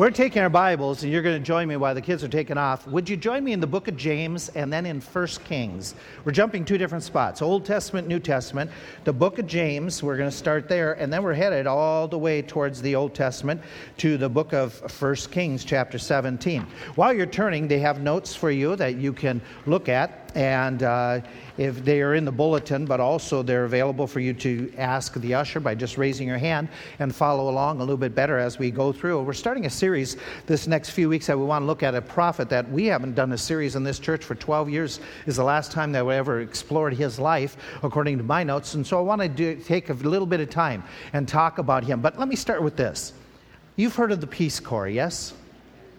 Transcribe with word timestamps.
We're 0.00 0.10
taking 0.10 0.40
our 0.40 0.48
Bibles, 0.48 1.02
and 1.02 1.12
you're 1.12 1.20
going 1.20 1.38
to 1.38 1.46
join 1.46 1.68
me 1.68 1.76
while 1.76 1.94
the 1.94 2.00
kids 2.00 2.24
are 2.24 2.28
taking 2.28 2.56
off. 2.56 2.86
Would 2.86 3.06
you 3.06 3.18
join 3.18 3.44
me 3.44 3.52
in 3.52 3.60
the 3.60 3.66
book 3.66 3.86
of 3.86 3.98
James 3.98 4.48
and 4.48 4.72
then 4.72 4.86
in 4.86 4.98
1 5.02 5.26
Kings? 5.44 5.94
We're 6.24 6.32
jumping 6.32 6.64
two 6.64 6.78
different 6.78 7.04
spots 7.04 7.42
Old 7.42 7.66
Testament, 7.66 8.08
New 8.08 8.18
Testament. 8.18 8.70
The 9.04 9.12
book 9.12 9.38
of 9.38 9.46
James, 9.46 10.02
we're 10.02 10.16
going 10.16 10.30
to 10.30 10.34
start 10.34 10.70
there, 10.70 10.94
and 10.94 11.12
then 11.12 11.22
we're 11.22 11.34
headed 11.34 11.66
all 11.66 12.08
the 12.08 12.16
way 12.16 12.40
towards 12.40 12.80
the 12.80 12.94
Old 12.94 13.14
Testament 13.14 13.60
to 13.98 14.16
the 14.16 14.30
book 14.30 14.54
of 14.54 14.80
1 15.02 15.16
Kings, 15.30 15.66
chapter 15.66 15.98
17. 15.98 16.62
While 16.94 17.12
you're 17.12 17.26
turning, 17.26 17.68
they 17.68 17.80
have 17.80 18.00
notes 18.00 18.34
for 18.34 18.50
you 18.50 18.76
that 18.76 18.96
you 18.96 19.12
can 19.12 19.42
look 19.66 19.90
at, 19.90 20.19
and 20.34 20.82
uh, 20.82 21.20
if 21.58 21.84
they 21.84 22.00
are 22.00 22.14
in 22.14 22.24
the 22.24 22.32
bulletin, 22.32 22.84
but 22.84 23.00
also 23.00 23.42
they're 23.42 23.64
available 23.64 24.06
for 24.06 24.20
you 24.20 24.32
to 24.34 24.72
ask 24.76 25.14
the 25.14 25.34
usher 25.34 25.60
by 25.60 25.74
just 25.74 25.98
raising 25.98 26.26
your 26.26 26.38
hand 26.38 26.68
and 26.98 27.14
follow 27.14 27.50
along 27.50 27.76
a 27.78 27.80
little 27.80 27.96
bit 27.96 28.14
better 28.14 28.38
as 28.38 28.58
we 28.58 28.70
go 28.70 28.92
through. 28.92 29.22
We're 29.22 29.32
starting 29.32 29.66
a 29.66 29.70
series 29.70 30.16
this 30.46 30.66
next 30.66 30.90
few 30.90 31.08
weeks 31.08 31.26
that 31.26 31.38
we 31.38 31.44
want 31.44 31.62
to 31.62 31.66
look 31.66 31.82
at 31.82 31.94
a 31.94 32.02
prophet 32.02 32.48
that 32.50 32.70
we 32.70 32.86
haven't 32.86 33.14
done 33.14 33.32
a 33.32 33.38
series 33.38 33.76
in 33.76 33.84
this 33.84 33.98
church 33.98 34.24
for 34.24 34.34
12 34.34 34.70
years 34.70 35.00
is 35.26 35.36
the 35.36 35.44
last 35.44 35.72
time 35.72 35.92
that 35.92 36.04
we 36.04 36.14
ever 36.14 36.40
explored 36.40 36.94
his 36.94 37.18
life 37.18 37.56
according 37.82 38.18
to 38.18 38.24
my 38.24 38.42
notes. 38.42 38.74
And 38.74 38.86
so 38.86 38.98
i 38.98 39.02
want 39.02 39.20
to 39.20 39.28
do, 39.28 39.56
take 39.56 39.90
a 39.90 39.94
little 39.94 40.26
bit 40.26 40.40
of 40.40 40.50
time 40.50 40.82
and 41.12 41.26
talk 41.26 41.58
about 41.58 41.84
him. 41.84 42.00
But 42.00 42.18
let 42.18 42.28
me 42.28 42.36
start 42.36 42.62
with 42.62 42.76
this. 42.76 43.12
You've 43.76 43.94
heard 43.94 44.12
of 44.12 44.20
the 44.20 44.26
peace 44.26 44.60
corps 44.60 44.88
yes 44.88 45.34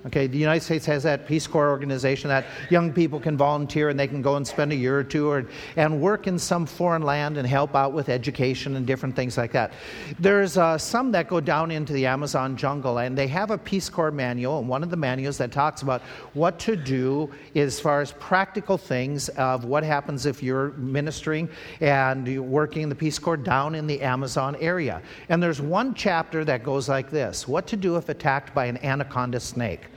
Okay, 0.04 0.26
the 0.26 0.38
United 0.38 0.64
States 0.64 0.84
has 0.88 1.04
that 1.04 1.28
Peace 1.28 1.46
Corps 1.46 1.70
organization 1.70 2.30
that 2.30 2.46
young 2.72 2.92
people 2.92 3.20
can 3.20 3.38
volunteer 3.38 3.90
and 3.90 4.00
they 4.00 4.08
can 4.08 4.24
go 4.24 4.36
and 4.36 4.48
spend 4.48 4.72
a 4.72 4.76
year 4.76 4.98
or 4.98 5.04
two 5.04 5.30
or, 5.30 5.46
and 5.76 6.02
work 6.02 6.26
in 6.26 6.40
some 6.40 6.66
foreign 6.66 7.04
land 7.04 7.38
and 7.38 7.48
help 7.48 7.76
out 7.76 7.94
with 7.94 8.10
education 8.10 8.78
and 8.78 8.88
different 8.88 9.16
things 9.16 9.38
like 9.38 9.52
that. 9.52 9.74
There's 10.18 10.58
uh, 10.58 10.80
some 10.80 11.12
that 11.12 11.28
go 11.28 11.40
down 11.40 11.70
into 11.70 11.94
the 11.94 12.08
Amazon 12.08 12.58
jungle 12.58 12.98
and 12.98 13.16
they 13.16 13.28
have 13.28 13.52
a 13.52 13.60
Peace 13.60 13.90
Corps 13.90 14.10
manual, 14.10 14.58
and 14.58 14.68
one 14.68 14.82
of 14.82 14.90
the 14.90 14.98
manuals 14.98 15.38
that 15.38 15.52
talks 15.52 15.84
about 15.84 16.02
what 16.34 16.58
to 16.60 16.76
do 16.76 17.30
as 17.54 17.80
far 17.80 18.02
as 18.02 18.12
practical 18.14 18.80
things 18.80 19.30
of 19.30 19.66
what 19.66 19.84
happens 19.84 20.26
if 20.26 20.42
you're 20.42 20.72
ministering 20.72 21.48
and 21.80 22.28
you're 22.28 22.42
working 22.42 22.82
in 22.82 22.90
the 22.90 22.96
Peace 22.96 23.20
Corps 23.20 23.38
down 23.38 23.76
in 23.76 23.86
the 23.86 24.02
Amazon 24.02 24.56
area. 24.56 25.00
And 25.30 25.44
there's 25.44 25.62
one 25.62 25.94
chapter 25.94 26.44
that 26.46 26.64
goes 26.64 26.90
like 26.90 27.12
this 27.12 27.48
What 27.48 27.68
to 27.68 27.78
do 27.78 27.98
if 27.98 28.10
attacked 28.10 28.56
by 28.56 28.66
an 28.66 28.78
anaconda 28.84 29.40
snake. 29.40 29.90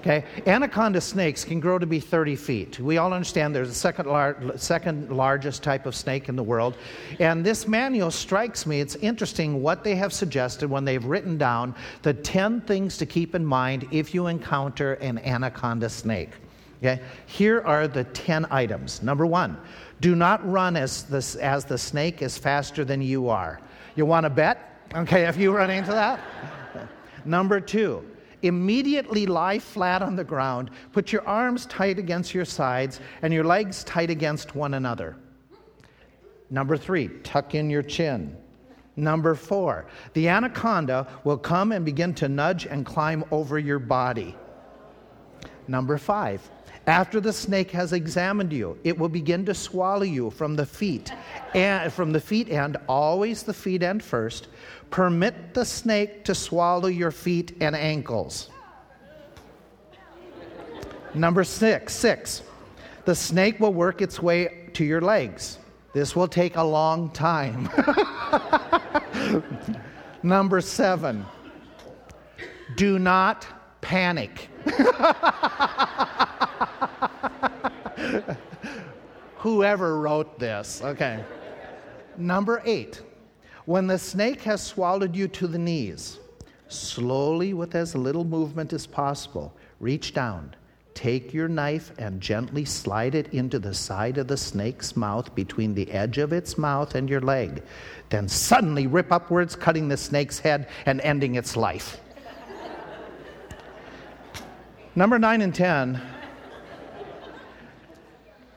Okay, 0.00 0.24
anaconda 0.46 0.98
snakes 0.98 1.44
can 1.44 1.60
grow 1.60 1.78
to 1.78 1.84
be 1.84 2.00
30 2.00 2.34
feet. 2.34 2.80
We 2.80 2.96
all 2.96 3.12
understand 3.12 3.54
there's 3.54 3.68
the 3.68 3.74
second, 3.74 4.06
lar- 4.08 4.56
second 4.56 5.14
largest 5.14 5.62
type 5.62 5.84
of 5.84 5.94
snake 5.94 6.30
in 6.30 6.36
the 6.36 6.42
world. 6.42 6.78
And 7.18 7.44
this 7.44 7.68
manual 7.68 8.10
strikes 8.10 8.64
me, 8.64 8.80
it's 8.80 8.94
interesting 8.96 9.62
what 9.62 9.84
they 9.84 9.94
have 9.96 10.14
suggested 10.14 10.70
when 10.70 10.86
they've 10.86 11.04
written 11.04 11.36
down 11.36 11.74
the 12.00 12.14
10 12.14 12.62
things 12.62 12.96
to 12.96 13.04
keep 13.04 13.34
in 13.34 13.44
mind 13.44 13.86
if 13.90 14.14
you 14.14 14.28
encounter 14.28 14.94
an 14.94 15.18
anaconda 15.18 15.90
snake. 15.90 16.30
Okay, 16.78 17.02
here 17.26 17.60
are 17.66 17.86
the 17.86 18.04
10 18.04 18.46
items. 18.50 19.02
Number 19.02 19.26
one, 19.26 19.58
do 20.00 20.14
not 20.14 20.50
run 20.50 20.78
as 20.78 21.02
the, 21.02 21.38
as 21.42 21.66
the 21.66 21.76
snake 21.76 22.22
is 22.22 22.38
faster 22.38 22.86
than 22.86 23.02
you 23.02 23.28
are. 23.28 23.60
You 23.96 24.06
want 24.06 24.24
to 24.24 24.30
bet? 24.30 24.80
Okay, 24.94 25.26
if 25.26 25.36
you 25.36 25.54
run 25.54 25.68
into 25.68 25.90
that? 25.90 26.20
Number 27.26 27.60
two, 27.60 28.02
immediately 28.42 29.26
lie 29.26 29.58
flat 29.58 30.02
on 30.02 30.16
the 30.16 30.24
ground, 30.24 30.70
put 30.92 31.12
your 31.12 31.26
arms 31.26 31.66
tight 31.66 31.98
against 31.98 32.34
your 32.34 32.44
sides, 32.44 33.00
and 33.22 33.32
your 33.32 33.44
legs 33.44 33.84
tight 33.84 34.10
against 34.10 34.54
one 34.54 34.74
another. 34.74 35.16
Number 36.50 36.76
three, 36.76 37.08
tuck 37.22 37.54
in 37.54 37.70
your 37.70 37.82
chin. 37.82 38.36
Number 38.96 39.34
four, 39.34 39.86
the 40.14 40.28
anaconda 40.28 41.06
will 41.24 41.38
come 41.38 41.72
and 41.72 41.84
begin 41.84 42.12
to 42.14 42.28
nudge 42.28 42.66
and 42.66 42.84
climb 42.84 43.24
over 43.30 43.58
your 43.58 43.78
body. 43.78 44.36
Number 45.68 45.96
five, 45.96 46.50
after 46.90 47.20
the 47.20 47.32
snake 47.32 47.70
has 47.70 47.92
examined 47.92 48.52
you, 48.52 48.76
it 48.82 48.98
will 48.98 49.08
begin 49.08 49.44
to 49.44 49.54
swallow 49.54 50.02
you 50.02 50.28
from 50.28 50.56
the 50.56 50.66
feet 50.66 51.12
and 51.54 51.92
from 51.92 52.10
the 52.10 52.20
feet 52.20 52.48
end, 52.50 52.76
always 52.88 53.44
the 53.44 53.54
feet 53.54 53.84
end 53.84 54.02
first. 54.02 54.48
Permit 54.90 55.54
the 55.54 55.64
snake 55.64 56.24
to 56.24 56.34
swallow 56.34 56.88
your 56.88 57.12
feet 57.12 57.56
and 57.60 57.76
ankles. 57.76 58.50
Number 61.14 61.44
six, 61.44 61.94
six. 61.94 62.42
The 63.04 63.14
snake 63.14 63.60
will 63.60 63.72
work 63.72 64.02
its 64.02 64.20
way 64.20 64.68
to 64.72 64.84
your 64.84 65.00
legs. 65.00 65.58
This 65.92 66.16
will 66.16 66.28
take 66.28 66.56
a 66.56 66.64
long 66.64 67.10
time. 67.10 67.68
Number 70.24 70.60
seven, 70.60 71.24
do 72.74 72.98
not 72.98 73.46
panic. 73.80 74.48
Whoever 79.38 79.98
wrote 79.98 80.38
this. 80.38 80.82
Okay. 80.82 81.24
Number 82.16 82.62
eight, 82.64 83.02
when 83.64 83.86
the 83.86 83.98
snake 83.98 84.42
has 84.42 84.62
swallowed 84.62 85.14
you 85.14 85.28
to 85.28 85.46
the 85.46 85.58
knees, 85.58 86.18
slowly, 86.68 87.54
with 87.54 87.74
as 87.74 87.94
little 87.94 88.24
movement 88.24 88.72
as 88.72 88.86
possible, 88.86 89.54
reach 89.78 90.12
down, 90.12 90.54
take 90.94 91.32
your 91.32 91.48
knife, 91.48 91.92
and 91.98 92.20
gently 92.20 92.64
slide 92.64 93.14
it 93.14 93.32
into 93.32 93.58
the 93.58 93.72
side 93.72 94.18
of 94.18 94.28
the 94.28 94.36
snake's 94.36 94.96
mouth 94.96 95.34
between 95.34 95.74
the 95.74 95.90
edge 95.90 96.18
of 96.18 96.32
its 96.32 96.58
mouth 96.58 96.94
and 96.94 97.08
your 97.08 97.20
leg. 97.20 97.62
Then 98.10 98.28
suddenly 98.28 98.86
rip 98.86 99.10
upwards, 99.12 99.56
cutting 99.56 99.88
the 99.88 99.96
snake's 99.96 100.38
head 100.38 100.68
and 100.86 101.00
ending 101.00 101.36
its 101.36 101.56
life. 101.56 102.00
Number 104.94 105.18
nine 105.18 105.40
and 105.42 105.54
ten. 105.54 106.00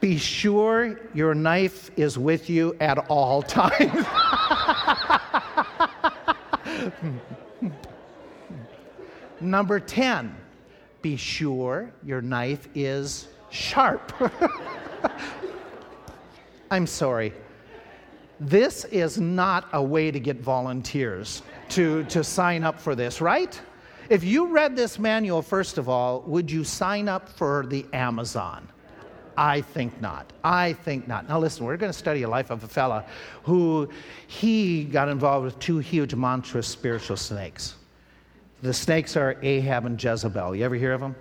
Be 0.03 0.17
sure 0.17 0.99
your 1.13 1.33
knife 1.33 1.89
is 1.95 2.17
with 2.17 2.49
you 2.49 2.75
at 2.81 2.97
all 3.07 3.41
times. 3.41 4.05
Number 9.39 9.79
10, 9.79 10.35
be 11.01 11.15
sure 11.15 11.89
your 12.03 12.21
knife 12.21 12.67
is 12.75 13.29
sharp. 13.49 14.11
I'm 16.69 16.85
sorry. 16.85 17.31
This 18.41 18.83
is 18.83 19.17
not 19.17 19.69
a 19.71 19.81
way 19.81 20.11
to 20.11 20.19
get 20.19 20.41
volunteers 20.41 21.43
to, 21.69 22.03
to 22.09 22.25
sign 22.25 22.65
up 22.65 22.77
for 22.77 22.93
this, 22.93 23.21
right? 23.21 23.57
If 24.09 24.25
you 24.25 24.47
read 24.47 24.75
this 24.75 24.99
manual, 24.99 25.41
first 25.41 25.77
of 25.77 25.87
all, 25.87 26.23
would 26.23 26.51
you 26.51 26.65
sign 26.65 27.07
up 27.07 27.29
for 27.29 27.65
the 27.65 27.85
Amazon? 27.93 28.67
I 29.37 29.61
think 29.61 29.99
not. 30.01 30.31
I 30.43 30.73
think 30.73 31.07
not. 31.07 31.27
Now, 31.27 31.39
listen, 31.39 31.65
we're 31.65 31.77
going 31.77 31.91
to 31.91 31.97
study 31.97 32.23
a 32.23 32.29
life 32.29 32.49
of 32.49 32.63
a 32.63 32.67
fella 32.67 33.05
who 33.43 33.89
he 34.27 34.83
got 34.83 35.09
involved 35.09 35.45
with 35.45 35.59
two 35.59 35.79
huge, 35.79 36.13
monstrous 36.13 36.67
spiritual 36.67 37.17
snakes. 37.17 37.75
The 38.61 38.73
snakes 38.73 39.17
are 39.17 39.37
Ahab 39.41 39.85
and 39.85 40.01
Jezebel. 40.01 40.55
You 40.55 40.63
ever 40.63 40.75
hear 40.75 40.93
of 40.93 41.01
them? 41.01 41.15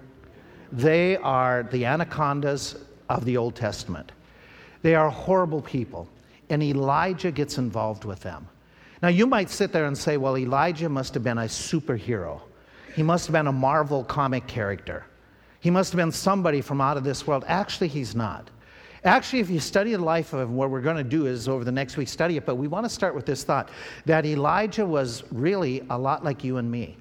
They 0.71 1.17
are 1.17 1.65
the 1.65 1.85
anacondas 1.85 2.77
of 3.09 3.25
the 3.25 3.37
Old 3.37 3.55
Testament. 3.55 4.13
They 4.83 4.95
are 4.95 5.11
horrible 5.11 5.61
people, 5.61 6.09
and 6.51 6.63
Elijah 6.63 7.31
gets 7.31 7.59
involved 7.59 8.05
with 8.05 8.21
them. 8.21 8.49
Now, 9.03 9.09
you 9.09 9.27
might 9.27 9.51
sit 9.51 9.73
there 9.73 9.87
and 9.87 9.99
say, 9.99 10.17
well, 10.17 10.39
Elijah 10.39 10.89
must 10.89 11.15
have 11.15 11.25
been 11.25 11.39
a 11.39 11.43
superhero. 11.43 12.41
He 12.95 13.03
must 13.03 13.27
have 13.27 13.33
been 13.33 13.49
a 13.49 13.53
Marvel 13.53 14.05
comic 14.05 14.47
character. 14.47 15.05
He 15.63 15.71
must 15.71 15.93
have 15.93 15.97
been 15.97 16.11
somebody 16.11 16.61
from 16.61 16.81
out 16.81 16.97
of 16.97 17.05
this 17.05 17.25
world. 17.25 17.45
Actually, 17.47 17.87
he's 17.87 18.17
not. 18.17 18.51
Actually, 19.05 19.39
if 19.39 19.49
you 19.49 19.61
study 19.61 19.93
the 19.93 19.99
life 19.99 20.33
of 20.33 20.41
him, 20.41 20.57
what 20.57 20.71
we're 20.71 20.81
going 20.81 20.97
to 20.97 21.05
do 21.05 21.27
is 21.27 21.49
over 21.49 21.63
the 21.63 21.71
next 21.71 21.97
week 21.97 22.09
study 22.09 22.37
it, 22.37 22.45
but 22.45 22.57
we 22.57 22.67
want 22.67 22.85
to 22.85 22.91
start 22.91 23.15
with 23.15 23.25
this 23.25 23.45
thought 23.45 23.71
that 24.05 24.27
Elijah 24.27 24.85
was 24.85 25.23
really 25.31 25.85
a 25.91 25.97
lot 25.97 26.25
like 26.25 26.43
you 26.43 26.57
and 26.57 26.69
me. 26.69 26.97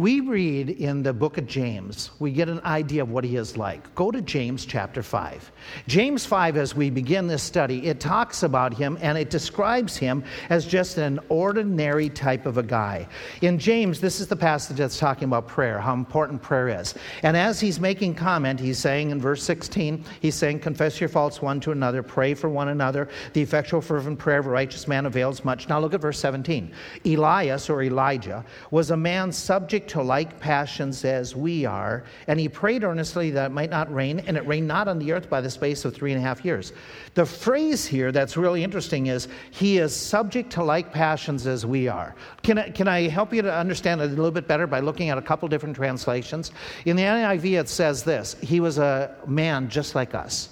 We 0.00 0.20
read 0.20 0.70
in 0.70 1.02
the 1.02 1.12
book 1.12 1.36
of 1.36 1.46
James, 1.46 2.10
we 2.18 2.32
get 2.32 2.48
an 2.48 2.60
idea 2.60 3.02
of 3.02 3.10
what 3.10 3.22
he 3.22 3.36
is 3.36 3.58
like. 3.58 3.94
Go 3.94 4.10
to 4.10 4.22
James 4.22 4.64
chapter 4.64 5.02
5. 5.02 5.52
James 5.88 6.24
5, 6.24 6.56
as 6.56 6.74
we 6.74 6.88
begin 6.88 7.26
this 7.26 7.42
study, 7.42 7.86
it 7.86 8.00
talks 8.00 8.42
about 8.42 8.72
him 8.72 8.96
and 9.02 9.18
it 9.18 9.28
describes 9.28 9.98
him 9.98 10.24
as 10.48 10.64
just 10.64 10.96
an 10.96 11.20
ordinary 11.28 12.08
type 12.08 12.46
of 12.46 12.56
a 12.56 12.62
guy. 12.62 13.06
In 13.42 13.58
James, 13.58 14.00
this 14.00 14.20
is 14.20 14.26
the 14.26 14.36
passage 14.36 14.78
that's 14.78 14.98
talking 14.98 15.24
about 15.24 15.46
prayer, 15.46 15.78
how 15.78 15.92
important 15.92 16.40
prayer 16.40 16.80
is. 16.80 16.94
And 17.22 17.36
as 17.36 17.60
he's 17.60 17.78
making 17.78 18.14
comment, 18.14 18.58
he's 18.58 18.78
saying 18.78 19.10
in 19.10 19.20
verse 19.20 19.42
16, 19.42 20.02
he's 20.22 20.34
saying, 20.34 20.60
Confess 20.60 20.98
your 20.98 21.10
faults 21.10 21.42
one 21.42 21.60
to 21.60 21.72
another, 21.72 22.02
pray 22.02 22.32
for 22.32 22.48
one 22.48 22.68
another. 22.68 23.10
The 23.34 23.42
effectual, 23.42 23.82
fervent 23.82 24.18
prayer 24.18 24.38
of 24.38 24.46
a 24.46 24.48
righteous 24.48 24.88
man 24.88 25.04
avails 25.04 25.44
much. 25.44 25.68
Now 25.68 25.78
look 25.78 25.92
at 25.92 26.00
verse 26.00 26.18
17. 26.20 26.72
Elias, 27.04 27.68
or 27.68 27.82
Elijah, 27.82 28.46
was 28.70 28.92
a 28.92 28.96
man 28.96 29.30
subject 29.30 29.89
to 29.90 30.02
like 30.02 30.38
passions 30.40 31.04
as 31.04 31.34
we 31.34 31.64
are. 31.64 32.04
And 32.26 32.38
he 32.38 32.48
prayed 32.48 32.84
earnestly 32.84 33.30
that 33.32 33.46
it 33.46 33.54
might 33.54 33.70
not 33.70 33.92
rain, 33.92 34.20
and 34.20 34.36
it 34.36 34.46
rained 34.46 34.68
not 34.68 34.88
on 34.88 34.98
the 34.98 35.12
earth 35.12 35.28
by 35.28 35.40
the 35.40 35.50
space 35.50 35.84
of 35.84 35.94
three 35.94 36.12
and 36.12 36.20
a 36.20 36.22
half 36.22 36.44
years. 36.44 36.72
The 37.14 37.26
phrase 37.26 37.84
here 37.84 38.12
that's 38.12 38.36
really 38.36 38.62
interesting 38.62 39.06
is, 39.06 39.28
he 39.50 39.78
is 39.78 39.94
subject 39.94 40.50
to 40.52 40.62
like 40.62 40.92
passions 40.92 41.46
as 41.46 41.66
we 41.66 41.88
are. 41.88 42.14
Can 42.42 42.58
I, 42.58 42.70
can 42.70 42.86
I 42.86 43.08
help 43.08 43.34
you 43.34 43.42
to 43.42 43.52
understand 43.52 44.00
it 44.00 44.04
a 44.04 44.08
little 44.08 44.30
bit 44.30 44.46
better 44.46 44.66
by 44.66 44.80
looking 44.80 45.08
at 45.10 45.18
a 45.18 45.22
couple 45.22 45.48
different 45.48 45.74
translations? 45.74 46.52
In 46.84 46.96
the 46.96 47.02
NIV, 47.02 47.60
it 47.60 47.68
says 47.68 48.04
this 48.04 48.34
He 48.40 48.60
was 48.60 48.78
a 48.78 49.16
man 49.26 49.68
just 49.68 49.94
like 49.94 50.14
us. 50.14 50.50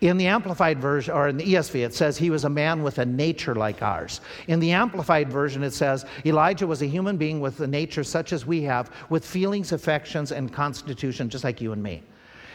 In 0.00 0.16
the 0.16 0.26
Amplified 0.26 0.80
version, 0.80 1.14
or 1.14 1.28
in 1.28 1.36
the 1.36 1.44
ESV, 1.44 1.84
it 1.84 1.94
says 1.94 2.16
he 2.16 2.30
was 2.30 2.44
a 2.44 2.50
man 2.50 2.82
with 2.82 2.98
a 2.98 3.06
nature 3.06 3.54
like 3.54 3.82
ours. 3.82 4.20
In 4.46 4.60
the 4.60 4.72
Amplified 4.72 5.30
version, 5.30 5.62
it 5.62 5.72
says 5.72 6.04
Elijah 6.24 6.66
was 6.66 6.82
a 6.82 6.86
human 6.86 7.16
being 7.16 7.40
with 7.40 7.60
a 7.60 7.66
nature 7.66 8.04
such 8.04 8.32
as 8.32 8.46
we 8.46 8.62
have, 8.62 8.90
with 9.10 9.24
feelings, 9.24 9.72
affections, 9.72 10.32
and 10.32 10.52
constitution 10.52 11.28
just 11.28 11.44
like 11.44 11.60
you 11.60 11.72
and 11.72 11.82
me. 11.82 12.02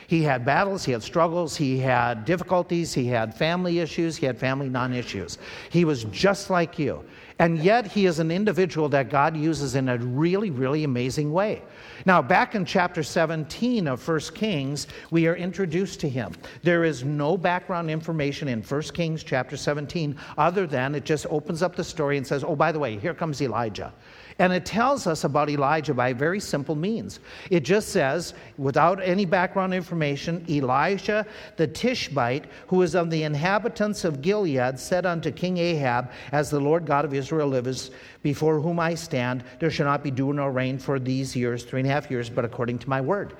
He 0.07 0.21
had 0.21 0.45
battles, 0.45 0.83
he 0.83 0.91
had 0.91 1.01
struggles, 1.01 1.55
he 1.55 1.79
had 1.79 2.25
difficulties, 2.25 2.93
he 2.93 3.07
had 3.07 3.33
family 3.33 3.79
issues, 3.79 4.17
he 4.17 4.25
had 4.25 4.37
family 4.37 4.69
non 4.69 4.93
issues. 4.93 5.37
He 5.69 5.85
was 5.85 6.03
just 6.05 6.49
like 6.49 6.77
you. 6.77 7.03
And 7.43 7.59
yet, 7.59 7.87
he 7.87 8.05
is 8.05 8.19
an 8.19 8.31
individual 8.31 8.87
that 8.87 9.09
God 9.09 9.35
uses 9.35 9.75
in 9.75 9.89
a 9.89 9.97
really, 9.97 10.49
really 10.49 10.85
amazing 10.85 11.33
way. 11.33 11.61
Now, 12.05 12.21
back 12.21 12.55
in 12.55 12.63
chapter 12.63 13.03
17 13.03 13.85
of 13.85 14.07
1 14.07 14.19
Kings, 14.33 14.87
we 15.11 15.27
are 15.27 15.35
introduced 15.35 15.99
to 15.99 16.07
him. 16.07 16.31
There 16.61 16.85
is 16.85 17.03
no 17.03 17.35
background 17.35 17.91
information 17.91 18.47
in 18.47 18.61
1 18.61 18.81
Kings 18.93 19.25
chapter 19.25 19.57
17 19.57 20.15
other 20.37 20.65
than 20.65 20.95
it 20.95 21.03
just 21.03 21.25
opens 21.29 21.61
up 21.61 21.75
the 21.75 21.83
story 21.83 22.15
and 22.15 22.25
says, 22.25 22.45
oh, 22.45 22.55
by 22.55 22.71
the 22.71 22.79
way, 22.79 22.97
here 22.97 23.13
comes 23.13 23.41
Elijah. 23.41 23.91
And 24.39 24.51
it 24.51 24.65
tells 24.65 25.05
us 25.05 25.23
about 25.23 25.49
Elijah 25.49 25.93
by 25.93 26.13
very 26.13 26.39
simple 26.39 26.75
means. 26.75 27.19
It 27.49 27.61
just 27.61 27.89
says, 27.89 28.33
without 28.57 29.01
any 29.03 29.25
background 29.25 29.73
information, 29.73 30.45
Elijah 30.49 31.25
the 31.57 31.67
Tishbite, 31.67 32.45
who 32.67 32.81
is 32.81 32.95
of 32.95 33.09
the 33.09 33.23
inhabitants 33.23 34.03
of 34.03 34.21
Gilead, 34.21 34.79
said 34.79 35.05
unto 35.05 35.31
King 35.31 35.57
Ahab, 35.57 36.11
As 36.31 36.49
the 36.49 36.59
Lord 36.59 36.85
God 36.85 37.05
of 37.05 37.13
Israel 37.13 37.47
lives, 37.47 37.91
before 38.23 38.59
whom 38.59 38.79
I 38.79 38.95
stand, 38.95 39.43
there 39.59 39.71
shall 39.71 39.85
not 39.85 40.03
be 40.03 40.11
dew 40.11 40.33
nor 40.33 40.51
rain 40.51 40.77
for 40.77 40.99
these 40.99 41.35
years, 41.35 41.63
three 41.63 41.81
and 41.81 41.89
a 41.89 41.93
half 41.93 42.09
years, 42.09 42.29
but 42.29 42.45
according 42.45 42.79
to 42.79 42.89
my 42.89 43.01
word. 43.01 43.35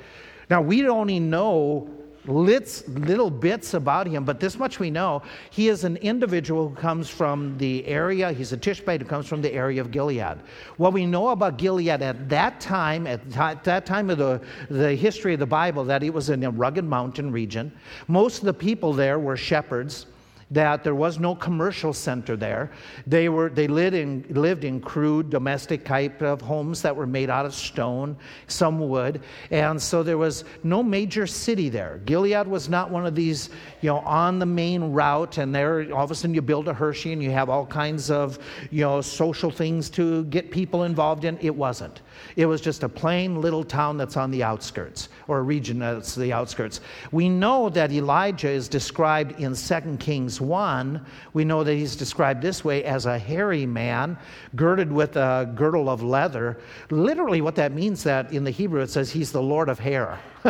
Now, 0.50 0.62
we 0.62 0.88
only 0.88 1.20
know 1.20 1.90
little 2.26 3.30
bits 3.30 3.74
about 3.74 4.08
him, 4.08 4.24
but 4.24 4.40
this 4.40 4.58
much 4.58 4.80
we 4.80 4.90
know. 4.90 5.22
He 5.50 5.70
is 5.70 5.84
an 5.84 5.98
individual 5.98 6.70
who 6.70 6.76
comes 6.76 7.10
from 7.10 7.58
the 7.58 7.86
area, 7.86 8.32
he's 8.32 8.54
a 8.54 8.58
Tishbite 8.58 9.02
who 9.02 9.08
comes 9.08 9.28
from 9.28 9.42
the 9.42 9.52
area 9.54 9.82
of 9.82 9.92
Gilead. 9.92 10.38
What 10.78 10.94
we 10.94 11.06
know 11.06 11.30
about 11.30 11.58
Gilead 11.58 12.02
at 12.02 12.30
that 12.30 12.60
time, 12.60 13.08
at 13.08 13.30
that 13.64 13.86
time 13.86 14.10
of 14.10 14.18
the, 14.18 14.42
the 14.70 14.96
history 14.96 15.34
of 15.34 15.40
the 15.40 15.46
Bible, 15.46 15.84
that 15.86 16.04
it 16.04 16.14
was 16.14 16.30
in 16.30 16.44
a 16.44 16.52
rugged 16.52 16.86
mountain 16.86 17.32
region. 17.32 17.72
Most 18.08 18.40
of 18.40 18.46
the 18.46 18.54
people 18.54 18.94
there 18.94 19.20
were 19.20 19.38
shepherds 19.38 20.08
that 20.54 20.84
there 20.84 20.96
was 20.96 21.20
no 21.20 21.36
commercial 21.36 21.94
center 21.94 22.36
there. 22.36 22.72
They, 23.08 23.28
were, 23.28 23.50
they 23.50 23.68
lived, 23.68 23.96
in, 23.96 24.26
lived 24.30 24.64
in 24.64 24.80
crude 24.80 25.30
domestic 25.30 25.84
type 25.84 26.22
of 26.22 26.42
homes 26.42 26.82
that 26.84 26.96
were 26.96 27.08
made 27.08 27.30
out 27.30 27.46
of 27.46 27.54
stone, 27.54 28.16
some 28.48 28.80
wood. 28.80 29.22
And 29.50 29.82
so 29.82 30.04
there 30.04 30.18
was 30.18 30.46
no 30.64 30.84
major 30.84 31.26
city 31.26 31.70
there. 31.70 32.02
Gilead 32.06 32.48
was 32.48 32.70
not 32.70 32.92
one 32.92 33.06
of 33.06 33.16
these, 33.16 33.50
you 33.82 33.90
know, 33.90 34.00
on 34.00 34.40
the 34.40 34.46
main 34.46 34.92
route, 34.92 35.38
and 35.40 35.54
there 35.54 35.92
all 35.92 36.04
of 36.04 36.12
a 36.12 36.16
sudden 36.16 36.36
you 36.36 36.42
build 36.42 36.68
a 36.68 36.74
Hershey 36.74 37.14
and 37.14 37.24
you 37.24 37.32
have 37.32 37.50
all 37.50 37.66
kinds 37.66 38.12
of, 38.12 38.38
you 38.70 38.82
know, 38.82 39.02
social 39.02 39.50
things 39.50 39.90
to 39.92 40.26
get 40.26 40.52
people 40.52 40.84
involved 40.84 41.26
in. 41.26 41.38
It 41.42 41.56
wasn't. 41.56 42.02
It 42.36 42.46
was 42.46 42.62
just 42.62 42.84
a 42.84 42.90
plain 42.90 43.42
little 43.42 43.64
town 43.64 43.98
that's 43.98 44.18
on 44.18 44.30
the 44.30 44.44
outskirts, 44.44 45.10
or 45.28 45.40
a 45.40 45.42
region 45.42 45.80
that's 45.80 46.16
the 46.16 46.32
outskirts. 46.32 46.80
We 47.12 47.28
know 47.28 47.70
that 47.70 47.92
Elijah 47.92 48.50
is 48.50 48.68
described 48.68 49.40
in 49.40 49.56
2 49.56 49.98
Kings 50.00 50.40
1. 50.48 51.06
We 51.34 51.46
know 51.46 51.64
that 51.64 51.74
he's 51.74 51.96
described 51.96 52.42
this 52.42 52.64
way 52.64 52.84
as 52.84 53.06
a 53.06 53.18
hairy 53.18 53.66
man, 53.66 54.18
girded 54.56 54.92
with 54.92 55.16
a 55.16 55.52
girdle 55.56 55.90
of 55.90 56.04
leather. 56.04 56.60
Literally, 56.90 57.42
what 57.42 57.56
that 57.56 57.72
means 57.72 58.04
that 58.04 58.32
in 58.32 58.44
the 58.44 58.52
Hebrew 58.52 58.82
it 58.82 58.90
says 58.90 59.12
he's 59.12 59.32
the 59.32 59.42
Lord 59.42 59.70
of 59.70 59.80
hair. 59.80 60.20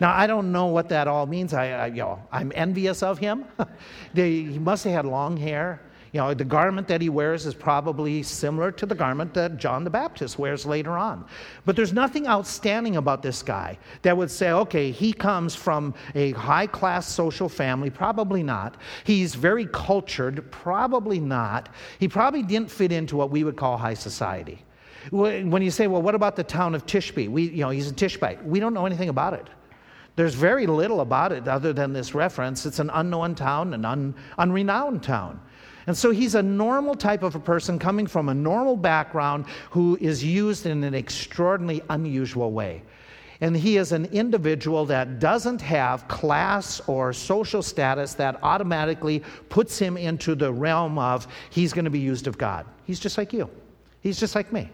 now, 0.00 0.14
I 0.14 0.26
don't 0.26 0.52
know 0.52 0.66
what 0.66 0.88
that 0.90 1.08
all 1.08 1.26
means. 1.26 1.54
I, 1.54 1.70
I 1.70 1.86
you 1.86 2.02
know, 2.02 2.22
I'm 2.30 2.52
envious 2.54 3.02
of 3.02 3.18
him. 3.18 3.44
he 4.14 4.58
must 4.58 4.84
have 4.84 4.92
had 4.92 5.06
long 5.06 5.36
hair. 5.36 5.80
You 6.12 6.20
know, 6.20 6.34
the 6.34 6.44
garment 6.44 6.86
that 6.88 7.00
he 7.00 7.08
wears 7.08 7.46
is 7.46 7.54
probably 7.54 8.22
similar 8.22 8.70
to 8.72 8.84
the 8.84 8.94
garment 8.94 9.32
that 9.32 9.56
John 9.56 9.82
the 9.82 9.88
Baptist 9.88 10.38
wears 10.38 10.66
later 10.66 10.98
on. 10.98 11.24
But 11.64 11.74
there's 11.74 11.94
nothing 11.94 12.26
outstanding 12.26 12.96
about 12.96 13.22
this 13.22 13.42
guy 13.42 13.78
that 14.02 14.14
would 14.14 14.30
say, 14.30 14.50
okay, 14.50 14.90
he 14.90 15.14
comes 15.14 15.54
from 15.54 15.94
a 16.14 16.32
high 16.32 16.66
class 16.66 17.08
social 17.08 17.48
family. 17.48 17.88
Probably 17.88 18.42
not. 18.42 18.76
He's 19.04 19.34
very 19.34 19.66
cultured. 19.72 20.50
Probably 20.52 21.18
not. 21.18 21.70
He 21.98 22.08
probably 22.08 22.42
didn't 22.42 22.70
fit 22.70 22.92
into 22.92 23.16
what 23.16 23.30
we 23.30 23.42
would 23.42 23.56
call 23.56 23.78
high 23.78 23.94
society. 23.94 24.62
When 25.10 25.62
you 25.62 25.70
say, 25.70 25.86
well, 25.86 26.02
what 26.02 26.14
about 26.14 26.36
the 26.36 26.44
town 26.44 26.74
of 26.74 26.84
Tishbe? 26.84 27.28
We, 27.30 27.44
you 27.44 27.62
know, 27.62 27.70
he's 27.70 27.90
a 27.90 27.94
Tishbite. 27.94 28.44
We 28.44 28.60
don't 28.60 28.74
know 28.74 28.84
anything 28.84 29.08
about 29.08 29.32
it. 29.32 29.48
There's 30.14 30.34
very 30.34 30.66
little 30.66 31.00
about 31.00 31.32
it 31.32 31.48
other 31.48 31.72
than 31.72 31.94
this 31.94 32.14
reference. 32.14 32.66
It's 32.66 32.80
an 32.80 32.90
unknown 32.92 33.34
town, 33.34 33.72
an 33.72 33.86
un, 33.86 34.14
unrenowned 34.38 35.00
town. 35.00 35.40
And 35.86 35.96
so 35.96 36.10
he's 36.10 36.34
a 36.34 36.42
normal 36.42 36.94
type 36.94 37.22
of 37.22 37.34
a 37.34 37.40
person 37.40 37.78
coming 37.78 38.06
from 38.06 38.28
a 38.28 38.34
normal 38.34 38.76
background 38.76 39.46
who 39.70 39.98
is 40.00 40.22
used 40.22 40.66
in 40.66 40.84
an 40.84 40.94
extraordinarily 40.94 41.82
unusual 41.90 42.52
way. 42.52 42.82
And 43.40 43.56
he 43.56 43.76
is 43.76 43.90
an 43.90 44.04
individual 44.06 44.86
that 44.86 45.18
doesn't 45.18 45.60
have 45.62 46.06
class 46.06 46.80
or 46.86 47.12
social 47.12 47.60
status 47.60 48.14
that 48.14 48.38
automatically 48.44 49.24
puts 49.48 49.76
him 49.76 49.96
into 49.96 50.36
the 50.36 50.52
realm 50.52 50.96
of 50.96 51.26
he's 51.50 51.72
going 51.72 51.84
to 51.84 51.90
be 51.90 51.98
used 51.98 52.28
of 52.28 52.38
God. 52.38 52.66
He's 52.84 53.00
just 53.00 53.18
like 53.18 53.32
you, 53.32 53.50
he's 54.00 54.20
just 54.20 54.36
like 54.36 54.52
me. 54.52 54.70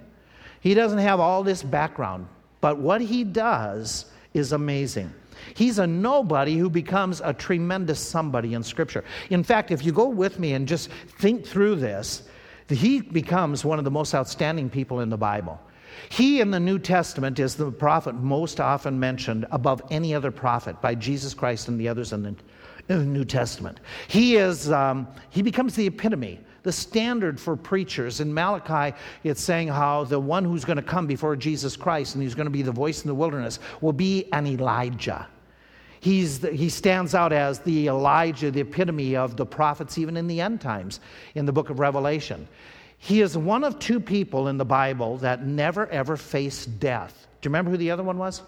He 0.60 0.74
doesn't 0.74 0.98
have 0.98 1.18
all 1.18 1.42
this 1.42 1.62
background, 1.62 2.28
but 2.60 2.76
what 2.76 3.00
he 3.00 3.24
does 3.24 4.06
is 4.34 4.52
amazing. 4.52 5.14
He's 5.54 5.78
a 5.78 5.86
nobody 5.86 6.56
who 6.56 6.70
becomes 6.70 7.20
a 7.24 7.32
tremendous 7.32 8.00
somebody 8.00 8.54
in 8.54 8.62
Scripture. 8.62 9.04
In 9.30 9.42
fact, 9.42 9.70
if 9.70 9.84
you 9.84 9.92
go 9.92 10.08
with 10.08 10.38
me 10.38 10.54
and 10.54 10.66
just 10.66 10.90
think 11.18 11.46
through 11.46 11.76
this, 11.76 12.22
he 12.68 13.00
becomes 13.00 13.64
one 13.64 13.78
of 13.78 13.84
the 13.84 13.90
most 13.90 14.14
outstanding 14.14 14.68
people 14.68 15.00
in 15.00 15.08
the 15.08 15.16
Bible. 15.16 15.60
He 16.10 16.40
in 16.40 16.50
the 16.50 16.60
New 16.60 16.78
Testament 16.78 17.38
is 17.38 17.54
the 17.54 17.70
prophet 17.70 18.14
most 18.14 18.60
often 18.60 18.98
mentioned 18.98 19.46
above 19.50 19.82
any 19.90 20.14
other 20.14 20.30
prophet 20.30 20.80
by 20.80 20.94
Jesus 20.94 21.34
Christ 21.34 21.68
and 21.68 21.80
the 21.80 21.88
others 21.88 22.12
in 22.12 22.22
the, 22.22 22.34
New 22.88 23.24
Testament. 23.26 23.80
He 24.06 24.36
is, 24.36 24.70
um, 24.70 25.06
he 25.28 25.42
becomes 25.42 25.74
the 25.74 25.86
epitome, 25.86 26.40
the 26.62 26.72
standard 26.72 27.40
for 27.40 27.56
preachers. 27.56 28.20
In 28.20 28.32
Malachi, 28.32 28.96
it's 29.24 29.40
saying 29.40 29.68
how 29.68 30.04
the 30.04 30.18
one 30.18 30.44
who's 30.44 30.64
going 30.64 30.76
to 30.76 30.82
come 30.82 31.06
before 31.06 31.36
Jesus 31.36 31.76
Christ 31.76 32.14
and 32.14 32.22
he's 32.22 32.34
going 32.34 32.46
to 32.46 32.50
be 32.50 32.62
the 32.62 32.72
voice 32.72 33.02
in 33.02 33.08
the 33.08 33.14
wilderness 33.14 33.58
will 33.80 33.92
be 33.92 34.30
an 34.32 34.46
Elijah. 34.46 35.26
He's 36.00 36.38
the, 36.38 36.52
he 36.52 36.68
stands 36.68 37.14
out 37.14 37.32
as 37.32 37.58
the 37.60 37.88
Elijah, 37.88 38.50
the 38.50 38.60
epitome 38.60 39.16
of 39.16 39.36
the 39.36 39.46
prophets, 39.46 39.98
even 39.98 40.16
in 40.16 40.26
the 40.26 40.40
end 40.40 40.60
times 40.60 41.00
in 41.34 41.44
the 41.44 41.52
book 41.52 41.70
of 41.70 41.80
Revelation. 41.80 42.46
He 42.98 43.20
is 43.20 43.36
one 43.36 43.64
of 43.64 43.78
two 43.78 44.00
people 44.00 44.48
in 44.48 44.58
the 44.58 44.64
Bible 44.64 45.18
that 45.18 45.44
never 45.44 45.86
ever 45.88 46.16
faced 46.16 46.78
death. 46.80 47.26
Do 47.40 47.46
you 47.46 47.50
remember 47.50 47.70
who 47.70 47.76
the 47.76 47.90
other 47.90 48.02
one 48.02 48.18
was? 48.18 48.42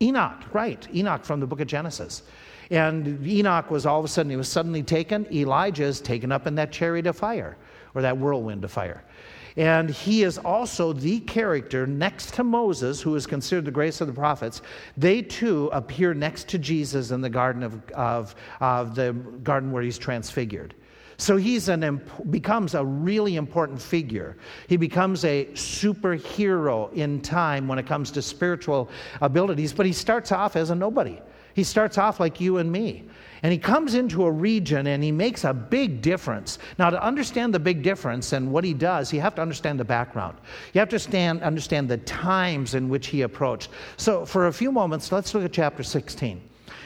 Enoch, 0.00 0.42
right. 0.52 0.86
Enoch 0.94 1.24
from 1.24 1.40
the 1.40 1.46
book 1.46 1.60
of 1.60 1.66
Genesis. 1.66 2.22
And 2.70 3.26
Enoch 3.26 3.70
was 3.70 3.86
all 3.86 3.98
of 3.98 4.04
a 4.04 4.08
sudden, 4.08 4.30
he 4.30 4.36
was 4.36 4.48
suddenly 4.48 4.82
taken. 4.82 5.26
Elijah 5.32 5.84
is 5.84 6.00
taken 6.00 6.32
up 6.32 6.46
in 6.46 6.54
that 6.56 6.72
chariot 6.72 7.06
of 7.06 7.16
fire 7.16 7.56
or 7.94 8.02
that 8.02 8.16
whirlwind 8.16 8.64
of 8.64 8.72
fire. 8.72 9.04
And 9.56 9.88
he 9.88 10.22
is 10.22 10.36
also 10.36 10.92
the 10.92 11.20
character 11.20 11.86
next 11.86 12.34
to 12.34 12.44
Moses, 12.44 13.00
who 13.00 13.14
is 13.14 13.26
considered 13.26 13.64
the 13.64 13.70
grace 13.70 14.02
of 14.02 14.06
the 14.06 14.12
prophets. 14.12 14.60
They 14.98 15.22
too 15.22 15.70
appear 15.72 16.12
next 16.12 16.48
to 16.48 16.58
Jesus 16.58 17.10
in 17.10 17.22
the 17.22 17.30
garden 17.30 17.62
of, 17.62 17.90
of, 17.92 18.34
of 18.60 18.94
the 18.94 19.12
garden 19.42 19.72
where 19.72 19.82
he's 19.82 19.96
transfigured. 19.96 20.74
So 21.18 21.38
he's 21.38 21.70
an 21.70 22.02
becomes 22.28 22.74
a 22.74 22.84
really 22.84 23.36
important 23.36 23.80
figure. 23.80 24.36
He 24.68 24.76
becomes 24.76 25.24
a 25.24 25.46
superhero 25.54 26.92
in 26.92 27.22
time 27.22 27.66
when 27.66 27.78
it 27.78 27.86
comes 27.86 28.10
to 28.10 28.20
spiritual 28.20 28.90
abilities, 29.22 29.72
but 29.72 29.86
he 29.86 29.94
starts 29.94 30.30
off 30.30 30.56
as 30.56 30.68
a 30.68 30.74
nobody. 30.74 31.18
He 31.56 31.64
starts 31.64 31.96
off 31.96 32.20
like 32.20 32.38
you 32.38 32.58
and 32.58 32.70
me. 32.70 33.02
And 33.42 33.50
he 33.50 33.58
comes 33.58 33.94
into 33.94 34.26
a 34.26 34.30
region 34.30 34.86
and 34.88 35.02
he 35.02 35.10
makes 35.10 35.44
a 35.44 35.54
big 35.54 36.02
difference. 36.02 36.58
Now, 36.78 36.90
to 36.90 37.02
understand 37.02 37.54
the 37.54 37.58
big 37.58 37.82
difference 37.82 38.34
and 38.34 38.52
what 38.52 38.62
he 38.62 38.74
does, 38.74 39.10
you 39.10 39.22
have 39.22 39.34
to 39.36 39.42
understand 39.42 39.80
the 39.80 39.84
background. 39.84 40.36
You 40.74 40.80
have 40.80 40.90
to 40.90 40.98
stand, 40.98 41.42
understand 41.42 41.88
the 41.88 41.96
times 41.98 42.74
in 42.74 42.90
which 42.90 43.06
he 43.06 43.22
approached. 43.22 43.70
So, 43.96 44.26
for 44.26 44.48
a 44.48 44.52
few 44.52 44.70
moments, 44.70 45.10
let's 45.10 45.32
look 45.32 45.44
at 45.44 45.52
chapter 45.52 45.82
16. 45.82 46.42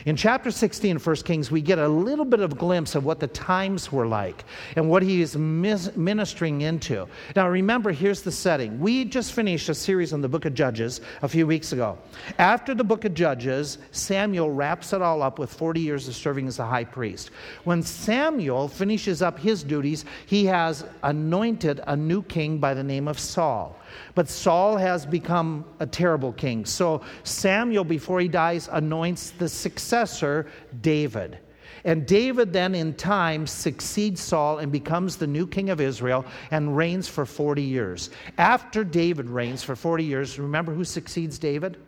In 0.07 0.17
chapter 0.17 0.51
16 0.51 0.97
of 0.97 1.07
1 1.07 1.17
Kings, 1.17 1.51
we 1.51 1.61
get 1.61 1.79
a 1.79 1.87
little 1.87 2.25
bit 2.25 2.41
of 2.41 2.57
glimpse 2.57 2.95
of 2.95 3.05
what 3.05 3.21
the 3.21 3.27
times 3.27 3.93
were 3.93 4.07
like 4.07 4.45
and 4.77 4.89
what 4.89 5.03
he 5.03 5.21
is 5.21 5.37
ministering 5.37 6.63
into. 6.63 7.07
Now, 7.37 7.49
remember, 7.49 7.93
here's 7.93 8.23
the 8.23 8.33
setting. 8.33 8.81
We 8.81 9.05
just 9.05 9.35
finished 9.35 9.69
a 9.69 9.75
series 9.75 10.15
on 10.15 10.23
the 10.23 10.29
book 10.29 10.47
of 10.47 10.55
Judges 10.55 11.03
a 11.21 11.29
few 11.29 11.47
weeks 11.47 11.73
ago. 11.73 11.99
After 12.39 12.75
the 12.75 12.85
book 12.85 13.05
of 13.05 13.13
Judges, 13.13 13.77
Samuel 13.91 14.51
wraps 14.51 14.95
it 14.95 15.03
all 15.03 15.23
up 15.23 15.39
with 15.39 15.53
40 15.53 15.81
years 15.81 16.09
of 16.09 16.15
serving 16.15 16.49
as 16.49 16.59
a 16.59 16.67
high 16.67 16.85
priest. 16.85 17.31
When 17.65 17.83
Samuel 17.83 18.69
finishes 18.69 19.21
up 19.21 19.39
his 19.39 19.63
duties, 19.63 20.07
he 20.25 20.47
has 20.47 20.85
anointed 21.03 21.81
a 21.87 21.95
new 21.95 22.23
king 22.23 22.57
by 22.57 22.73
the 22.73 22.85
name 22.85 23.07
of 23.07 23.19
Saul. 23.19 23.77
But 24.15 24.29
Saul 24.29 24.77
has 24.77 25.07
become 25.07 25.65
a 25.81 25.87
terrible 25.87 26.33
king. 26.33 26.65
So 26.65 27.03
Samuel, 27.23 27.85
before 27.85 28.21
he 28.21 28.29
dies, 28.29 28.69
anoints 28.71 29.31
the 29.31 29.49
successor, 29.49 30.47
David. 30.81 31.39
And 31.85 32.07
David 32.07 32.53
then, 32.53 32.75
in 32.75 32.95
time, 32.95 33.47
succeeds 33.47 34.21
Saul 34.21 34.59
and 34.59 34.71
becomes 34.71 35.17
the 35.17 35.27
new 35.27 35.47
king 35.47 35.71
of 35.71 35.81
Israel 35.81 36.25
and 36.51 36.77
reigns 36.77 37.09
for 37.09 37.25
40 37.25 37.63
years. 37.63 38.11
After 38.37 38.85
David 38.85 39.31
reigns 39.31 39.63
for 39.63 39.75
40 39.75 40.05
years, 40.05 40.39
remember 40.39 40.75
who 40.75 40.85
succeeds 40.85 41.39
David? 41.39 41.79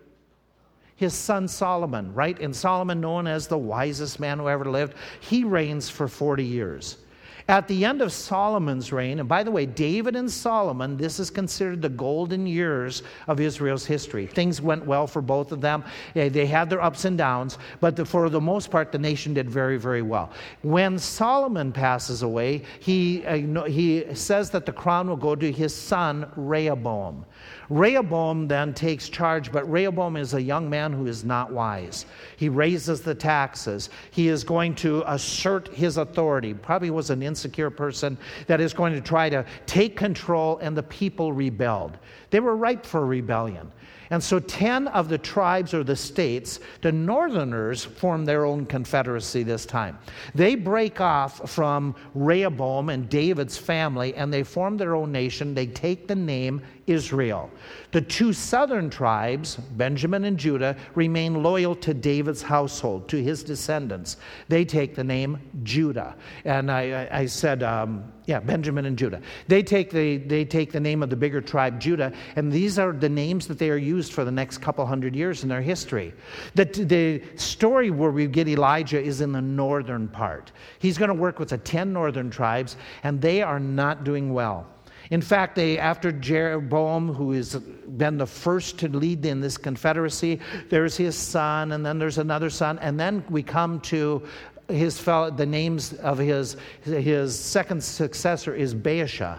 His 0.95 1.13
son 1.13 1.47
Solomon, 1.47 2.13
right? 2.13 2.39
And 2.39 2.55
Solomon, 2.55 3.01
known 3.01 3.27
as 3.27 3.47
the 3.47 3.57
wisest 3.57 4.19
man 4.19 4.39
who 4.39 4.49
ever 4.49 4.65
lived, 4.65 4.95
he 5.19 5.43
reigns 5.43 5.89
for 5.89 6.07
40 6.07 6.43
years. 6.43 6.97
At 7.47 7.67
the 7.67 7.83
end 7.83 8.01
of 8.01 8.13
Solomon's 8.13 8.93
reign, 8.93 9.19
and 9.19 9.27
by 9.27 9.43
the 9.43 9.51
way, 9.51 9.65
David 9.65 10.15
and 10.15 10.31
Solomon, 10.31 10.95
this 10.95 11.19
is 11.19 11.29
considered 11.29 11.81
the 11.81 11.89
golden 11.89 12.47
years 12.47 13.03
of 13.27 13.41
Israel's 13.41 13.85
history. 13.85 14.27
Things 14.27 14.61
went 14.61 14.85
well 14.85 15.07
for 15.07 15.21
both 15.21 15.51
of 15.51 15.59
them. 15.59 15.83
They 16.13 16.45
had 16.45 16.69
their 16.69 16.81
ups 16.81 17.03
and 17.03 17.17
downs, 17.17 17.57
but 17.81 18.07
for 18.07 18.29
the 18.29 18.39
most 18.39 18.71
part, 18.71 18.93
the 18.93 18.97
nation 18.97 19.33
did 19.33 19.49
very, 19.49 19.77
very 19.77 20.01
well. 20.01 20.31
When 20.61 20.97
Solomon 20.97 21.73
passes 21.73 22.23
away, 22.23 22.63
he, 22.79 23.25
uh, 23.25 23.63
he 23.65 24.05
says 24.15 24.49
that 24.51 24.65
the 24.65 24.71
crown 24.71 25.09
will 25.09 25.17
go 25.17 25.35
to 25.35 25.51
his 25.51 25.75
son, 25.75 26.31
Rehoboam. 26.37 27.25
Rehoboam 27.69 28.47
then 28.47 28.73
takes 28.73 29.09
charge, 29.09 29.51
but 29.51 29.69
Rehoboam 29.69 30.17
is 30.17 30.33
a 30.33 30.41
young 30.41 30.69
man 30.69 30.93
who 30.93 31.07
is 31.07 31.23
not 31.23 31.51
wise. 31.51 32.05
He 32.37 32.49
raises 32.49 33.01
the 33.01 33.15
taxes. 33.15 33.89
He 34.11 34.27
is 34.27 34.43
going 34.43 34.75
to 34.75 35.03
assert 35.07 35.69
his 35.69 35.97
authority. 35.97 36.53
Probably 36.53 36.89
was 36.89 37.09
an 37.09 37.21
insecure 37.21 37.69
person 37.69 38.17
that 38.47 38.61
is 38.61 38.73
going 38.73 38.93
to 38.93 39.01
try 39.01 39.29
to 39.29 39.45
take 39.65 39.95
control, 39.95 40.57
and 40.59 40.75
the 40.75 40.83
people 40.83 41.33
rebelled. 41.33 41.97
They 42.29 42.39
were 42.39 42.55
ripe 42.55 42.85
for 42.85 43.05
rebellion. 43.05 43.71
And 44.13 44.23
so 44.23 44.39
10 44.39 44.89
of 44.89 45.09
the 45.09 45.17
tribes 45.17 45.73
or 45.73 45.83
the 45.83 45.95
states, 45.95 46.59
the 46.81 46.91
northerners, 46.91 47.83
form 47.83 48.25
their 48.25 48.45
own 48.45 48.67
confederacy 48.67 49.41
this 49.41 49.65
time. 49.65 49.97
They 50.35 50.53
break 50.53 51.01
off 51.01 51.49
from 51.49 51.95
Rehoboam 52.13 52.89
and 52.89 53.09
David's 53.09 53.57
family 53.57 54.13
and 54.13 54.31
they 54.31 54.43
form 54.43 54.77
their 54.77 54.93
own 54.93 55.11
nation. 55.11 55.55
They 55.55 55.65
take 55.65 56.07
the 56.07 56.15
name 56.15 56.61
Israel. 56.87 57.49
The 57.91 58.01
two 58.01 58.33
southern 58.33 58.89
tribes, 58.89 59.55
Benjamin 59.55 60.25
and 60.25 60.37
Judah, 60.37 60.75
remain 60.95 61.41
loyal 61.41 61.75
to 61.75 61.93
David's 61.93 62.41
household, 62.41 63.07
to 63.09 63.21
his 63.21 63.43
descendants. 63.43 64.17
They 64.49 64.65
take 64.65 64.95
the 64.95 65.03
name 65.03 65.39
Judah. 65.63 66.15
And 66.43 66.71
I, 66.71 67.07
I 67.11 67.25
said, 67.25 67.63
um, 67.63 68.11
yeah, 68.25 68.39
Benjamin 68.39 68.85
and 68.85 68.97
Judah. 68.97 69.21
They 69.47 69.63
take, 69.63 69.91
the, 69.91 70.17
they 70.17 70.45
take 70.45 70.71
the 70.71 70.79
name 70.79 71.03
of 71.03 71.09
the 71.09 71.15
bigger 71.15 71.41
tribe, 71.41 71.79
Judah, 71.79 72.11
and 72.35 72.51
these 72.51 72.79
are 72.79 72.91
the 72.91 73.09
names 73.09 73.47
that 73.47 73.59
they 73.59 73.69
are 73.69 73.77
used 73.77 74.13
for 74.13 74.25
the 74.25 74.31
next 74.31 74.59
couple 74.59 74.85
hundred 74.85 75.15
years 75.15 75.43
in 75.43 75.49
their 75.49 75.61
history. 75.61 76.13
The, 76.55 76.65
the 76.65 77.23
story 77.37 77.91
where 77.91 78.11
we 78.11 78.27
get 78.27 78.47
Elijah 78.47 79.01
is 79.01 79.21
in 79.21 79.31
the 79.31 79.41
northern 79.41 80.07
part. 80.07 80.51
He's 80.79 80.97
going 80.97 81.09
to 81.09 81.15
work 81.15 81.39
with 81.39 81.49
the 81.49 81.57
10 81.57 81.93
northern 81.93 82.29
tribes, 82.29 82.77
and 83.03 83.21
they 83.21 83.41
are 83.41 83.59
not 83.59 84.03
doing 84.03 84.33
well. 84.33 84.67
In 85.13 85.21
fact, 85.21 85.55
they, 85.55 85.77
after 85.77 86.11
Jeroboam, 86.11 87.13
who 87.13 87.33
has 87.33 87.55
been 87.55 88.17
the 88.17 88.25
first 88.25 88.79
to 88.79 88.89
lead 88.89 89.23
in 89.27 89.41
this 89.41 89.59
confederacy, 89.59 90.39
there's 90.69 90.97
his 90.97 91.15
son, 91.15 91.73
and 91.73 91.85
then 91.85 91.99
there's 91.99 92.17
another 92.17 92.49
son, 92.49 92.79
and 92.79 92.99
then 92.99 93.23
we 93.29 93.43
come 93.43 93.79
to 93.81 94.23
his 94.69 94.97
fellow, 94.97 95.29
the 95.29 95.45
names 95.45 95.93
of 95.93 96.17
his, 96.17 96.57
his 96.81 97.37
second 97.37 97.83
successor 97.83 98.55
is 98.55 98.73
Baasha. 98.73 99.37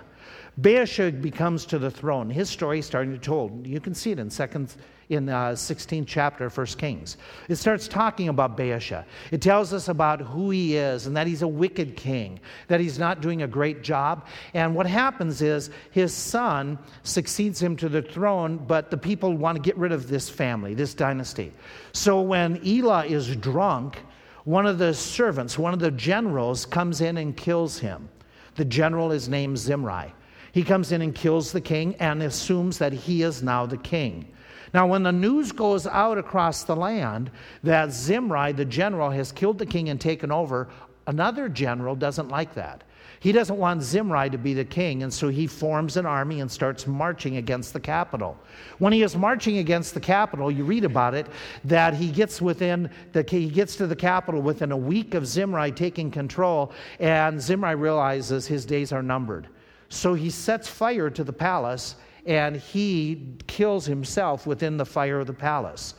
Baasha 0.61 1.21
becomes 1.21 1.67
to 1.67 1.79
the 1.79 1.91
throne. 1.91 2.31
His 2.31 2.49
story 2.49 2.79
is 2.79 2.87
starting 2.87 3.13
to 3.13 3.19
be 3.19 3.25
told. 3.25 3.67
You 3.67 3.81
can 3.81 3.95
see 3.95 4.13
it 4.13 4.19
in 4.19 4.31
second 4.31 4.75
in 5.11 5.29
uh, 5.29 5.51
16th 5.51 6.07
chapter 6.07 6.47
of 6.47 6.57
1 6.57 6.67
Kings. 6.79 7.17
It 7.49 7.57
starts 7.57 7.89
talking 7.89 8.29
about 8.29 8.57
Baasha. 8.57 9.05
It 9.31 9.43
tells 9.43 9.73
us 9.73 9.89
about 9.89 10.21
who 10.21 10.51
he 10.51 10.77
is 10.77 11.07
and 11.07 11.17
that 11.17 11.27
he's 11.27 11.43
a 11.43 11.49
wicked 11.49 11.97
king, 11.97 12.41
that 12.69 12.81
he's 12.81 12.99
not 12.99 13.21
doing 13.21 13.43
a 13.43 13.47
great 13.47 13.83
job. 13.83 14.27
And 14.55 14.75
what 14.75 14.87
happens 14.87 15.43
is 15.43 15.71
his 15.91 16.13
son 16.13 16.79
succeeds 17.03 17.63
him 17.63 17.77
to 17.77 17.89
the 17.89 18.03
throne, 18.03 18.57
but 18.57 18.91
the 18.91 18.97
people 18.97 19.37
want 19.37 19.57
to 19.57 19.63
get 19.63 19.77
rid 19.77 19.93
of 19.93 20.09
this 20.09 20.29
family, 20.29 20.75
this 20.75 20.95
dynasty. 20.95 21.53
So 21.93 22.21
when 22.21 22.61
Elah 22.67 23.05
is 23.05 23.37
drunk, 23.37 23.99
one 24.45 24.67
of 24.67 24.79
the 24.79 24.95
servants, 24.95 25.59
one 25.59 25.75
of 25.75 25.81
the 25.81 25.91
generals, 25.91 26.65
comes 26.67 27.01
in 27.01 27.17
and 27.17 27.37
kills 27.37 27.79
him. 27.79 28.09
The 28.57 28.65
general 28.65 29.11
is 29.11 29.29
named 29.29 29.59
Zimri. 29.59 30.13
He 30.55 30.63
comes 30.63 30.93
in 30.93 31.03
and 31.03 31.13
kills 31.13 31.51
the 31.51 31.61
king 31.61 31.97
and 31.97 32.23
assumes 32.23 32.79
that 32.79 32.93
he 32.93 33.25
is 33.25 33.43
now 33.43 33.67
the 33.67 33.77
king. 33.77 34.29
Now, 34.73 34.87
when 34.87 35.03
the 35.03 35.11
news 35.11 35.51
goes 35.51 35.85
out 35.85 36.17
across 36.17 36.63
the 36.63 36.77
land 36.77 37.33
that 37.65 37.91
Zimri, 37.91 38.53
the 38.53 38.65
general, 38.65 39.11
has 39.11 39.33
killed 39.33 39.59
the 39.59 39.67
king 39.67 39.89
and 39.89 40.01
taken 40.01 40.31
over, 40.31 40.69
another 41.09 41.49
general 41.49 41.97
doesn't 41.97 42.29
like 42.29 42.55
that. 42.55 42.85
He 43.19 43.33
doesn't 43.33 43.57
want 43.59 43.83
Zimri 43.83 44.31
to 44.31 44.39
be 44.39 44.55
the 44.55 44.65
king, 44.65 45.03
and 45.03 45.13
so 45.13 45.27
he 45.29 45.49
forms 45.49 45.97
an 45.97 46.07
army 46.07 46.41
and 46.41 46.49
starts 46.49 46.87
marching 46.87 47.39
against 47.39 47.73
the 47.73 47.81
capital. 47.81 48.39
When 48.79 48.93
he 48.93 49.03
is 49.03 49.17
marching 49.17 49.59
against 49.59 49.93
the 49.93 50.01
capital, 50.01 50.53
you 50.53 50.63
read 50.63 50.85
about 50.85 51.15
it 51.15 51.27
that 51.65 51.95
he 51.95 52.13
gets 52.13 52.41
within 52.41 52.91
the 53.13 53.25
he 53.29 53.49
gets 53.49 53.75
to 53.77 53.89
the 53.89 53.97
capital 53.97 54.41
within 54.41 54.71
a 54.71 54.77
week 54.77 55.15
of 55.15 55.27
Zimri 55.27 55.73
taking 55.73 56.13
control, 56.13 56.71
and 57.01 57.41
Zimri 57.41 57.75
realizes 57.75 58.47
his 58.47 58.65
days 58.65 58.93
are 58.93 59.03
numbered. 59.03 59.49
So 59.95 60.15
he 60.15 60.29
sets 60.29 60.69
fire 60.69 61.09
to 61.09 61.23
the 61.23 61.33
palace 61.33 61.95
and 62.27 62.57
he 62.57 63.37
kills 63.47 63.87
himself 63.87 64.47
within 64.47 64.77
the 64.77 64.85
fire 64.85 65.21
of 65.21 65.29
the 65.29 65.33
palace. 65.33 65.95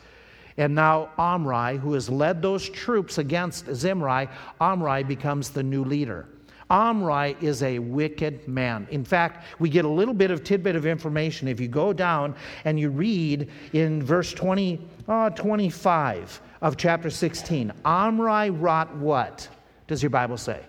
And 0.57 0.75
now 0.75 1.11
Omri, 1.17 1.77
who 1.77 1.93
has 1.93 2.09
led 2.09 2.41
those 2.41 2.67
troops 2.69 3.17
against 3.17 3.73
Zimri, 3.73 4.27
Omri 4.59 5.03
becomes 5.03 5.49
the 5.49 5.63
new 5.63 5.83
leader. 5.83 6.27
Omri 6.69 7.37
is 7.41 7.63
a 7.63 7.79
wicked 7.79 8.47
man. 8.47 8.85
In 8.91 9.05
fact, 9.05 9.45
we 9.59 9.69
get 9.69 9.85
a 9.85 9.89
little 9.89 10.13
bit 10.13 10.29
of 10.29 10.43
tidbit 10.43 10.75
of 10.75 10.85
information. 10.85 11.47
If 11.47 11.59
you 11.59 11.67
go 11.67 11.93
down 11.93 12.35
and 12.65 12.79
you 12.79 12.89
read 12.89 13.49
in 13.71 14.03
verse 14.03 14.33
20, 14.33 14.79
uh, 15.07 15.29
25 15.29 16.41
of 16.61 16.75
chapter 16.75 17.09
16, 17.09 17.71
Omri 17.85 18.49
wrought 18.49 18.93
what? 18.97 19.47
Does 19.87 20.03
your 20.03 20.09
Bible 20.09 20.37
say? 20.37 20.59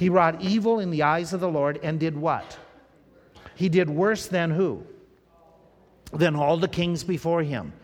He 0.00 0.08
wrought 0.08 0.40
evil 0.40 0.80
in 0.80 0.88
the 0.88 1.02
eyes 1.02 1.34
of 1.34 1.40
the 1.40 1.48
Lord 1.50 1.78
and 1.82 2.00
did 2.00 2.16
what? 2.16 2.58
He 3.54 3.68
did 3.68 3.90
worse 3.90 4.28
than 4.28 4.50
who? 4.50 4.82
Than 6.14 6.34
all 6.34 6.56
the 6.56 6.68
kings 6.68 7.04
before 7.04 7.42
him. 7.42 7.74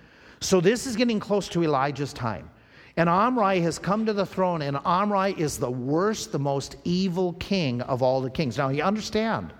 So 0.40 0.62
this 0.62 0.86
is 0.86 0.96
getting 0.96 1.20
close 1.20 1.46
to 1.50 1.62
Elijah's 1.62 2.14
time. 2.14 2.48
And 2.96 3.10
Omri 3.10 3.60
has 3.60 3.78
come 3.78 4.06
to 4.06 4.14
the 4.14 4.24
throne, 4.24 4.62
and 4.62 4.78
Omri 4.78 5.32
is 5.32 5.58
the 5.58 5.70
worst, 5.70 6.32
the 6.32 6.38
most 6.38 6.76
evil 6.84 7.34
king 7.34 7.82
of 7.82 8.02
all 8.02 8.22
the 8.22 8.30
kings. 8.30 8.56
Now, 8.56 8.70
you 8.70 8.82
understand, 8.82 9.52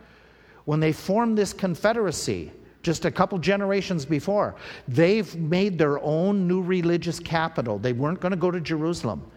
when 0.65 0.81
they 0.81 0.93
formed 0.93 1.37
this 1.37 1.53
confederacy, 1.53 2.51
just 2.83 3.05
a 3.05 3.11
couple 3.11 3.37
generations 3.39 4.07
before, 4.07 4.57
they've 4.89 5.37
made 5.37 5.77
their 5.77 6.03
own 6.03 6.49
new 6.49 6.63
religious 6.63 7.21
capital. 7.21 7.79
They 7.79 7.93
weren't 7.93 8.21
going 8.21 8.31
to 8.31 8.39
go 8.39 8.51
to 8.51 8.63
Jerusalem. 8.63 9.31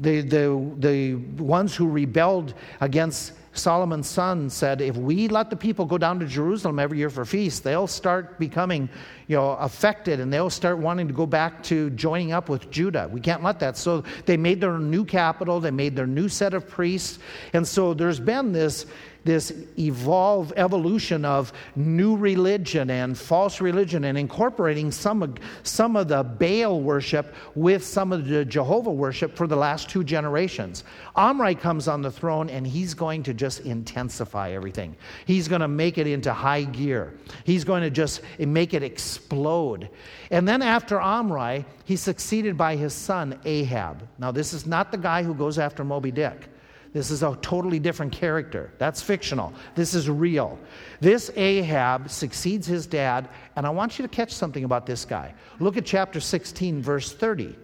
The, 0.00 0.22
the, 0.22 0.72
the 0.78 1.14
ones 1.42 1.76
who 1.76 1.88
rebelled 1.88 2.54
against 2.80 3.32
Solomon's 3.52 4.08
son 4.08 4.48
said, 4.48 4.80
if 4.80 4.96
we 4.96 5.26
let 5.26 5.50
the 5.50 5.56
people 5.56 5.84
go 5.84 5.98
down 5.98 6.20
to 6.20 6.26
Jerusalem 6.26 6.78
every 6.78 6.98
year 6.98 7.10
for 7.10 7.24
feasts, 7.24 7.60
they'll 7.60 7.88
start 7.88 8.38
becoming, 8.38 8.88
you 9.26 9.36
know, 9.36 9.52
affected 9.52 10.20
and 10.20 10.32
they'll 10.32 10.50
start 10.50 10.78
wanting 10.78 11.08
to 11.08 11.14
go 11.14 11.26
back 11.26 11.62
to 11.64 11.90
joining 11.90 12.32
up 12.32 12.48
with 12.48 12.70
Judah. 12.70 13.08
We 13.12 13.20
can't 13.20 13.42
let 13.42 13.58
that. 13.60 13.76
So 13.76 14.04
they 14.24 14.36
made 14.36 14.60
their 14.60 14.78
new 14.78 15.04
capital, 15.04 15.58
they 15.58 15.72
made 15.72 15.96
their 15.96 16.06
new 16.06 16.28
set 16.28 16.54
of 16.54 16.68
priests. 16.68 17.18
And 17.52 17.66
so 17.66 17.92
there's 17.92 18.20
been 18.20 18.52
this 18.52 18.86
this 19.24 19.52
evolve 19.78 20.52
evolution 20.56 21.24
of 21.24 21.52
new 21.76 22.16
religion 22.16 22.90
and 22.90 23.16
false 23.16 23.60
religion 23.60 24.04
and 24.04 24.16
incorporating 24.16 24.90
some 24.90 25.22
of, 25.22 25.36
some 25.62 25.96
of 25.96 26.08
the 26.08 26.22
Baal 26.22 26.80
worship 26.80 27.34
with 27.54 27.84
some 27.84 28.12
of 28.12 28.26
the 28.26 28.44
Jehovah 28.44 28.90
worship 28.90 29.36
for 29.36 29.46
the 29.46 29.56
last 29.56 29.88
two 29.88 30.04
generations. 30.04 30.84
Omri 31.16 31.54
comes 31.54 31.88
on 31.88 32.02
the 32.02 32.10
throne 32.10 32.48
and 32.50 32.66
he's 32.66 32.94
going 32.94 33.22
to 33.24 33.34
just 33.34 33.60
intensify 33.60 34.52
everything. 34.52 34.96
He's 35.26 35.48
going 35.48 35.60
to 35.60 35.68
make 35.68 35.98
it 35.98 36.06
into 36.06 36.32
high 36.32 36.64
gear. 36.64 37.14
He's 37.44 37.64
going 37.64 37.82
to 37.82 37.90
just 37.90 38.22
make 38.38 38.74
it 38.74 38.82
explode. 38.82 39.90
And 40.30 40.46
then 40.46 40.62
after 40.62 41.00
Omri, 41.00 41.64
he's 41.84 42.00
succeeded 42.00 42.56
by 42.56 42.76
his 42.76 42.94
son 42.94 43.38
Ahab. 43.44 44.06
Now, 44.18 44.30
this 44.30 44.52
is 44.52 44.66
not 44.66 44.90
the 44.90 44.98
guy 44.98 45.22
who 45.22 45.34
goes 45.34 45.58
after 45.58 45.84
Moby 45.84 46.10
Dick. 46.10 46.48
This 46.92 47.12
is 47.12 47.22
a 47.22 47.36
totally 47.40 47.78
different 47.78 48.12
character. 48.12 48.72
That's 48.78 49.00
fictional. 49.00 49.52
This 49.76 49.94
is 49.94 50.10
real. 50.10 50.58
This 51.00 51.30
Ahab 51.36 52.10
succeeds 52.10 52.66
his 52.66 52.86
dad, 52.86 53.28
and 53.54 53.64
I 53.64 53.70
want 53.70 53.98
you 53.98 54.02
to 54.02 54.08
catch 54.08 54.32
something 54.32 54.64
about 54.64 54.86
this 54.86 55.04
guy. 55.04 55.34
Look 55.60 55.76
at 55.76 55.86
chapter 55.86 56.18
16, 56.18 56.82
verse 56.82 57.12
30. 57.12 57.56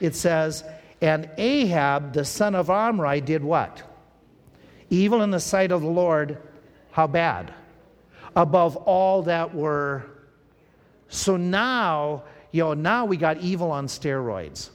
It 0.00 0.14
says, 0.14 0.64
And 1.02 1.28
Ahab, 1.36 2.14
the 2.14 2.24
son 2.24 2.54
of 2.54 2.70
Omri, 2.70 3.20
did 3.20 3.44
what? 3.44 3.82
Evil 4.88 5.22
in 5.22 5.30
the 5.30 5.40
sight 5.40 5.72
of 5.72 5.82
the 5.82 5.88
Lord. 5.88 6.38
How 6.90 7.06
bad? 7.06 7.52
Above 8.34 8.76
all 8.76 9.22
that 9.24 9.54
were. 9.54 10.06
So 11.08 11.36
now, 11.36 12.22
you 12.50 12.62
know, 12.62 12.74
now 12.74 13.04
we 13.04 13.18
got 13.18 13.38
evil 13.38 13.70
on 13.70 13.88
steroids 13.88 14.70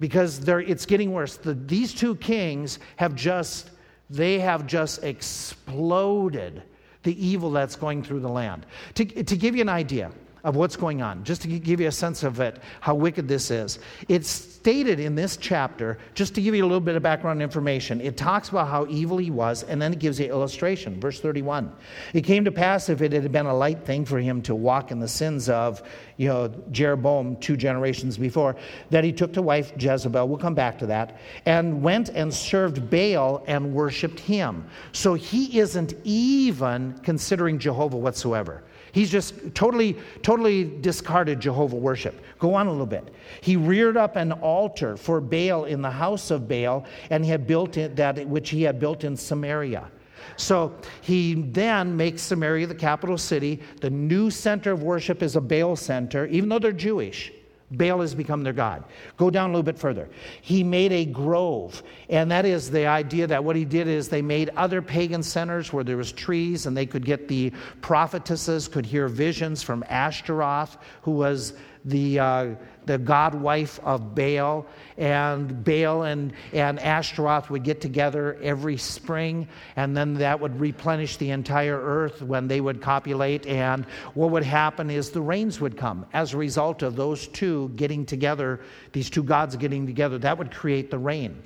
because 0.00 0.46
it's 0.48 0.86
getting 0.86 1.12
worse. 1.12 1.36
The, 1.36 1.54
these 1.54 1.94
two 1.94 2.16
kings 2.16 2.78
have 2.96 3.14
just, 3.14 3.70
they 4.10 4.38
have 4.38 4.66
just 4.66 5.02
exploded 5.04 6.62
the 7.02 7.26
evil 7.26 7.50
that's 7.50 7.76
going 7.76 8.02
through 8.02 8.20
the 8.20 8.28
land. 8.28 8.66
To, 8.94 9.04
to 9.04 9.36
give 9.36 9.54
you 9.54 9.62
an 9.62 9.68
idea, 9.68 10.10
of 10.46 10.54
what's 10.54 10.76
going 10.76 11.02
on, 11.02 11.24
just 11.24 11.42
to 11.42 11.48
give 11.48 11.80
you 11.80 11.88
a 11.88 11.92
sense 11.92 12.22
of 12.22 12.38
it, 12.38 12.60
how 12.80 12.94
wicked 12.94 13.26
this 13.26 13.50
is. 13.50 13.80
It's 14.08 14.30
stated 14.30 15.00
in 15.00 15.16
this 15.16 15.36
chapter, 15.36 15.98
just 16.14 16.36
to 16.36 16.40
give 16.40 16.54
you 16.54 16.62
a 16.62 16.68
little 16.68 16.80
bit 16.80 16.94
of 16.94 17.02
background 17.02 17.42
information, 17.42 18.00
it 18.00 18.16
talks 18.16 18.50
about 18.50 18.68
how 18.68 18.86
evil 18.86 19.18
he 19.18 19.32
was, 19.32 19.64
and 19.64 19.82
then 19.82 19.92
it 19.92 19.98
gives 19.98 20.20
you 20.20 20.26
illustration. 20.26 21.00
Verse 21.00 21.20
31. 21.20 21.72
It 22.14 22.20
came 22.20 22.44
to 22.44 22.52
pass 22.52 22.88
if 22.88 23.02
it 23.02 23.12
had 23.12 23.32
been 23.32 23.46
a 23.46 23.54
light 23.54 23.84
thing 23.84 24.04
for 24.04 24.20
him 24.20 24.40
to 24.42 24.54
walk 24.54 24.92
in 24.92 25.00
the 25.00 25.08
sins 25.08 25.48
of, 25.48 25.82
you 26.16 26.28
know, 26.28 26.46
Jeroboam 26.70 27.34
two 27.38 27.56
generations 27.56 28.16
before, 28.16 28.54
that 28.90 29.02
he 29.02 29.12
took 29.12 29.32
to 29.32 29.42
wife 29.42 29.72
Jezebel, 29.76 30.28
we'll 30.28 30.38
come 30.38 30.54
back 30.54 30.78
to 30.78 30.86
that, 30.86 31.18
and 31.44 31.82
went 31.82 32.10
and 32.10 32.32
served 32.32 32.88
Baal 32.88 33.42
and 33.48 33.74
worshiped 33.74 34.20
him. 34.20 34.64
So 34.92 35.14
he 35.14 35.58
isn't 35.58 35.94
even 36.04 37.00
considering 37.02 37.58
Jehovah 37.58 37.96
whatsoever. 37.96 38.62
He's 38.96 39.10
just 39.10 39.34
totally, 39.54 39.94
totally 40.22 40.64
discarded 40.80 41.38
Jehovah 41.38 41.76
worship. 41.76 42.18
Go 42.38 42.54
on 42.54 42.66
a 42.66 42.70
little 42.70 42.86
bit. 42.86 43.12
He 43.42 43.54
reared 43.54 43.98
up 43.98 44.16
an 44.16 44.32
altar 44.32 44.96
for 44.96 45.20
Baal 45.20 45.66
in 45.66 45.82
the 45.82 45.90
house 45.90 46.30
of 46.30 46.48
Baal, 46.48 46.86
and 47.10 47.22
he 47.22 47.30
had 47.30 47.46
built 47.46 47.76
it 47.76 47.94
that 47.96 48.26
which 48.26 48.48
he 48.48 48.62
had 48.62 48.80
built 48.80 49.04
in 49.04 49.14
Samaria. 49.14 49.90
So 50.38 50.74
he 51.02 51.34
then 51.34 51.94
makes 51.94 52.22
Samaria 52.22 52.68
the 52.68 52.74
capital 52.74 53.18
city. 53.18 53.60
The 53.82 53.90
new 53.90 54.30
center 54.30 54.72
of 54.72 54.82
worship 54.82 55.22
is 55.22 55.36
a 55.36 55.42
Baal 55.42 55.76
center, 55.76 56.24
even 56.28 56.48
though 56.48 56.58
they're 56.58 56.72
Jewish. 56.72 57.34
Baal 57.70 58.00
has 58.00 58.14
become 58.14 58.42
their 58.42 58.52
god. 58.52 58.84
Go 59.16 59.28
down 59.28 59.50
a 59.50 59.52
little 59.52 59.64
bit 59.64 59.78
further. 59.78 60.08
He 60.40 60.62
made 60.62 60.92
a 60.92 61.04
grove, 61.04 61.82
and 62.08 62.30
that 62.30 62.44
is 62.44 62.70
the 62.70 62.86
idea 62.86 63.26
that 63.26 63.42
what 63.42 63.56
he 63.56 63.64
did 63.64 63.88
is 63.88 64.08
they 64.08 64.22
made 64.22 64.50
other 64.56 64.80
pagan 64.80 65.22
centers 65.22 65.72
where 65.72 65.82
there 65.82 65.96
was 65.96 66.12
trees, 66.12 66.66
and 66.66 66.76
they 66.76 66.86
could 66.86 67.04
get 67.04 67.28
the 67.28 67.52
prophetesses 67.80 68.68
could 68.68 68.86
hear 68.86 69.08
visions 69.08 69.62
from 69.62 69.84
Ashtaroth, 69.88 70.76
who 71.02 71.12
was 71.12 71.54
the, 71.84 72.18
uh, 72.18 72.54
the 72.86 72.98
god 72.98 73.34
wife 73.34 73.78
of 73.82 74.14
Baal, 74.14 74.66
and 74.96 75.64
Baal 75.64 76.04
and, 76.04 76.32
and 76.52 76.78
Ashtaroth 76.78 77.50
would 77.50 77.64
get 77.64 77.80
together 77.80 78.38
every 78.42 78.76
spring, 78.76 79.48
and 79.76 79.96
then 79.96 80.14
that 80.14 80.40
would 80.40 80.58
replenish 80.58 81.16
the 81.16 81.30
entire 81.30 81.78
earth 81.78 82.22
when 82.22 82.48
they 82.48 82.60
would 82.60 82.80
copulate. 82.80 83.46
And 83.46 83.84
what 84.14 84.30
would 84.30 84.44
happen 84.44 84.90
is 84.90 85.10
the 85.10 85.20
rains 85.20 85.60
would 85.60 85.76
come 85.76 86.06
as 86.12 86.32
a 86.32 86.36
result 86.36 86.82
of 86.82 86.96
those 86.96 87.26
two 87.28 87.70
getting 87.76 88.06
together, 88.06 88.60
these 88.92 89.10
two 89.10 89.22
gods 89.22 89.56
getting 89.56 89.86
together. 89.86 90.18
That 90.18 90.38
would 90.38 90.52
create 90.52 90.90
the 90.90 90.98
rain. 90.98 91.42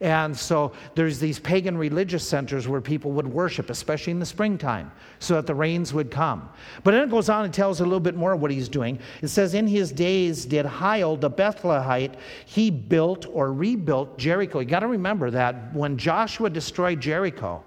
And 0.00 0.36
so 0.36 0.72
there's 0.94 1.18
these 1.18 1.38
pagan 1.38 1.76
religious 1.78 2.26
centers 2.26 2.68
where 2.68 2.80
people 2.80 3.12
would 3.12 3.26
worship, 3.26 3.70
especially 3.70 4.10
in 4.10 4.18
the 4.18 4.26
springtime, 4.26 4.92
so 5.20 5.34
that 5.34 5.46
the 5.46 5.54
rains 5.54 5.94
would 5.94 6.10
come. 6.10 6.48
But 6.84 6.90
then 6.90 7.02
it 7.02 7.10
goes 7.10 7.28
on 7.28 7.44
and 7.44 7.54
tells 7.54 7.80
a 7.80 7.84
little 7.84 8.00
bit 8.00 8.14
more 8.14 8.34
of 8.34 8.40
what 8.40 8.50
he's 8.50 8.68
doing. 8.68 8.98
It 9.22 9.28
says, 9.28 9.54
In 9.54 9.66
his 9.66 9.92
days 9.92 10.44
did 10.44 10.66
Hiel 10.66 11.16
the 11.16 11.30
Bethlehemite, 11.30 12.14
he 12.44 12.70
built 12.70 13.26
or 13.26 13.52
rebuilt 13.52 14.18
Jericho. 14.18 14.60
You 14.60 14.66
got 14.66 14.80
to 14.80 14.88
remember 14.88 15.30
that 15.30 15.74
when 15.74 15.96
Joshua 15.96 16.50
destroyed 16.50 17.00
Jericho, 17.00 17.64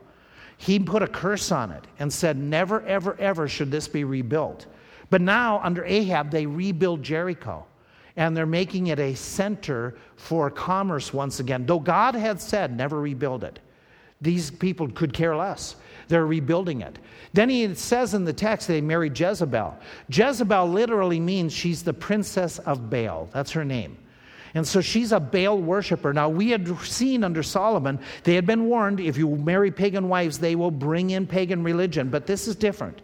he 0.58 0.78
put 0.78 1.02
a 1.02 1.08
curse 1.08 1.52
on 1.52 1.72
it 1.72 1.86
and 1.98 2.12
said, 2.12 2.38
Never, 2.38 2.86
ever, 2.86 3.20
ever 3.20 3.48
should 3.48 3.72
this 3.72 3.88
be 3.88 4.04
rebuilt. 4.04 4.68
But 5.10 5.22
now, 5.22 5.60
under 5.64 5.84
Ahab, 5.86 6.30
they 6.30 6.46
rebuild 6.46 7.02
Jericho 7.02 7.66
and 8.20 8.36
they're 8.36 8.46
making 8.46 8.88
it 8.88 9.00
a 9.00 9.16
center 9.16 9.96
for 10.18 10.52
commerce 10.52 11.14
once 11.14 11.40
again. 11.40 11.66
Though 11.66 11.80
God 11.80 12.16
had 12.16 12.42
said, 12.42 12.76
never 12.76 13.00
rebuild 13.00 13.46
it, 13.46 13.60
these 14.20 14.52
people 14.52 14.90
could 14.90 15.14
care 15.14 15.38
less. 15.38 15.78
They're 16.10 16.26
rebuilding 16.26 16.82
it. 16.82 17.00
Then 17.32 17.48
he 17.48 17.74
says 17.76 18.14
in 18.14 18.26
the 18.26 18.34
text 18.34 18.68
they 18.68 18.82
married 18.82 19.18
Jezebel. 19.18 19.74
Jezebel 20.10 20.68
literally 20.68 21.22
means 21.22 21.54
she's 21.54 21.82
the 21.82 21.94
princess 21.94 22.60
of 22.60 22.90
Baal. 22.90 23.30
That's 23.32 23.52
her 23.52 23.64
name. 23.64 23.98
And 24.54 24.68
so 24.68 24.82
she's 24.82 25.14
a 25.14 25.20
Baal 25.22 25.58
worshiper. 25.58 26.12
Now, 26.12 26.28
we 26.28 26.50
had 26.50 26.68
seen 26.80 27.24
under 27.24 27.42
Solomon, 27.42 28.00
they 28.26 28.36
had 28.36 28.46
been 28.46 28.66
warned 28.66 29.00
if 29.00 29.16
you 29.18 29.30
marry 29.30 29.72
pagan 29.72 30.10
wives, 30.10 30.40
they 30.40 30.56
will 30.56 30.72
bring 30.72 31.12
in 31.12 31.26
pagan 31.26 31.64
religion. 31.64 32.10
But 32.10 32.28
this 32.28 32.50
is 32.50 32.58
different. 32.58 33.02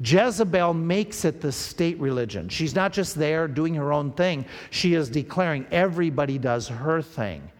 Jezebel 0.00 0.74
makes 0.74 1.24
it 1.24 1.40
the 1.40 1.50
state 1.50 1.98
religion. 1.98 2.48
She's 2.48 2.74
not 2.74 2.92
just 2.92 3.14
there 3.14 3.48
doing 3.48 3.74
her 3.74 3.92
own 3.92 4.12
thing, 4.12 4.44
she 4.70 4.94
is 4.94 5.08
declaring 5.08 5.66
everybody 5.70 6.38
does 6.38 6.68
her 6.68 7.02
thing. 7.02 7.50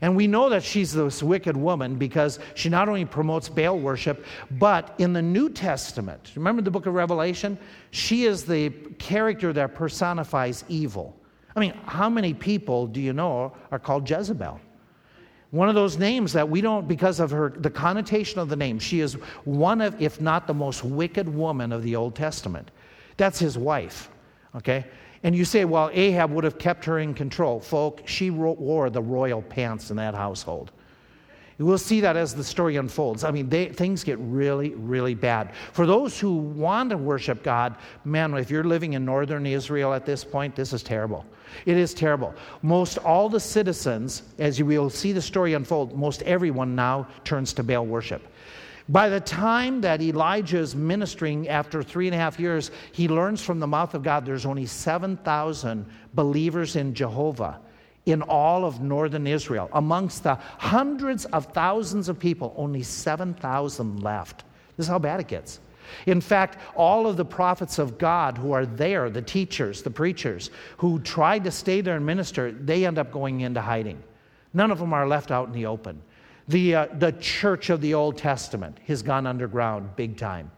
And 0.00 0.16
we 0.16 0.26
know 0.26 0.50
that 0.50 0.62
she's 0.62 0.92
this 0.92 1.22
wicked 1.22 1.56
woman 1.56 1.96
because 1.96 2.38
she 2.54 2.68
not 2.68 2.88
only 2.88 3.04
promotes 3.04 3.48
Baal 3.48 3.78
worship, 3.78 4.26
but 4.50 4.94
in 4.98 5.12
the 5.12 5.22
New 5.22 5.48
Testament, 5.48 6.32
remember 6.34 6.60
the 6.60 6.70
book 6.70 6.86
of 6.86 6.94
Revelation? 6.94 7.56
She 7.90 8.24
is 8.24 8.44
the 8.44 8.70
character 8.98 9.52
that 9.54 9.74
personifies 9.74 10.64
evil. 10.68 11.16
I 11.56 11.60
mean, 11.60 11.72
how 11.86 12.10
many 12.10 12.34
people 12.34 12.86
do 12.86 13.00
you 13.00 13.12
know 13.12 13.54
are 13.70 13.78
called 13.78 14.10
Jezebel? 14.10 14.60
One 15.54 15.68
of 15.68 15.76
those 15.76 15.98
names 15.98 16.32
that 16.32 16.48
we 16.48 16.60
don't, 16.60 16.88
because 16.88 17.20
of 17.20 17.30
her, 17.30 17.50
the 17.50 17.70
connotation 17.70 18.40
of 18.40 18.48
the 18.48 18.56
name, 18.56 18.80
she 18.80 18.98
is 18.98 19.12
one 19.44 19.80
of, 19.80 20.02
if 20.02 20.20
not 20.20 20.48
the 20.48 20.52
most 20.52 20.82
wicked 20.82 21.32
woman 21.32 21.70
of 21.70 21.84
the 21.84 21.94
Old 21.94 22.16
Testament. 22.16 22.72
That's 23.18 23.38
his 23.38 23.56
wife, 23.56 24.10
okay? 24.56 24.84
And 25.22 25.32
you 25.32 25.44
say, 25.44 25.64
well, 25.64 25.90
Ahab 25.92 26.32
would 26.32 26.42
have 26.42 26.58
kept 26.58 26.84
her 26.86 26.98
in 26.98 27.14
control. 27.14 27.60
Folk, 27.60 28.02
she 28.04 28.30
wore 28.30 28.90
the 28.90 29.00
royal 29.00 29.42
pants 29.42 29.90
in 29.90 29.96
that 29.98 30.16
household. 30.16 30.72
We'll 31.58 31.78
see 31.78 32.00
that 32.00 32.16
as 32.16 32.34
the 32.34 32.42
story 32.42 32.74
unfolds. 32.74 33.22
I 33.22 33.30
mean, 33.30 33.48
they, 33.48 33.68
things 33.68 34.02
get 34.02 34.18
really, 34.18 34.70
really 34.74 35.14
bad. 35.14 35.54
For 35.72 35.86
those 35.86 36.18
who 36.18 36.34
want 36.34 36.90
to 36.90 36.96
worship 36.96 37.44
God, 37.44 37.76
man, 38.04 38.34
if 38.34 38.50
you're 38.50 38.64
living 38.64 38.94
in 38.94 39.04
northern 39.04 39.46
Israel 39.46 39.94
at 39.94 40.04
this 40.04 40.24
point, 40.24 40.56
this 40.56 40.72
is 40.72 40.82
terrible. 40.82 41.24
It 41.66 41.76
is 41.76 41.94
terrible. 41.94 42.34
Most 42.62 42.98
all 42.98 43.28
the 43.28 43.40
citizens, 43.40 44.22
as 44.38 44.58
you 44.58 44.66
will 44.66 44.90
see 44.90 45.12
the 45.12 45.22
story 45.22 45.54
unfold, 45.54 45.96
most 45.96 46.22
everyone 46.22 46.74
now 46.74 47.08
turns 47.24 47.52
to 47.54 47.62
Baal 47.62 47.86
worship. 47.86 48.22
By 48.88 49.08
the 49.08 49.20
time 49.20 49.80
that 49.80 50.02
Elijah 50.02 50.58
is 50.58 50.76
ministering 50.76 51.48
after 51.48 51.82
three 51.82 52.06
and 52.06 52.14
a 52.14 52.18
half 52.18 52.38
years, 52.38 52.70
he 52.92 53.08
learns 53.08 53.42
from 53.42 53.58
the 53.58 53.66
mouth 53.66 53.94
of 53.94 54.02
God 54.02 54.26
there's 54.26 54.44
only 54.44 54.66
7,000 54.66 55.86
believers 56.12 56.76
in 56.76 56.92
Jehovah 56.92 57.60
in 58.04 58.20
all 58.20 58.66
of 58.66 58.82
northern 58.82 59.26
Israel. 59.26 59.70
Amongst 59.72 60.24
the 60.24 60.34
hundreds 60.34 61.24
of 61.26 61.46
thousands 61.46 62.10
of 62.10 62.18
people, 62.18 62.52
only 62.58 62.82
7,000 62.82 64.02
left. 64.02 64.44
This 64.76 64.84
is 64.84 64.90
how 64.90 64.98
bad 64.98 65.20
it 65.20 65.28
gets. 65.28 65.60
In 66.06 66.20
fact, 66.20 66.58
all 66.74 67.06
of 67.06 67.16
the 67.16 67.24
prophets 67.24 67.78
of 67.78 67.98
God 67.98 68.38
who 68.38 68.52
are 68.52 68.66
there, 68.66 69.10
the 69.10 69.22
teachers, 69.22 69.82
the 69.82 69.90
preachers, 69.90 70.50
who 70.78 70.98
tried 71.00 71.44
to 71.44 71.50
stay 71.50 71.80
there 71.80 71.96
and 71.96 72.06
minister, 72.06 72.52
they 72.52 72.86
end 72.86 72.98
up 72.98 73.12
going 73.12 73.40
into 73.40 73.60
hiding. 73.60 74.02
None 74.52 74.70
of 74.70 74.78
them 74.78 74.92
are 74.92 75.06
left 75.06 75.30
out 75.30 75.48
in 75.48 75.52
the 75.52 75.66
open. 75.66 76.00
The, 76.48 76.74
uh, 76.74 76.86
the 76.98 77.12
church 77.12 77.70
of 77.70 77.80
the 77.80 77.94
Old 77.94 78.18
Testament 78.18 78.78
has 78.86 79.02
gone 79.02 79.26
underground 79.26 79.96
big 79.96 80.16
time. 80.16 80.50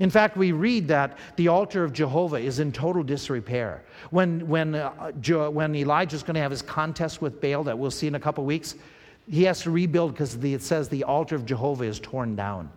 In 0.00 0.10
fact, 0.10 0.36
we 0.36 0.52
read 0.52 0.88
that 0.88 1.18
the 1.36 1.48
altar 1.48 1.84
of 1.84 1.92
Jehovah 1.92 2.36
is 2.36 2.58
in 2.58 2.72
total 2.72 3.02
disrepair. 3.02 3.84
When, 4.10 4.48
when, 4.48 4.74
uh, 4.74 5.12
jo- 5.20 5.50
when 5.50 5.74
Elijah 5.74 6.16
is 6.16 6.22
going 6.22 6.34
to 6.34 6.40
have 6.40 6.50
his 6.50 6.62
contest 6.62 7.20
with 7.20 7.40
Baal, 7.40 7.64
that 7.64 7.78
we'll 7.78 7.90
see 7.90 8.06
in 8.06 8.14
a 8.14 8.20
couple 8.20 8.44
weeks, 8.44 8.74
he 9.30 9.44
has 9.44 9.62
to 9.62 9.70
rebuild 9.70 10.12
because 10.12 10.34
it 10.34 10.62
says 10.62 10.88
the 10.88 11.04
altar 11.04 11.36
of 11.36 11.46
Jehovah 11.46 11.84
is 11.84 12.00
torn 12.00 12.34
down. 12.36 12.70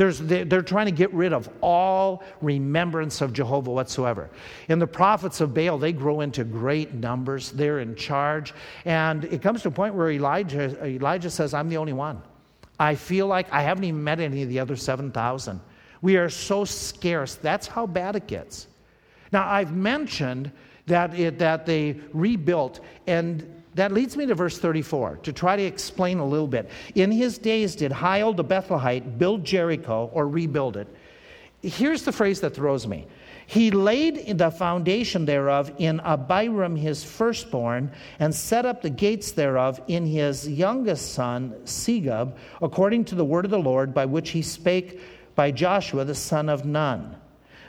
There's, 0.00 0.18
they're 0.18 0.62
trying 0.62 0.86
to 0.86 0.92
get 0.92 1.12
rid 1.12 1.34
of 1.34 1.50
all 1.60 2.22
remembrance 2.40 3.20
of 3.20 3.34
Jehovah 3.34 3.70
whatsoever. 3.70 4.30
And 4.70 4.80
the 4.80 4.86
prophets 4.86 5.42
of 5.42 5.52
Baal, 5.52 5.76
they 5.76 5.92
grow 5.92 6.22
into 6.22 6.42
great 6.42 6.94
numbers. 6.94 7.52
They're 7.52 7.80
in 7.80 7.94
charge. 7.96 8.54
And 8.86 9.24
it 9.24 9.42
comes 9.42 9.60
to 9.60 9.68
a 9.68 9.70
point 9.70 9.94
where 9.94 10.10
Elijah, 10.10 10.82
Elijah 10.86 11.28
says, 11.28 11.52
I'm 11.52 11.68
the 11.68 11.76
only 11.76 11.92
one. 11.92 12.22
I 12.78 12.94
feel 12.94 13.26
like 13.26 13.52
I 13.52 13.60
haven't 13.60 13.84
even 13.84 14.02
met 14.02 14.20
any 14.20 14.42
of 14.42 14.48
the 14.48 14.58
other 14.58 14.74
7,000. 14.74 15.60
We 16.00 16.16
are 16.16 16.30
so 16.30 16.64
scarce. 16.64 17.34
That's 17.34 17.66
how 17.66 17.86
bad 17.86 18.16
it 18.16 18.26
gets. 18.26 18.68
Now, 19.32 19.46
I've 19.46 19.76
mentioned 19.76 20.50
that, 20.86 21.12
it, 21.12 21.38
that 21.40 21.66
they 21.66 22.00
rebuilt, 22.14 22.80
and 23.06 23.59
that 23.74 23.92
leads 23.92 24.16
me 24.16 24.26
to 24.26 24.34
verse 24.34 24.58
34 24.58 25.20
to 25.22 25.32
try 25.32 25.56
to 25.56 25.62
explain 25.62 26.18
a 26.18 26.26
little 26.26 26.48
bit. 26.48 26.68
In 26.94 27.12
his 27.12 27.38
days, 27.38 27.76
did 27.76 27.92
Hiel 27.92 28.32
the 28.36 28.44
Bethelite 28.44 29.18
build 29.18 29.44
Jericho 29.44 30.10
or 30.12 30.28
rebuild 30.28 30.76
it? 30.76 30.88
Here's 31.62 32.02
the 32.02 32.12
phrase 32.12 32.40
that 32.40 32.54
throws 32.54 32.86
me. 32.86 33.06
He 33.46 33.70
laid 33.70 34.38
the 34.38 34.50
foundation 34.50 35.24
thereof 35.24 35.72
in 35.78 36.00
Abiram 36.00 36.76
his 36.76 37.02
firstborn, 37.04 37.90
and 38.18 38.34
set 38.34 38.64
up 38.64 38.80
the 38.80 38.90
gates 38.90 39.32
thereof 39.32 39.80
in 39.88 40.06
his 40.06 40.48
youngest 40.48 41.14
son, 41.14 41.54
Segub, 41.64 42.36
according 42.62 43.04
to 43.06 43.16
the 43.16 43.24
word 43.24 43.44
of 43.44 43.50
the 43.50 43.58
Lord 43.58 43.92
by 43.92 44.06
which 44.06 44.30
he 44.30 44.40
spake 44.40 45.00
by 45.34 45.50
Joshua 45.50 46.04
the 46.04 46.14
son 46.14 46.48
of 46.48 46.64
Nun. 46.64 47.16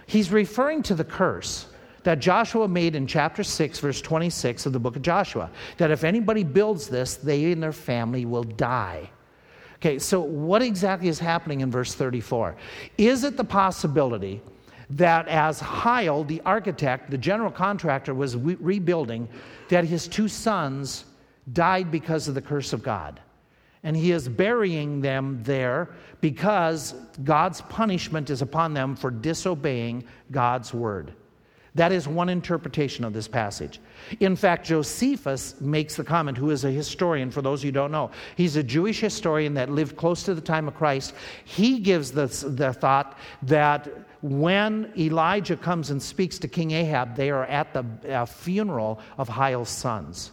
He's 0.06 0.32
referring 0.32 0.84
to 0.84 0.94
the 0.94 1.04
curse 1.04 1.66
that 2.04 2.20
Joshua 2.20 2.68
made 2.68 2.96
in 2.96 3.06
chapter 3.06 3.44
6, 3.44 3.80
verse 3.80 4.02
26 4.02 4.66
of 4.66 4.74
the 4.74 4.80
book 4.80 4.96
of 4.96 5.02
Joshua 5.02 5.50
that 5.78 5.92
if 5.92 6.04
anybody 6.04 6.44
builds 6.44 6.88
this, 6.88 7.16
they 7.16 7.52
and 7.52 7.62
their 7.62 7.72
family 7.72 8.26
will 8.26 8.44
die. 8.44 9.10
Okay, 9.76 9.98
so 9.98 10.22
what 10.22 10.62
exactly 10.62 11.08
is 11.10 11.20
happening 11.20 11.62
in 11.62 11.72
verse 11.72 11.96
34? 11.96 12.56
Is 12.98 13.24
it 13.24 13.36
the 13.36 13.44
possibility 13.44 14.42
that 14.92 15.28
as 15.28 15.60
Hiel, 15.60 16.24
the 16.28 16.42
architect, 16.46 17.10
the 17.10 17.18
general 17.18 17.50
contractor, 17.50 18.14
was 18.14 18.36
re- 18.36 18.58
rebuilding, 18.60 19.28
that 19.70 19.86
his 19.86 20.08
two 20.08 20.28
sons 20.28 21.06
died 21.54 21.90
because 21.90 22.28
of 22.28 22.36
the 22.36 22.42
curse 22.42 22.74
of 22.74 22.84
God? 22.84 23.20
And 23.84 23.98
he 23.98 24.12
is 24.12 24.30
burying 24.30 25.02
them 25.02 25.40
there 25.42 25.90
because 26.20 26.94
God's 27.24 27.62
punishment 27.62 28.30
is 28.30 28.44
upon 28.44 28.76
them 28.76 28.96
for 28.96 29.10
disobeying 29.10 30.04
God's 30.30 30.74
word. 30.74 31.14
That 31.76 31.94
is 31.94 32.06
one 32.06 32.28
interpretation 32.28 33.06
of 33.06 33.14
this 33.14 33.30
passage. 33.30 33.80
In 34.20 34.36
fact, 34.36 34.66
Josephus 34.66 35.60
makes 35.62 35.96
the 35.96 36.04
comment, 36.04 36.38
who 36.38 36.50
is 36.50 36.66
a 36.66 36.72
historian, 36.72 37.32
for 37.32 37.42
those 37.42 37.64
who 37.64 37.72
don't 37.72 37.92
know. 37.92 38.12
He's 38.36 38.58
a 38.58 38.64
Jewish 38.64 39.00
historian 39.00 39.54
that 39.54 39.70
lived 39.70 39.96
close 39.96 40.24
to 40.24 40.34
the 40.34 40.42
time 40.42 40.68
of 40.68 40.76
Christ. 40.76 41.14
He 41.46 41.80
gives 41.80 42.12
the, 42.12 42.28
the 42.28 42.74
thought 42.74 43.18
that 43.44 43.88
when 44.22 44.92
Elijah 44.98 45.56
comes 45.56 45.92
and 45.92 46.04
speaks 46.04 46.38
to 46.40 46.48
King 46.50 46.72
Ahab, 46.72 47.16
they 47.16 47.30
are 47.30 47.46
at 47.46 47.74
the 47.74 47.86
uh, 48.14 48.26
funeral 48.26 49.00
of 49.18 49.30
Hiel's 49.30 49.70
sons. 49.70 50.32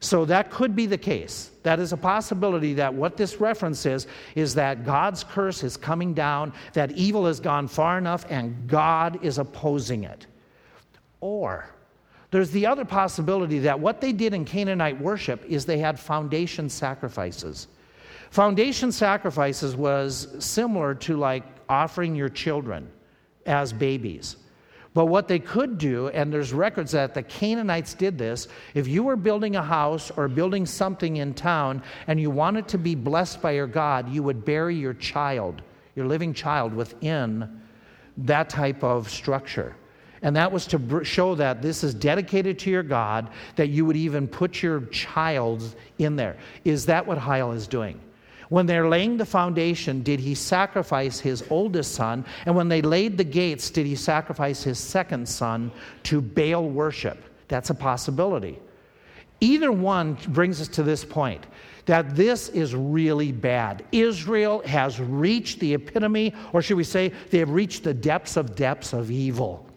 So 0.00 0.24
that 0.26 0.50
could 0.50 0.76
be 0.76 0.86
the 0.86 0.98
case. 0.98 1.50
That 1.62 1.78
is 1.78 1.92
a 1.92 1.96
possibility 1.96 2.74
that 2.74 2.92
what 2.92 3.16
this 3.16 3.40
reference 3.40 3.84
is, 3.86 4.06
is 4.34 4.54
that 4.54 4.84
God's 4.84 5.24
curse 5.24 5.62
is 5.62 5.76
coming 5.76 6.14
down, 6.14 6.52
that 6.74 6.92
evil 6.92 7.26
has 7.26 7.40
gone 7.40 7.66
far 7.68 7.98
enough, 7.98 8.24
and 8.30 8.66
God 8.66 9.22
is 9.22 9.38
opposing 9.38 10.04
it. 10.04 10.26
Or 11.20 11.68
there's 12.30 12.50
the 12.50 12.66
other 12.66 12.84
possibility 12.84 13.60
that 13.60 13.78
what 13.78 14.00
they 14.00 14.12
did 14.12 14.34
in 14.34 14.44
Canaanite 14.44 15.00
worship 15.00 15.44
is 15.46 15.66
they 15.66 15.78
had 15.78 15.98
foundation 15.98 16.68
sacrifices. 16.68 17.68
Foundation 18.30 18.92
sacrifices 18.92 19.74
was 19.74 20.28
similar 20.38 20.94
to 20.94 21.16
like 21.16 21.42
offering 21.68 22.14
your 22.14 22.28
children 22.28 22.88
as 23.46 23.72
babies. 23.72 24.36
But 24.92 25.06
what 25.06 25.28
they 25.28 25.38
could 25.38 25.78
do, 25.78 26.08
and 26.08 26.32
there's 26.32 26.52
records 26.52 26.92
that 26.92 27.14
the 27.14 27.22
Canaanites 27.22 27.94
did 27.94 28.18
this, 28.18 28.48
if 28.74 28.88
you 28.88 29.04
were 29.04 29.16
building 29.16 29.54
a 29.54 29.62
house 29.62 30.10
or 30.16 30.26
building 30.26 30.66
something 30.66 31.18
in 31.18 31.34
town 31.34 31.82
and 32.08 32.20
you 32.20 32.30
wanted 32.30 32.66
to 32.68 32.78
be 32.78 32.96
blessed 32.96 33.40
by 33.40 33.52
your 33.52 33.68
God, 33.68 34.08
you 34.08 34.22
would 34.22 34.44
bury 34.44 34.74
your 34.74 34.94
child, 34.94 35.62
your 35.94 36.06
living 36.06 36.34
child, 36.34 36.74
within 36.74 37.60
that 38.16 38.48
type 38.48 38.82
of 38.82 39.08
structure. 39.08 39.76
And 40.22 40.36
that 40.36 40.52
was 40.52 40.66
to 40.68 41.04
show 41.04 41.34
that 41.36 41.62
this 41.62 41.82
is 41.82 41.94
dedicated 41.94 42.58
to 42.60 42.70
your 42.70 42.82
God, 42.82 43.30
that 43.56 43.68
you 43.68 43.86
would 43.86 43.96
even 43.96 44.28
put 44.28 44.62
your 44.62 44.82
child 44.86 45.74
in 45.98 46.16
there. 46.16 46.36
Is 46.64 46.86
that 46.86 47.06
what 47.06 47.18
Hiel 47.18 47.52
is 47.52 47.66
doing? 47.66 48.00
When 48.50 48.66
they're 48.66 48.88
laying 48.88 49.16
the 49.16 49.24
foundation, 49.24 50.02
did 50.02 50.20
he 50.20 50.34
sacrifice 50.34 51.20
his 51.20 51.44
oldest 51.50 51.94
son? 51.94 52.26
And 52.44 52.54
when 52.54 52.68
they 52.68 52.82
laid 52.82 53.16
the 53.16 53.24
gates, 53.24 53.70
did 53.70 53.86
he 53.86 53.94
sacrifice 53.94 54.62
his 54.62 54.78
second 54.78 55.28
son 55.28 55.70
to 56.04 56.20
Baal 56.20 56.68
worship? 56.68 57.22
That's 57.48 57.70
a 57.70 57.74
possibility. 57.74 58.58
Either 59.40 59.72
one 59.72 60.18
brings 60.28 60.60
us 60.60 60.68
to 60.68 60.82
this 60.82 61.04
point 61.04 61.46
that 61.86 62.14
this 62.14 62.48
is 62.50 62.74
really 62.74 63.32
bad. 63.32 63.84
Israel 63.90 64.62
has 64.66 65.00
reached 65.00 65.60
the 65.60 65.74
epitome, 65.74 66.34
or 66.52 66.60
should 66.60 66.76
we 66.76 66.84
say, 66.84 67.10
they 67.30 67.38
have 67.38 67.50
reached 67.50 67.84
the 67.84 67.94
depths 67.94 68.36
of 68.36 68.54
depths 68.54 68.92
of 68.92 69.10
evil. 69.10 69.69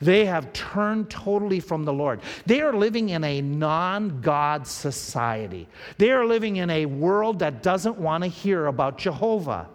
They 0.00 0.26
have 0.26 0.52
turned 0.52 1.10
totally 1.10 1.60
from 1.60 1.84
the 1.84 1.92
Lord. 1.92 2.20
They 2.46 2.60
are 2.60 2.72
living 2.72 3.10
in 3.10 3.24
a 3.24 3.40
non 3.40 4.20
God 4.20 4.66
society. 4.66 5.68
They 5.98 6.10
are 6.10 6.26
living 6.26 6.56
in 6.56 6.70
a 6.70 6.86
world 6.86 7.38
that 7.40 7.62
doesn't 7.62 7.98
want 7.98 8.24
to 8.24 8.28
hear 8.28 8.66
about 8.66 8.98
Jehovah. 8.98 9.68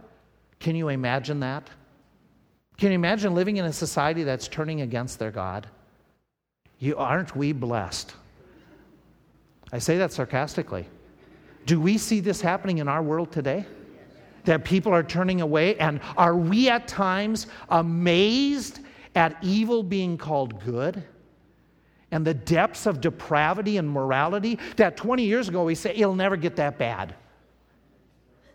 Can 0.59 0.75
you 0.75 0.89
imagine 0.89 1.41
that? 1.41 1.69
Can 2.77 2.89
you 2.89 2.95
imagine 2.95 3.33
living 3.33 3.57
in 3.57 3.65
a 3.65 3.73
society 3.73 4.23
that's 4.23 4.47
turning 4.47 4.81
against 4.81 5.19
their 5.19 5.31
God? 5.31 5.67
You 6.79 6.97
aren't 6.97 7.35
we 7.35 7.51
blessed? 7.53 8.13
I 9.71 9.79
say 9.79 9.97
that 9.97 10.11
sarcastically. 10.11 10.85
Do 11.65 11.79
we 11.79 11.97
see 11.97 12.19
this 12.19 12.41
happening 12.41 12.77
in 12.77 12.87
our 12.87 13.01
world 13.01 13.31
today? 13.31 13.65
That 14.43 14.63
people 14.63 14.93
are 14.93 15.03
turning 15.03 15.41
away? 15.41 15.77
And 15.77 15.99
are 16.15 16.35
we 16.35 16.69
at 16.69 16.87
times 16.87 17.47
amazed 17.69 18.79
at 19.15 19.37
evil 19.41 19.81
being 19.81 20.17
called 20.17 20.63
good 20.63 21.03
and 22.11 22.25
the 22.25 22.33
depths 22.33 22.85
of 22.85 23.01
depravity 23.01 23.77
and 23.77 23.89
morality 23.89 24.59
that 24.75 24.97
20 24.97 25.23
years 25.23 25.49
ago 25.49 25.63
we 25.63 25.75
say 25.75 25.91
it'll 25.95 26.15
never 26.15 26.37
get 26.37 26.55
that 26.57 26.77
bad. 26.77 27.15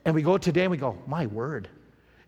And 0.04 0.14
we 0.14 0.22
go 0.22 0.38
today 0.38 0.62
and 0.62 0.70
we 0.70 0.76
go, 0.76 0.96
my 1.06 1.26
word. 1.26 1.68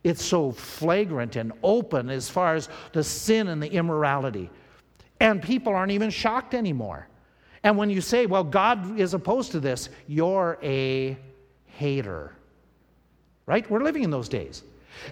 It's 0.04 0.24
so 0.24 0.50
flagrant 0.50 1.36
and 1.36 1.52
open 1.62 2.10
as 2.10 2.28
far 2.28 2.54
as 2.54 2.68
the 2.92 3.04
sin 3.04 3.48
and 3.48 3.62
the 3.62 3.70
immorality. 3.70 4.50
And 5.20 5.40
people 5.40 5.72
aren't 5.74 5.92
even 5.92 6.10
shocked 6.10 6.54
anymore. 6.54 7.06
And 7.62 7.78
when 7.78 7.88
you 7.88 8.00
say, 8.00 8.26
well, 8.26 8.42
God 8.42 8.98
is 8.98 9.14
opposed 9.14 9.52
to 9.52 9.60
this, 9.60 9.88
you're 10.08 10.58
a 10.62 11.16
hater. 11.66 12.32
Right? 13.46 13.68
We're 13.70 13.82
living 13.82 14.02
in 14.02 14.10
those 14.10 14.28
days. 14.28 14.64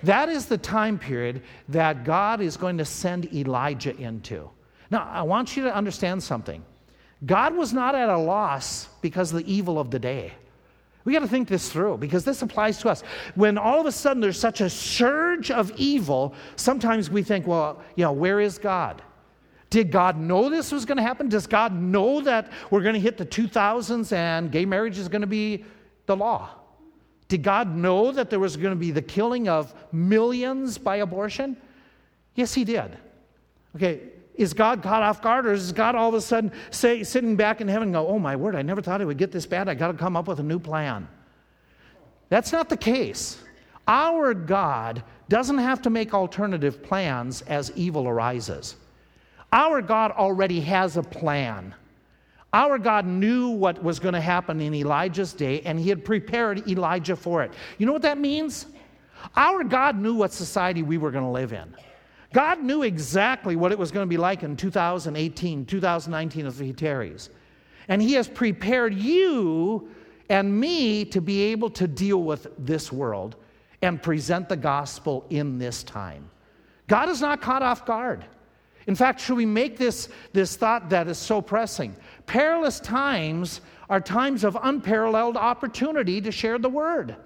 That 0.03 0.29
is 0.29 0.47
the 0.47 0.59
time 0.59 0.99
period 0.99 1.43
that 1.69 2.05
God 2.05 2.40
is 2.40 2.57
going 2.57 2.79
to 2.79 2.85
send 2.85 3.33
Elijah 3.35 3.97
into. 3.97 4.51
Now, 4.90 5.09
I 5.11 5.23
want 5.23 5.57
you 5.57 5.64
to 5.64 5.75
understand 5.75 6.23
something. 6.23 6.64
God 7.25 7.55
was 7.55 7.73
not 7.73 7.95
at 7.95 8.09
a 8.09 8.16
loss 8.16 8.88
because 9.03 9.33
of 9.33 9.38
the 9.38 9.53
evil 9.53 9.79
of 9.79 9.90
the 9.90 9.99
day. 9.99 10.33
We 11.05 11.12
got 11.12 11.21
to 11.21 11.29
think 11.29 11.49
this 11.49 11.71
through 11.71 11.99
because 11.99 12.25
this 12.25 12.43
applies 12.43 12.79
to 12.79 12.88
us. 12.88 13.03
When 13.35 13.57
all 13.57 13.81
of 13.81 13.87
a 13.87 13.93
sudden 13.93 14.21
there's 14.21 14.38
such 14.38 14.61
a 14.61 14.69
surge 14.69 15.51
of 15.51 15.73
evil, 15.77 16.35
sometimes 16.57 17.11
we 17.11 17.23
think, 17.23 17.47
well, 17.47 17.83
you 17.97 18.05
know, 18.05 18.12
where 18.12 18.40
is 18.40 18.59
God? 18.59 19.03
Did 19.71 19.93
God 19.93 20.19
know 20.19 20.51
this 20.51 20.73
was 20.73 20.85
going 20.85 20.97
to 20.97 21.03
happen? 21.03 21.29
Does 21.29 21.47
God 21.47 21.73
know 21.73 22.21
that 22.23 22.51
we're 22.71 22.83
going 22.83 22.95
to 22.95 23.01
hit 23.01 23.16
the 23.16 23.27
2000s 23.27 24.12
and 24.12 24.51
gay 24.51 24.64
marriage 24.64 24.99
is 24.99 25.09
going 25.09 25.21
to 25.21 25.29
be 25.29 25.64
the 26.07 26.16
law? 26.16 26.51
Did 27.31 27.45
God 27.45 27.77
know 27.77 28.11
that 28.11 28.29
there 28.29 28.40
was 28.40 28.57
going 28.57 28.73
to 28.73 28.79
be 28.79 28.90
the 28.90 29.01
killing 29.01 29.49
of 29.49 29.73
millions 29.93 30.79
by 30.79 30.97
abortion? 30.97 31.57
Yes, 32.35 32.53
He 32.53 32.64
did. 32.64 32.99
Okay, 33.77 34.01
is 34.35 34.53
God 34.53 34.83
caught 34.83 35.05
off 35.05 35.23
guard, 35.23 35.47
or 35.47 35.53
is 35.53 35.71
God 35.71 35.95
all 35.95 36.09
of 36.09 36.14
a 36.16 36.21
sudden 36.21 36.51
say, 36.73 37.05
sitting 37.05 37.37
back 37.37 37.61
in 37.61 37.69
heaven 37.69 37.93
go, 37.93 38.09
Oh 38.09 38.19
my 38.19 38.35
word, 38.35 38.57
I 38.57 38.62
never 38.62 38.83
thought 38.83 39.01
it 39.01 39.05
would 39.05 39.16
get 39.16 39.31
this 39.31 39.47
bad. 39.47 39.69
I 39.69 39.75
got 39.75 39.93
to 39.93 39.95
come 39.95 40.16
up 40.16 40.27
with 40.27 40.40
a 40.40 40.43
new 40.43 40.59
plan? 40.59 41.07
That's 42.31 42.51
not 42.51 42.69
the 42.69 42.77
case. 42.77 43.38
Our 43.87 44.35
God 44.35 45.05
doesn't 45.29 45.59
have 45.59 45.81
to 45.83 45.90
make 45.90 46.12
alternative 46.12 46.83
plans 46.83 47.43
as 47.43 47.71
evil 47.77 48.09
arises. 48.09 48.75
Our 49.53 49.83
God 49.83 50.11
already 50.11 50.61
has 50.62 50.97
a 50.97 51.03
plan. 51.03 51.77
Our 52.53 52.79
God 52.79 53.07
knew 53.07 53.51
what 53.51 53.83
was 53.83 53.99
going 54.01 54.15
to 54.15 54.21
happen 54.21 54.61
in 54.61 54.75
Elijah's 54.75 55.33
day, 55.33 55.61
and 55.63 55.79
he 55.79 55.89
had 55.89 56.05
prepared 56.05 56.69
Elijah 56.69 57.15
for 57.15 57.43
it. 57.43 57.53
You 57.79 57.87
know 57.87 57.93
what 57.93 58.03
that 58.03 58.19
means? 58.19 58.67
Our 59.37 59.63
God 59.63 59.97
knew 59.97 60.15
what 60.15 60.33
society 60.33 60.83
we 60.83 60.99
were 60.99 61.11
going 61.11 61.25
to 61.25 61.31
live 61.31 61.53
in. 61.53 61.75
God 62.33 62.63
knew 62.63 62.83
exactly 62.83 63.57
what 63.57 63.73
it 63.73 63.79
was 63.79 63.91
going 63.91 64.07
to 64.07 64.09
be 64.09 64.17
like 64.17 64.43
in 64.43 64.57
2018, 64.57 65.67
2019 65.67 66.47
as 66.47 66.59
he 66.59 66.73
tarries. 66.73 67.31
And 67.89 68.01
he 68.01 68.15
has 68.15 68.29
prepared 68.29 68.95
you 68.95 69.89
and 70.29 70.59
me 70.61 71.05
to 71.07 71.21
be 71.21 71.43
able 71.43 71.71
to 71.71 71.89
deal 71.89 72.23
with 72.23 72.47
this 72.57 72.93
world 72.93 73.37
and 73.83 74.01
present 74.01 74.49
the 74.49 74.57
gospel 74.57 75.27
in 75.31 75.59
this 75.59 75.83
time. 75.83 76.31
God 76.87 77.09
is 77.09 77.21
not 77.21 77.41
caught 77.41 77.63
off 77.63 77.85
guard. 77.85 78.25
In 78.87 78.95
fact, 78.95 79.21
should 79.21 79.37
we 79.37 79.47
make 79.47 79.77
this, 79.77 80.09
this 80.33 80.57
thought 80.57 80.90
that 80.90 81.09
is 81.09 81.19
so 81.19 81.40
pressing? 81.40 81.95
Perilous 82.27 82.81
times 82.81 83.61
are 83.88 84.01
times 84.01 84.45
of 84.45 84.57
unparalleled 84.62 85.37
opportunity 85.37 86.21
to 86.21 86.33
share 86.33 86.59
the 86.59 86.69
word. 86.69 87.16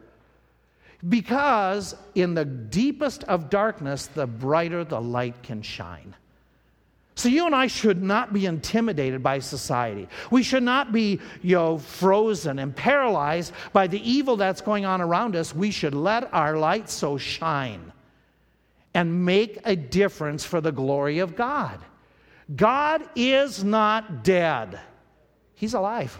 Because 1.08 1.94
in 2.14 2.34
the 2.34 2.44
deepest 2.44 3.24
of 3.24 3.50
darkness, 3.50 4.06
the 4.06 4.26
brighter 4.26 4.84
the 4.84 5.00
light 5.00 5.42
can 5.42 5.62
shine. 5.62 6.14
So 7.16 7.28
you 7.28 7.46
and 7.46 7.54
I 7.54 7.68
should 7.68 8.02
not 8.02 8.32
be 8.32 8.46
intimidated 8.46 9.22
by 9.22 9.38
society. 9.38 10.08
We 10.30 10.42
should 10.42 10.64
not 10.64 10.92
be, 10.92 11.20
you 11.42 11.54
know, 11.54 11.78
frozen 11.78 12.58
and 12.58 12.74
paralyzed 12.74 13.52
by 13.72 13.86
the 13.86 14.00
evil 14.10 14.36
that's 14.36 14.60
going 14.60 14.84
on 14.84 15.00
around 15.00 15.36
us. 15.36 15.54
We 15.54 15.70
should 15.70 15.94
let 15.94 16.32
our 16.34 16.56
light 16.56 16.90
so 16.90 17.16
shine 17.16 17.92
and 18.94 19.24
make 19.24 19.58
a 19.64 19.76
difference 19.76 20.44
for 20.44 20.60
the 20.60 20.72
glory 20.72 21.18
of 21.18 21.36
God. 21.36 21.80
God 22.54 23.02
is 23.16 23.64
not 23.64 24.22
dead. 24.24 24.78
He's 25.54 25.74
alive. 25.74 26.18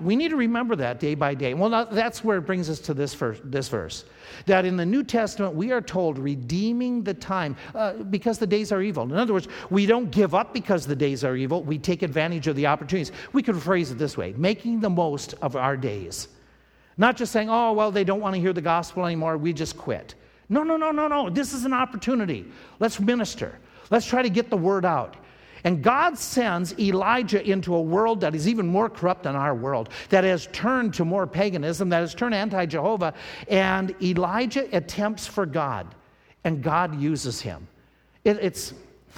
We 0.00 0.14
need 0.14 0.28
to 0.28 0.36
remember 0.36 0.76
that 0.76 1.00
day 1.00 1.14
by 1.14 1.34
day. 1.34 1.54
Well, 1.54 1.86
that's 1.90 2.22
where 2.22 2.38
it 2.38 2.42
brings 2.42 2.70
us 2.70 2.78
to 2.80 2.94
this 2.94 3.14
verse, 3.14 3.40
this 3.42 3.68
verse. 3.68 4.04
That 4.46 4.64
in 4.64 4.76
the 4.76 4.86
New 4.86 5.02
Testament, 5.02 5.54
we 5.54 5.72
are 5.72 5.80
told 5.80 6.18
redeeming 6.18 7.02
the 7.02 7.14
time 7.14 7.56
uh, 7.74 7.94
because 7.94 8.38
the 8.38 8.46
days 8.46 8.70
are 8.72 8.82
evil. 8.82 9.04
In 9.04 9.16
other 9.16 9.32
words, 9.32 9.48
we 9.70 9.86
don't 9.86 10.10
give 10.10 10.34
up 10.34 10.52
because 10.52 10.86
the 10.86 10.94
days 10.94 11.24
are 11.24 11.34
evil. 11.34 11.62
We 11.62 11.78
take 11.78 12.02
advantage 12.02 12.46
of 12.46 12.56
the 12.56 12.66
opportunities. 12.66 13.10
We 13.32 13.42
could 13.42 13.60
phrase 13.60 13.90
it 13.90 13.98
this 13.98 14.16
way 14.16 14.34
making 14.36 14.80
the 14.80 14.90
most 14.90 15.34
of 15.42 15.56
our 15.56 15.76
days. 15.76 16.28
Not 16.96 17.16
just 17.16 17.32
saying, 17.32 17.50
oh, 17.50 17.72
well, 17.72 17.90
they 17.90 18.04
don't 18.04 18.20
want 18.20 18.36
to 18.36 18.40
hear 18.40 18.52
the 18.52 18.60
gospel 18.60 19.04
anymore. 19.04 19.36
We 19.36 19.52
just 19.52 19.76
quit. 19.76 20.14
No, 20.48 20.62
no, 20.62 20.76
no, 20.76 20.90
no, 20.90 21.08
no. 21.08 21.30
This 21.30 21.52
is 21.52 21.64
an 21.64 21.72
opportunity. 21.72 22.44
Let's 22.78 23.00
minister. 23.00 23.58
Let's 23.90 24.06
try 24.06 24.22
to 24.22 24.30
get 24.30 24.50
the 24.50 24.56
word 24.56 24.84
out. 24.84 25.16
And 25.64 25.82
God 25.82 26.18
sends 26.18 26.78
Elijah 26.78 27.42
into 27.42 27.74
a 27.74 27.80
world 27.80 28.20
that 28.20 28.34
is 28.34 28.46
even 28.46 28.66
more 28.66 28.90
corrupt 28.90 29.22
than 29.22 29.34
our 29.34 29.54
world, 29.54 29.88
that 30.10 30.22
has 30.22 30.46
turned 30.52 30.92
to 30.94 31.06
more 31.06 31.26
paganism, 31.26 31.88
that 31.88 32.00
has 32.00 32.14
turned 32.14 32.34
anti 32.34 32.66
Jehovah. 32.66 33.14
And 33.48 33.94
Elijah 34.02 34.68
attempts 34.76 35.26
for 35.26 35.46
God, 35.46 35.94
and 36.44 36.62
God 36.62 37.00
uses 37.00 37.40
him. 37.40 37.66
It, 38.24 38.38
it's 38.42 38.74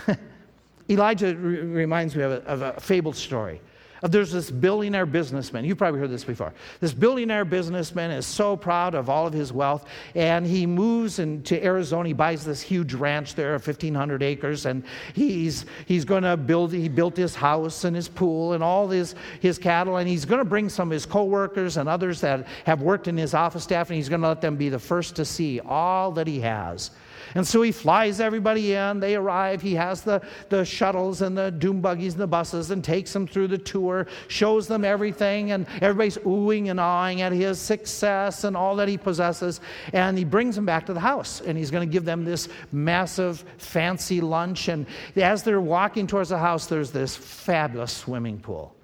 Elijah 0.91 1.35
reminds 1.35 2.15
me 2.15 2.23
of 2.23 2.31
a, 2.31 2.45
of 2.45 2.63
a 2.63 2.81
fabled 2.81 3.17
story. 3.17 3.61
Uh, 4.03 4.09
there's 4.09 4.33
this 4.33 4.51
billionaire 4.51 5.07
businessman. 5.07 5.65
You've 5.65 5.79
probably 5.79 6.01
heard 6.01 6.11
this 6.11 6.25
before. 6.25 6.53
This 6.81 6.93
billionaire 6.93 7.45
businessman 7.45 8.11
is 8.11 8.27
so 8.27 8.57
proud 8.57 8.95
of 8.95 9.09
all 9.09 9.27
of 9.27 9.33
his 9.33 9.53
wealth, 9.53 9.87
and 10.15 10.47
he 10.47 10.67
moves 10.67 11.19
into 11.19 11.63
Arizona. 11.65 12.09
He 12.09 12.13
buys 12.13 12.45
this 12.45 12.61
huge 12.61 12.95
ranch 12.95 13.35
there 13.35 13.55
of 13.55 13.67
1,500 13.67 14.23
acres, 14.23 14.67
and 14.67 14.85
he's, 15.15 15.65
he's 15.87 16.05
going 16.05 16.25
to 16.25 16.37
build, 16.37 16.73
he 16.73 16.89
built 16.89 17.17
his 17.17 17.35
house 17.35 17.85
and 17.85 17.97
his 17.97 18.09
pool 18.09 18.53
and 18.53 18.63
all 18.63 18.89
his, 18.89 19.15
his 19.41 19.59
cattle, 19.59 19.97
and 19.97 20.09
he's 20.09 20.25
going 20.25 20.41
to 20.41 20.45
bring 20.45 20.69
some 20.69 20.89
of 20.89 20.93
his 20.93 21.07
coworkers 21.07 21.77
and 21.77 21.89
others 21.89 22.21
that 22.21 22.47
have 22.65 22.83
worked 22.83 23.09
in 23.09 23.17
his 23.17 23.35
office 23.35 23.65
staff, 23.65 23.89
and 23.91 23.97
he's 23.97 24.09
going 24.09 24.21
to 24.21 24.29
let 24.29 24.41
them 24.41 24.57
be 24.57 24.69
the 24.69 24.79
first 24.79 25.17
to 25.17 25.25
see 25.25 25.61
all 25.61 26.13
that 26.13 26.27
he 26.27 26.41
has. 26.41 26.91
And 27.35 27.47
so 27.47 27.63
he 27.63 27.73
flies 27.73 28.21
everybody 28.21 28.75
in. 28.75 29.01
They 29.01 29.17
arrive. 29.17 29.61
He 29.61 29.75
has 29.75 30.03
the, 30.03 30.23
the 30.49 30.65
shuttles 30.65 31.23
and 31.23 31.37
the 31.37 31.51
doom 31.51 31.81
buggies 31.81 32.15
and 32.15 32.23
the 32.23 32.27
buses 32.27 32.71
and 32.71 32.83
takes 32.83 33.13
them 33.13 33.27
through 33.27 33.49
the 33.49 33.59
tour, 33.59 34.07
shows 34.29 34.69
them 34.69 34.85
everything, 34.85 35.53
and 35.53 35.67
everybody's 35.83 36.19
oohing 36.19 36.71
and 36.71 36.81
awing 36.81 37.21
at 37.23 37.33
his 37.33 37.61
success 37.61 38.45
and 38.45 38.57
all 38.57 38.77
that 38.77 38.89
he 38.89 38.97
possesses. 38.97 39.61
And 39.93 40.17
he 40.17 40.25
brings 40.25 40.55
them 40.55 40.67
back 40.67 40.87
to 40.87 40.95
the 40.95 41.01
house. 41.01 41.41
And 41.41 41.59
he's 41.59 41.71
going 41.71 41.87
to 41.87 41.93
give 41.93 42.05
them 42.05 42.25
this 42.25 42.49
massive, 42.73 43.45
fancy 43.59 44.21
lunch. 44.21 44.69
And 44.69 44.87
as 45.17 45.43
they're 45.43 45.61
walking 45.61 46.07
towards 46.07 46.31
the 46.31 46.39
house, 46.39 46.67
there's 46.67 46.91
this 46.91 47.17
fabulous 47.17 47.93
swimming 47.93 48.39
pool. 48.39 48.75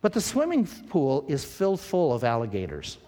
But 0.00 0.12
the 0.12 0.20
swimming 0.20 0.66
pool 0.66 1.24
is 1.28 1.44
filled 1.44 1.80
full 1.80 2.12
of 2.12 2.22
alligators. 2.22 2.98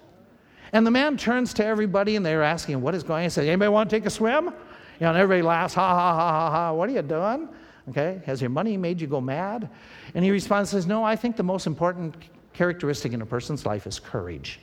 And 0.72 0.86
the 0.86 0.90
man 0.90 1.16
turns 1.16 1.54
to 1.54 1.64
everybody 1.64 2.16
and 2.16 2.24
they're 2.24 2.42
asking, 2.42 2.80
What 2.80 2.94
is 2.94 3.02
going 3.02 3.18
on? 3.18 3.22
He 3.24 3.30
says, 3.30 3.46
Anybody 3.46 3.68
want 3.68 3.88
to 3.88 3.96
take 3.96 4.06
a 4.06 4.10
swim? 4.10 4.52
You 4.98 5.04
know, 5.04 5.10
and 5.10 5.18
everybody 5.18 5.42
laughs, 5.42 5.74
ha, 5.74 5.88
ha, 5.88 6.14
ha, 6.14 6.30
ha, 6.30 6.50
ha. 6.50 6.72
What 6.72 6.88
are 6.88 6.92
you 6.92 7.02
doing? 7.02 7.48
Okay, 7.90 8.20
has 8.26 8.40
your 8.40 8.50
money 8.50 8.76
made 8.76 9.00
you 9.00 9.06
go 9.06 9.20
mad? 9.20 9.70
And 10.14 10.24
he 10.24 10.30
responds, 10.30 10.70
says, 10.70 10.86
No, 10.86 11.04
I 11.04 11.14
think 11.14 11.36
the 11.36 11.42
most 11.42 11.66
important 11.66 12.14
characteristic 12.52 13.12
in 13.12 13.22
a 13.22 13.26
person's 13.26 13.64
life 13.64 13.86
is 13.86 14.00
courage. 14.00 14.60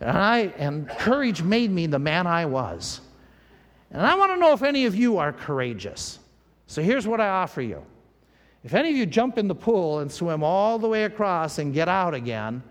And, 0.00 0.16
I, 0.16 0.38
and 0.58 0.88
courage 0.88 1.42
made 1.42 1.70
me 1.70 1.86
the 1.86 1.98
man 1.98 2.26
I 2.26 2.44
was. 2.44 3.00
And 3.90 4.02
I 4.02 4.14
want 4.16 4.32
to 4.32 4.36
know 4.36 4.52
if 4.52 4.62
any 4.62 4.84
of 4.84 4.94
you 4.94 5.16
are 5.18 5.32
courageous. 5.32 6.18
So 6.66 6.82
here's 6.82 7.06
what 7.06 7.20
I 7.20 7.28
offer 7.28 7.62
you. 7.62 7.82
If 8.62 8.74
any 8.74 8.90
of 8.90 8.96
you 8.96 9.06
jump 9.06 9.38
in 9.38 9.48
the 9.48 9.54
pool 9.54 10.00
and 10.00 10.10
swim 10.10 10.42
all 10.42 10.78
the 10.78 10.88
way 10.88 11.04
across 11.04 11.58
and 11.58 11.72
get 11.72 11.88
out 11.88 12.12
again, 12.12 12.62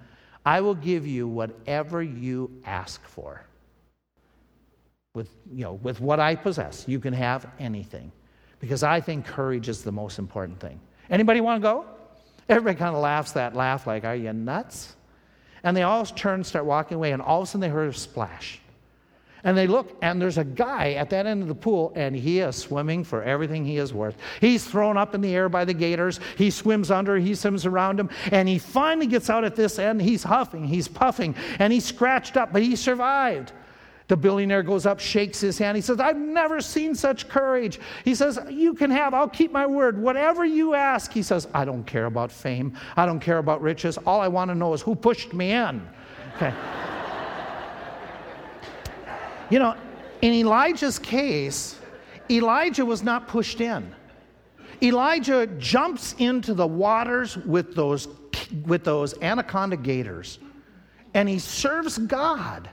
I 0.45 0.61
will 0.61 0.75
give 0.75 1.07
you 1.07 1.27
whatever 1.27 2.03
you 2.03 2.51
ask 2.65 3.03
for 3.05 3.45
with, 5.13 5.29
you 5.53 5.63
know, 5.63 5.73
with 5.73 6.01
what 6.01 6.19
I 6.19 6.33
possess. 6.33 6.85
You 6.87 6.99
can 6.99 7.13
have 7.13 7.45
anything. 7.59 8.11
Because 8.59 8.81
I 8.81 8.99
think 8.99 9.27
courage 9.27 9.69
is 9.69 9.83
the 9.83 9.91
most 9.91 10.17
important 10.17 10.59
thing. 10.59 10.79
Anybody 11.07 11.39
want 11.39 11.61
to 11.61 11.63
go? 11.63 11.85
Everybody 12.49 12.79
kind 12.79 12.95
of 12.95 13.01
laughs 13.01 13.31
that 13.33 13.55
laugh, 13.55 13.85
like, 13.85 14.05
are 14.05 14.15
you 14.15 14.33
nuts? 14.33 14.95
And 15.63 15.77
they 15.77 15.83
all 15.83 16.03
turn 16.03 16.35
and 16.35 16.45
start 16.45 16.65
walking 16.65 16.95
away, 16.95 17.11
and 17.11 17.21
all 17.21 17.41
of 17.41 17.47
a 17.47 17.51
sudden 17.51 17.61
they 17.61 17.69
heard 17.69 17.89
a 17.89 17.93
splash. 17.93 18.59
And 19.43 19.55
they 19.55 19.67
look, 19.67 19.95
and 20.01 20.19
there's 20.19 20.39
a 20.39 20.43
guy 20.43 20.93
at 20.93 21.11
that 21.11 21.27
end 21.27 21.43
of 21.43 21.47
the 21.47 21.53
pool, 21.53 21.93
and 21.95 22.15
he 22.15 22.39
is 22.39 22.55
swimming 22.55 23.03
for 23.03 23.21
everything 23.21 23.65
he 23.65 23.77
is 23.77 23.93
worth. 23.93 24.17
He's 24.41 24.65
thrown 24.65 24.97
up 24.97 25.13
in 25.13 25.21
the 25.21 25.35
air 25.35 25.47
by 25.47 25.63
the 25.63 25.75
gators. 25.75 26.19
He 26.37 26.49
swims 26.49 26.89
under, 26.89 27.17
he 27.17 27.35
swims 27.35 27.67
around 27.67 27.99
him, 27.99 28.09
and 28.31 28.49
he 28.49 28.57
finally 28.57 29.05
gets 29.05 29.29
out 29.29 29.43
at 29.43 29.55
this 29.55 29.77
end. 29.77 30.01
He's 30.01 30.23
huffing, 30.23 30.65
he's 30.65 30.87
puffing, 30.87 31.35
and 31.59 31.71
he's 31.71 31.85
scratched 31.85 32.35
up, 32.35 32.51
but 32.51 32.63
he 32.63 32.75
survived. 32.75 33.51
The 34.07 34.17
billionaire 34.17 34.63
goes 34.63 34.85
up, 34.85 34.99
shakes 34.99 35.39
his 35.39 35.57
hand. 35.57 35.77
He 35.77 35.81
says, 35.81 35.99
I've 35.99 36.17
never 36.17 36.61
seen 36.61 36.93
such 36.93 37.29
courage. 37.29 37.79
He 38.03 38.15
says, 38.15 38.39
You 38.49 38.73
can 38.73 38.91
have, 38.91 39.13
I'll 39.13 39.29
keep 39.29 39.51
my 39.51 39.65
word. 39.65 39.97
Whatever 39.97 40.45
you 40.45 40.73
ask. 40.73 41.11
He 41.11 41.23
says, 41.23 41.47
I 41.53 41.65
don't 41.65 41.85
care 41.85 42.05
about 42.05 42.31
fame. 42.31 42.77
I 42.97 43.05
don't 43.05 43.19
care 43.19 43.37
about 43.37 43.61
riches. 43.61 43.97
All 43.99 44.19
I 44.19 44.27
want 44.27 44.49
to 44.49 44.55
know 44.55 44.73
is 44.73 44.81
who 44.81 44.95
pushed 44.95 45.33
me 45.33 45.51
in. 45.51 45.87
Okay. 46.35 46.53
you 49.49 49.59
know, 49.59 49.75
in 50.21 50.33
Elijah's 50.33 50.99
case, 50.99 51.79
Elijah 52.29 52.85
was 52.85 53.03
not 53.03 53.27
pushed 53.27 53.61
in. 53.61 53.93
Elijah 54.81 55.47
jumps 55.47 56.13
into 56.17 56.53
the 56.53 56.67
waters 56.67 57.37
with 57.37 57.73
those, 57.73 58.09
with 58.65 58.83
those 58.83 59.13
anaconda 59.21 59.77
gators 59.77 60.39
and 61.13 61.29
he 61.29 61.39
serves 61.39 61.97
God. 61.97 62.69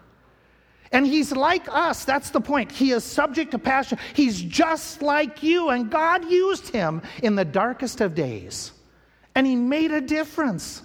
And 0.93 1.07
he's 1.07 1.33
like 1.33 1.69
us. 1.69 2.05
That's 2.05 2.31
the 2.31 2.41
point. 2.41 2.73
He 2.73 2.91
is 2.91 3.05
subject 3.05 3.53
to 3.53 3.59
passion. 3.59 3.99
He's 4.15 4.41
just 4.41 5.03
like 5.03 5.43
you. 5.43 5.69
And 5.71 5.89
God 5.91 6.29
used 6.31 6.69
him 6.69 7.03
in 7.23 7.37
the 7.37 7.45
darkest 7.45 8.01
of 8.01 8.15
days. 8.15 8.73
And 9.35 9.47
he 9.47 9.55
made 9.55 9.93
a 9.93 10.01
difference. 10.01 10.83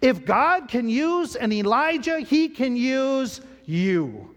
If 0.00 0.24
God 0.24 0.68
can 0.68 0.88
use 0.88 1.34
an 1.34 1.52
Elijah, 1.52 2.20
he 2.20 2.48
can 2.48 2.76
use 2.76 3.40
you. 3.66 4.34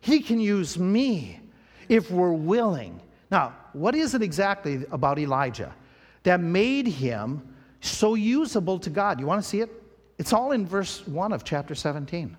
He 0.00 0.20
can 0.20 0.38
use 0.38 0.78
me 0.78 1.40
if 1.88 2.10
we're 2.10 2.32
willing. 2.32 3.00
Now, 3.30 3.54
what 3.72 3.94
is 3.94 4.14
it 4.14 4.22
exactly 4.22 4.86
about 4.92 5.18
Elijah 5.18 5.74
that 6.22 6.40
made 6.40 6.86
him 6.86 7.42
so 7.80 8.14
usable 8.14 8.78
to 8.78 8.90
God? 8.90 9.18
You 9.18 9.26
want 9.26 9.42
to 9.42 9.48
see 9.48 9.60
it? 9.60 9.70
It's 10.18 10.32
all 10.32 10.52
in 10.52 10.66
verse 10.66 11.06
1 11.06 11.32
of 11.32 11.44
chapter 11.44 11.74
17. 11.74 12.36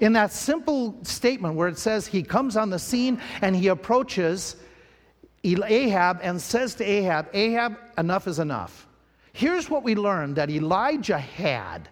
In 0.00 0.12
that 0.12 0.32
simple 0.32 0.98
statement 1.02 1.54
where 1.54 1.68
it 1.68 1.78
says 1.78 2.06
he 2.06 2.22
comes 2.22 2.56
on 2.56 2.70
the 2.70 2.78
scene 2.78 3.20
and 3.40 3.56
he 3.56 3.68
approaches 3.68 4.56
Ahab 5.44 6.18
and 6.22 6.40
says 6.40 6.74
to 6.76 6.84
Ahab, 6.84 7.28
Ahab, 7.32 7.76
enough 7.96 8.26
is 8.26 8.38
enough. 8.38 8.86
Here's 9.32 9.70
what 9.70 9.82
we 9.82 9.94
learned 9.94 10.36
that 10.36 10.50
Elijah 10.50 11.18
had 11.18 11.88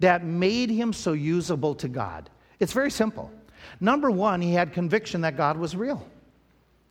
that 0.00 0.24
made 0.24 0.70
him 0.70 0.92
so 0.92 1.12
usable 1.12 1.74
to 1.76 1.88
God. 1.88 2.28
It's 2.60 2.72
very 2.72 2.90
simple. 2.90 3.30
Number 3.80 4.10
one, 4.10 4.40
he 4.40 4.52
had 4.52 4.72
conviction 4.72 5.22
that 5.22 5.36
God 5.36 5.56
was 5.56 5.74
real. 5.74 6.06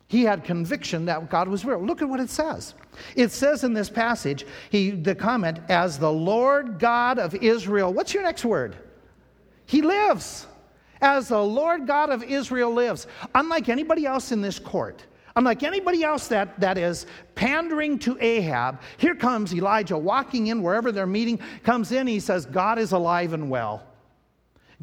He 0.07 0.23
had 0.23 0.43
conviction 0.43 1.05
that 1.05 1.29
God 1.29 1.47
was 1.47 1.65
real. 1.65 1.83
Look 1.83 2.01
at 2.01 2.09
what 2.09 2.19
it 2.19 2.29
says. 2.29 2.75
It 3.15 3.31
says 3.31 3.63
in 3.63 3.73
this 3.73 3.89
passage, 3.89 4.45
he, 4.69 4.91
the 4.91 5.15
comment, 5.15 5.59
as 5.69 5.97
the 5.97 6.11
Lord 6.11 6.79
God 6.79 7.19
of 7.19 7.35
Israel. 7.35 7.93
What's 7.93 8.13
your 8.13 8.23
next 8.23 8.45
word? 8.45 8.75
He 9.73 9.81
lives 9.81 10.45
as 11.01 11.29
the 11.29 11.41
Lord 11.41 11.87
God 11.87 12.11
of 12.11 12.21
Israel 12.21 12.71
lives. 12.71 13.07
Unlike 13.33 13.69
anybody 13.69 14.05
else 14.05 14.31
in 14.31 14.39
this 14.39 14.59
court, 14.59 15.03
unlike 15.35 15.63
anybody 15.63 16.03
else 16.03 16.27
that, 16.27 16.59
that 16.59 16.77
is 16.77 17.07
pandering 17.33 17.97
to 17.97 18.15
Ahab, 18.21 18.81
here 18.97 19.15
comes 19.15 19.51
Elijah 19.51 19.97
walking 19.97 20.45
in 20.45 20.61
wherever 20.61 20.91
they're 20.91 21.07
meeting, 21.07 21.39
comes 21.63 21.91
in, 21.91 22.05
he 22.05 22.19
says, 22.19 22.45
God 22.45 22.77
is 22.77 22.91
alive 22.91 23.33
and 23.33 23.49
well. 23.49 23.81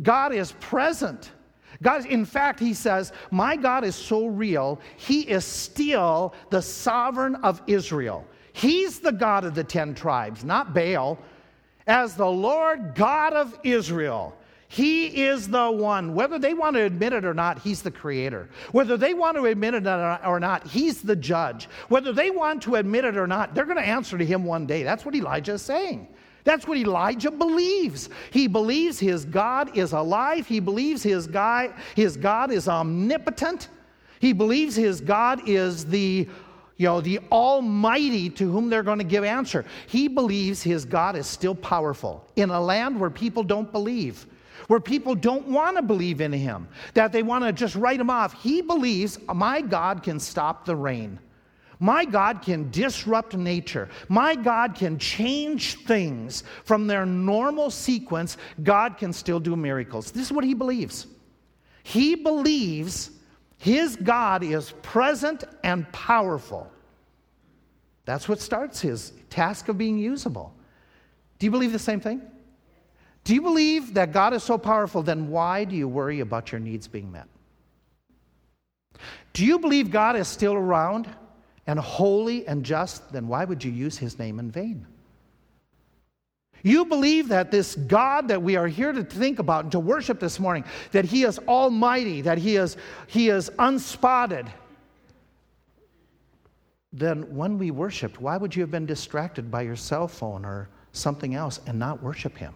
God 0.03 0.35
is 0.35 0.51
present. 0.59 1.31
God, 1.81 2.05
in 2.07 2.25
fact, 2.25 2.59
he 2.59 2.75
says, 2.75 3.13
My 3.31 3.55
God 3.55 3.85
is 3.85 3.95
so 3.95 4.27
real, 4.27 4.81
he 4.97 5.21
is 5.21 5.45
still 5.45 6.35
the 6.51 6.63
sovereign 6.63 7.37
of 7.37 7.63
Israel. 7.69 8.27
He's 8.55 8.99
the 8.99 9.13
God 9.13 9.45
of 9.45 9.55
the 9.55 9.63
ten 9.63 9.95
tribes, 9.95 10.43
not 10.43 10.75
Baal. 10.75 11.17
As 11.87 12.17
the 12.17 12.27
Lord 12.27 12.97
God 12.97 13.35
of 13.35 13.57
Israel, 13.63 14.37
he 14.73 15.25
is 15.25 15.49
the 15.49 15.69
one. 15.69 16.15
Whether 16.15 16.39
they 16.39 16.55
want 16.55 16.77
to 16.77 16.83
admit 16.85 17.13
it 17.13 17.25
or 17.25 17.35
not, 17.35 17.59
He's 17.59 17.83
the 17.83 17.91
creator. 17.91 18.49
Whether 18.71 18.97
they 18.97 19.15
want 19.15 19.37
to 19.37 19.47
admit 19.47 19.75
it 19.75 19.85
or 19.85 20.39
not, 20.39 20.65
He's 20.65 21.03
the 21.03 21.17
judge. 21.17 21.69
Whether 21.89 22.13
they 22.13 22.31
want 22.31 22.63
to 22.63 22.77
admit 22.77 23.05
it 23.05 23.17
or 23.17 23.27
not, 23.27 23.53
they're 23.53 23.65
going 23.65 23.79
to 23.79 23.83
answer 23.83 24.17
to 24.17 24.25
Him 24.25 24.45
one 24.45 24.67
day. 24.67 24.85
That's 24.85 25.05
what 25.05 25.17
Elijah 25.17 25.55
is 25.55 25.63
saying. 25.63 26.07
That's 26.45 26.69
what 26.69 26.79
Elijah 26.79 27.33
believes. 27.33 28.11
He 28.31 28.47
believes 28.47 29.01
his 29.01 29.25
God 29.25 29.77
is 29.77 29.91
alive. 29.93 30.47
He 30.47 30.61
believes 30.61 31.03
his 31.03 31.27
God, 31.27 31.75
his 31.97 32.17
God 32.17 32.53
is 32.53 32.69
omnipotent. 32.69 33.71
He 34.21 34.33
believes 34.33 34.77
his 34.77 35.01
God 35.01 35.49
is 35.49 35.85
the, 35.85 36.29
you 36.77 36.87
know, 36.87 37.01
the 37.01 37.19
Almighty 37.33 38.31
to 38.31 38.53
whom 38.53 38.71
they're 38.71 38.85
going 38.85 38.99
to 38.99 39.05
give 39.05 39.25
answer. 39.25 39.65
He 39.89 40.07
believes 40.07 40.63
his 40.63 40.85
God 40.85 41.17
is 41.17 41.27
still 41.27 41.57
powerful 41.57 42.25
in 42.37 42.51
a 42.51 42.61
land 42.61 43.01
where 43.01 43.11
people 43.11 43.43
don't 43.43 43.73
believe, 43.73 44.27
where 44.71 44.79
people 44.79 45.17
don't 45.17 45.49
want 45.49 45.77
to 45.77 45.83
believe 45.83 46.21
in 46.21 46.33
him, 46.33 46.69
that 46.95 47.11
they 47.11 47.25
want 47.25 47.43
to 47.43 47.53
just 47.53 47.75
write 47.75 47.99
him 47.99 48.09
off. 48.09 48.41
He 48.41 48.63
believes 48.63 49.19
my 49.27 49.61
God 49.61 50.05
can 50.05 50.21
stop 50.21 50.65
the 50.65 50.77
rain. 50.77 51.19
My 51.81 52.05
God 52.05 52.41
can 52.41 52.71
disrupt 52.71 53.37
nature. 53.37 53.89
My 54.09 54.37
God 54.37 54.77
can 54.77 54.97
change 54.97 55.75
things 55.87 56.45
from 56.63 56.87
their 56.87 57.05
normal 57.05 57.73
sequence. 57.73 58.37
God 58.63 58.97
can 58.97 59.13
still 59.13 59.41
do 59.41 59.57
miracles. 59.57 60.13
This 60.13 60.27
is 60.27 60.33
what 60.33 60.45
he 60.45 60.55
believes. 60.55 61.09
He 61.83 62.15
believes 62.15 63.11
his 63.59 63.97
God 63.97 64.45
is 64.45 64.71
present 64.83 65.43
and 65.65 65.91
powerful. 65.91 66.71
That's 68.05 68.29
what 68.29 68.41
starts 68.41 68.81
his 68.81 69.15
task 69.31 69.67
of 69.67 69.77
being 69.77 69.99
usable. 69.99 70.55
Do 71.41 71.47
you 71.47 71.51
believe 71.51 71.73
the 71.73 71.79
same 71.81 71.99
thing? 71.99 72.23
Do 73.25 73.35
you 73.35 73.43
believe 73.43 73.95
that 73.95 74.13
God 74.13 74.33
is 74.33 74.43
so 74.43 74.59
powerful? 74.59 75.03
Then 75.03 75.29
why 75.29 75.65
do 75.65 75.77
you 75.77 75.89
worry 75.89 76.21
about 76.21 76.53
your 76.53 76.61
needs 76.61 76.89
being 76.89 77.13
met? 77.13 77.29
Do 79.33 79.45
you 79.45 79.59
believe 79.59 79.91
God 79.91 80.17
is 80.17 80.27
still 80.27 80.55
around? 80.55 81.09
and 81.71 81.79
holy 81.79 82.47
and 82.49 82.65
just, 82.65 83.13
then 83.13 83.29
why 83.29 83.45
would 83.45 83.63
you 83.63 83.71
use 83.71 83.97
his 83.97 84.19
name 84.19 84.41
in 84.41 84.51
vain? 84.51 84.85
You 86.65 86.85
believe 86.85 87.29
that 87.29 87.53
this 87.53 87.77
God 87.77 88.27
that 88.27 88.43
we 88.43 88.57
are 88.57 88.67
here 88.67 88.93
to 88.93 89.05
think 89.05 89.39
about 89.39 89.65
and 89.65 89.73
to 89.73 89.79
worship 89.79 90.19
this 90.19 90.41
morning, 90.41 90.65
that 90.91 91.05
he 91.05 91.23
is 91.23 91.39
almighty, 91.39 92.23
that 92.23 92.39
he 92.39 92.57
is, 92.57 92.77
he 93.07 93.29
is 93.29 93.51
unspotted. 93.61 94.49
Then 96.93 97.35
when 97.35 97.57
we 97.57 97.71
worshiped, 97.71 98.21
why 98.21 98.37
would 98.37 98.55
you 98.55 98.63
have 98.63 98.73
been 98.73 98.85
distracted 98.85 99.49
by 99.49 99.63
your 99.63 99.77
cell 99.77 100.09
phone 100.09 100.45
or 100.45 100.69
something 100.91 101.37
else 101.37 101.61
and 101.69 101.79
not 101.79 102.03
worship 102.03 102.37
him? 102.37 102.53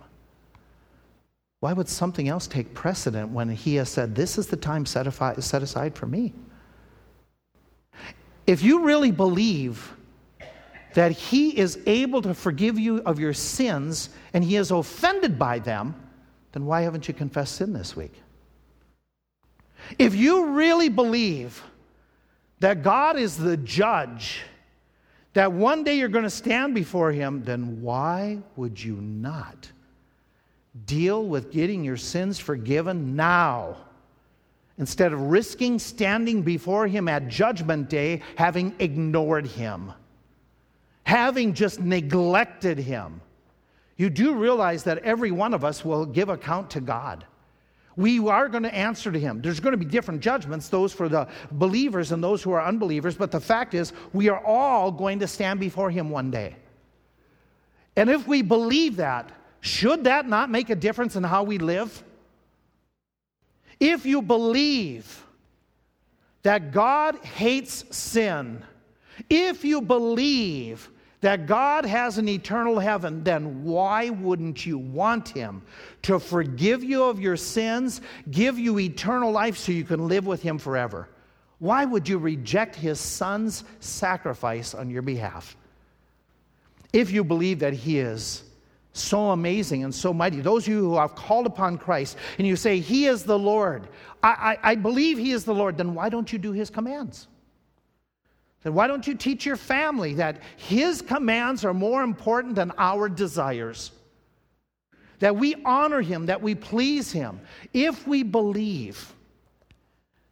Why 1.64 1.72
would 1.72 1.88
something 1.88 2.29
else 2.29 2.46
take 2.46 2.74
precedent 2.74 3.31
when 3.31 3.48
he 3.48 3.77
has 3.77 3.88
said, 3.88 4.14
This 4.14 4.37
is 4.37 4.48
the 4.48 4.57
time 4.57 4.85
set, 4.85 5.11
set 5.42 5.62
aside 5.62 5.94
for 5.94 6.05
me? 6.05 6.35
If 8.46 8.62
you 8.62 8.85
really 8.85 9.11
believe 9.11 9.90
that 10.92 11.12
He 11.12 11.59
is 11.59 11.79
able 11.87 12.20
to 12.20 12.35
forgive 12.35 12.79
you 12.79 12.98
of 13.05 13.18
your 13.18 13.33
sins 13.33 14.11
and 14.35 14.44
He 14.44 14.57
is 14.57 14.72
offended 14.72 15.38
by 15.38 15.59
them, 15.59 15.94
then 16.53 16.66
why 16.66 16.83
haven't 16.83 17.09
you 17.09 17.14
confessed 17.14 17.55
sin 17.55 17.72
this 17.72 17.96
week? 17.96 18.12
If 19.98 20.14
you 20.14 20.48
really 20.48 20.90
believe 20.90 21.62
that 22.61 22.83
God 22.83 23.16
is 23.16 23.38
the 23.38 23.57
judge, 23.57 24.42
that 25.33 25.50
one 25.50 25.83
day 25.83 25.96
you're 25.96 26.09
going 26.09 26.24
to 26.24 26.29
stand 26.29 26.74
before 26.74 27.11
Him, 27.11 27.42
then 27.42 27.81
why 27.81 28.40
would 28.55 28.85
you 28.85 28.96
not 28.96 29.70
deal 30.87 31.25
with 31.25 31.53
getting 31.53 31.85
your 31.85 31.97
sins 31.97 32.39
forgiven 32.39 33.17
now? 33.17 33.77
instead 34.79 35.13
of 35.13 35.21
risking 35.21 35.79
standing 35.79 36.43
before 36.43 36.87
him 36.87 37.09
at 37.09 37.29
judgment 37.29 37.89
day 37.89 38.23
having 38.37 38.75
ignored 38.79 39.47
him, 39.47 39.93
having 41.05 41.55
just 41.55 41.81
neglected 41.81 42.79
him. 42.79 43.21
You 43.97 44.11
do 44.11 44.35
realize 44.35 44.83
that 44.85 44.99
every 44.99 45.31
one 45.31 45.55
of 45.55 45.65
us 45.65 45.85
will 45.85 46.05
give 46.05 46.29
account 46.29 46.71
to 46.71 46.81
God. 46.81 47.25
We 47.97 48.19
are 48.29 48.49
going 48.49 48.65
to 48.65 48.75
answer 48.75 49.13
to 49.13 49.21
him. 49.21 49.41
There's 49.41 49.61
going 49.61 49.71
to 49.71 49.79
be 49.79 49.85
different 49.85 50.21
judgments, 50.21 50.69
those 50.69 50.93
for 50.93 51.09
the 51.09 51.29
believers 51.53 52.11
and 52.11 52.23
those 52.23 52.43
who 52.43 52.51
are 52.51 52.65
unbelievers, 52.65 53.17
but 53.17 53.31
the 53.31 53.41
fact 53.41 53.73
is, 53.73 53.93
we 54.13 54.29
are 54.29 54.45
all 54.45 54.91
going 54.91 55.21
to 55.21 55.29
stand 55.29 55.61
before 55.61 55.93
him 55.93 56.11
one 56.11 56.33
day. 56.33 56.57
And 57.95 58.11
if 58.11 58.27
we 58.27 58.43
believe 58.43 58.97
that, 58.97 59.31
should 59.64 60.05
that 60.05 60.29
not 60.29 60.50
make 60.50 60.68
a 60.68 60.74
difference 60.74 61.16
in 61.16 61.24
how 61.24 61.42
we 61.42 61.57
live? 61.57 62.05
If 63.81 64.05
you 64.05 64.20
believe 64.20 65.24
that 66.42 66.70
God 66.70 67.16
hates 67.24 67.83
sin, 67.96 68.62
if 69.31 69.64
you 69.64 69.81
believe 69.81 70.90
that 71.22 71.46
God 71.46 71.87
has 71.87 72.18
an 72.18 72.29
eternal 72.29 72.79
heaven, 72.79 73.24
then 73.24 73.64
why 73.64 74.11
wouldn't 74.11 74.66
you 74.66 74.77
want 74.77 75.31
Him 75.31 75.62
to 76.03 76.18
forgive 76.18 76.85
you 76.85 77.05
of 77.05 77.18
your 77.18 77.38
sins, 77.38 78.03
give 78.31 78.59
you 78.59 78.79
eternal 78.79 79.33
life 79.33 79.57
so 79.57 79.72
you 79.72 79.85
can 79.85 80.09
live 80.09 80.27
with 80.27 80.42
Him 80.42 80.59
forever? 80.59 81.09
Why 81.59 81.87
would 81.87 82.07
you 82.07 82.18
reject 82.18 82.77
His 82.77 83.00
Son's 83.00 83.64
sacrifice 83.81 84.74
on 84.74 84.90
your 84.90 85.00
behalf? 85.00 85.57
If 86.92 87.11
you 87.11 87.24
believe 87.24 87.61
that 87.61 87.72
He 87.72 87.98
is 87.98 88.44
so 88.94 89.30
amazing 89.30 89.83
and 89.83 89.92
so 89.92 90.14
mighty. 90.14 90.40
Those 90.40 90.64
of 90.64 90.68
you 90.68 90.78
who 90.78 90.96
have 90.96 91.16
called 91.16 91.46
upon 91.46 91.78
Christ 91.78 92.16
and 92.38 92.46
you 92.46 92.54
say, 92.54 92.78
He 92.78 93.07
is 93.07 93.24
the 93.24 93.38
Lord, 93.38 93.88
I, 94.22 94.28
I, 94.62 94.70
I, 94.70 94.74
believe 94.76 95.18
He 95.18 95.33
is 95.33 95.44
the 95.44 95.54
Lord, 95.54 95.76
then 95.76 95.94
why 95.94 96.09
don't 96.09 96.33
you 96.33 96.38
do 96.38 96.52
His 96.52 96.70
commands? 96.70 97.26
Then 98.62 98.72
why 98.72 98.87
don't 98.87 99.04
you 99.07 99.16
teach 99.16 99.44
your 99.44 99.57
family 99.57 100.14
that 100.14 100.40
His 100.57 101.02
commands 101.02 101.64
are 101.64 101.74
more 101.74 102.04
important 102.04 102.54
than 102.54 102.72
our 102.78 103.09
desires? 103.09 103.90
That 105.18 105.35
we 105.35 105.57
honor 105.64 106.00
Him, 106.00 106.26
that 106.26 106.40
we 106.40 106.54
please 106.54 107.11
Him. 107.11 107.40
If 107.72 108.07
we 108.07 108.22
believe 108.22 109.12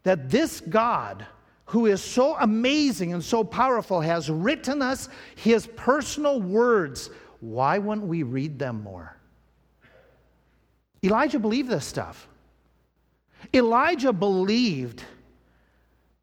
that 0.04 0.30
this 0.30 0.60
God, 0.60 1.26
who 1.64 1.86
is 1.86 2.00
so 2.00 2.36
amazing 2.38 3.12
and 3.12 3.24
so 3.24 3.42
powerful, 3.42 4.00
has 4.00 4.30
written 4.30 4.82
us 4.82 5.08
His 5.34 5.66
personal 5.66 6.40
words 6.40 7.10
why 7.42 7.76
wouldn't 7.78 8.06
we 8.06 8.22
read 8.22 8.56
them 8.56 8.84
more? 8.84 9.16
Elijah 11.02 11.40
believed 11.40 11.68
this 11.68 11.84
stuff. 11.84 12.28
Elijah 13.52 14.12
believed 14.12 15.02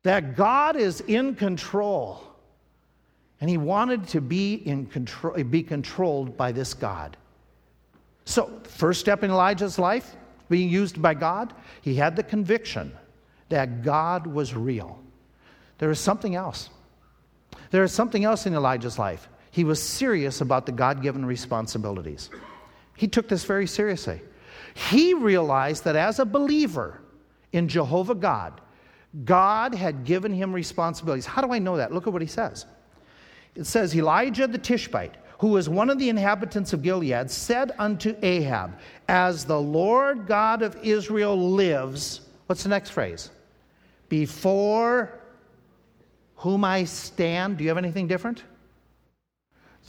that 0.03 0.37
God 0.37 0.77
is 0.77 1.01
in 1.01 1.35
control, 1.35 2.23
and 3.41 3.49
he 3.49 3.57
wanted 3.57 4.07
to 4.07 4.21
be, 4.21 4.53
in 4.65 4.85
control, 4.85 5.43
be 5.43 5.61
controlled 5.61 6.37
by 6.37 6.53
this 6.53 6.73
God. 6.73 7.17
So, 8.23 8.61
first 8.63 9.01
step 9.01 9.21
in 9.21 9.29
Elijah's 9.29 9.77
life, 9.77 10.15
being 10.49 10.69
used 10.69 11.01
by 11.01 11.15
God, 11.15 11.53
he 11.81 11.95
had 11.95 12.15
the 12.15 12.23
conviction 12.23 12.93
that 13.49 13.83
God 13.83 14.25
was 14.25 14.55
real. 14.55 15.03
There 15.79 15.91
is 15.91 15.99
something 15.99 16.35
else. 16.35 16.69
There 17.71 17.83
is 17.83 17.91
something 17.91 18.23
else 18.23 18.45
in 18.45 18.53
Elijah's 18.53 18.97
life. 18.97 19.27
He 19.51 19.63
was 19.63 19.81
serious 19.81 20.41
about 20.41 20.65
the 20.65 20.71
God 20.71 21.01
given 21.01 21.25
responsibilities. 21.25 22.29
He 22.95 23.07
took 23.07 23.27
this 23.27 23.43
very 23.43 23.67
seriously. 23.67 24.21
He 24.73 25.13
realized 25.13 25.83
that 25.85 25.95
as 25.95 26.19
a 26.19 26.25
believer 26.25 27.01
in 27.51 27.67
Jehovah 27.67 28.15
God, 28.15 28.61
God 29.25 29.73
had 29.73 30.05
given 30.05 30.31
him 30.31 30.53
responsibilities. 30.53 31.25
How 31.25 31.41
do 31.41 31.51
I 31.51 31.59
know 31.59 31.77
that? 31.77 31.91
Look 31.91 32.05
at 32.05 32.13
what 32.13 32.21
he 32.21 32.27
says. 32.27 32.65
It 33.55 33.65
says, 33.65 33.95
Elijah 33.95 34.47
the 34.47 34.57
Tishbite, 34.57 35.15
who 35.39 35.47
was 35.47 35.67
one 35.67 35.89
of 35.89 35.97
the 35.97 36.09
inhabitants 36.09 36.73
of 36.73 36.83
Gilead, 36.83 37.31
said 37.31 37.71
unto 37.79 38.15
Ahab, 38.21 38.77
As 39.07 39.45
the 39.45 39.59
Lord 39.59 40.27
God 40.27 40.61
of 40.61 40.77
Israel 40.83 41.51
lives, 41.51 42.21
what's 42.45 42.63
the 42.63 42.69
next 42.69 42.91
phrase? 42.91 43.31
Before 44.09 45.19
whom 46.39 46.63
I 46.63 46.85
stand. 46.85 47.57
Do 47.57 47.63
you 47.63 47.69
have 47.69 47.77
anything 47.77 48.07
different? 48.07 48.43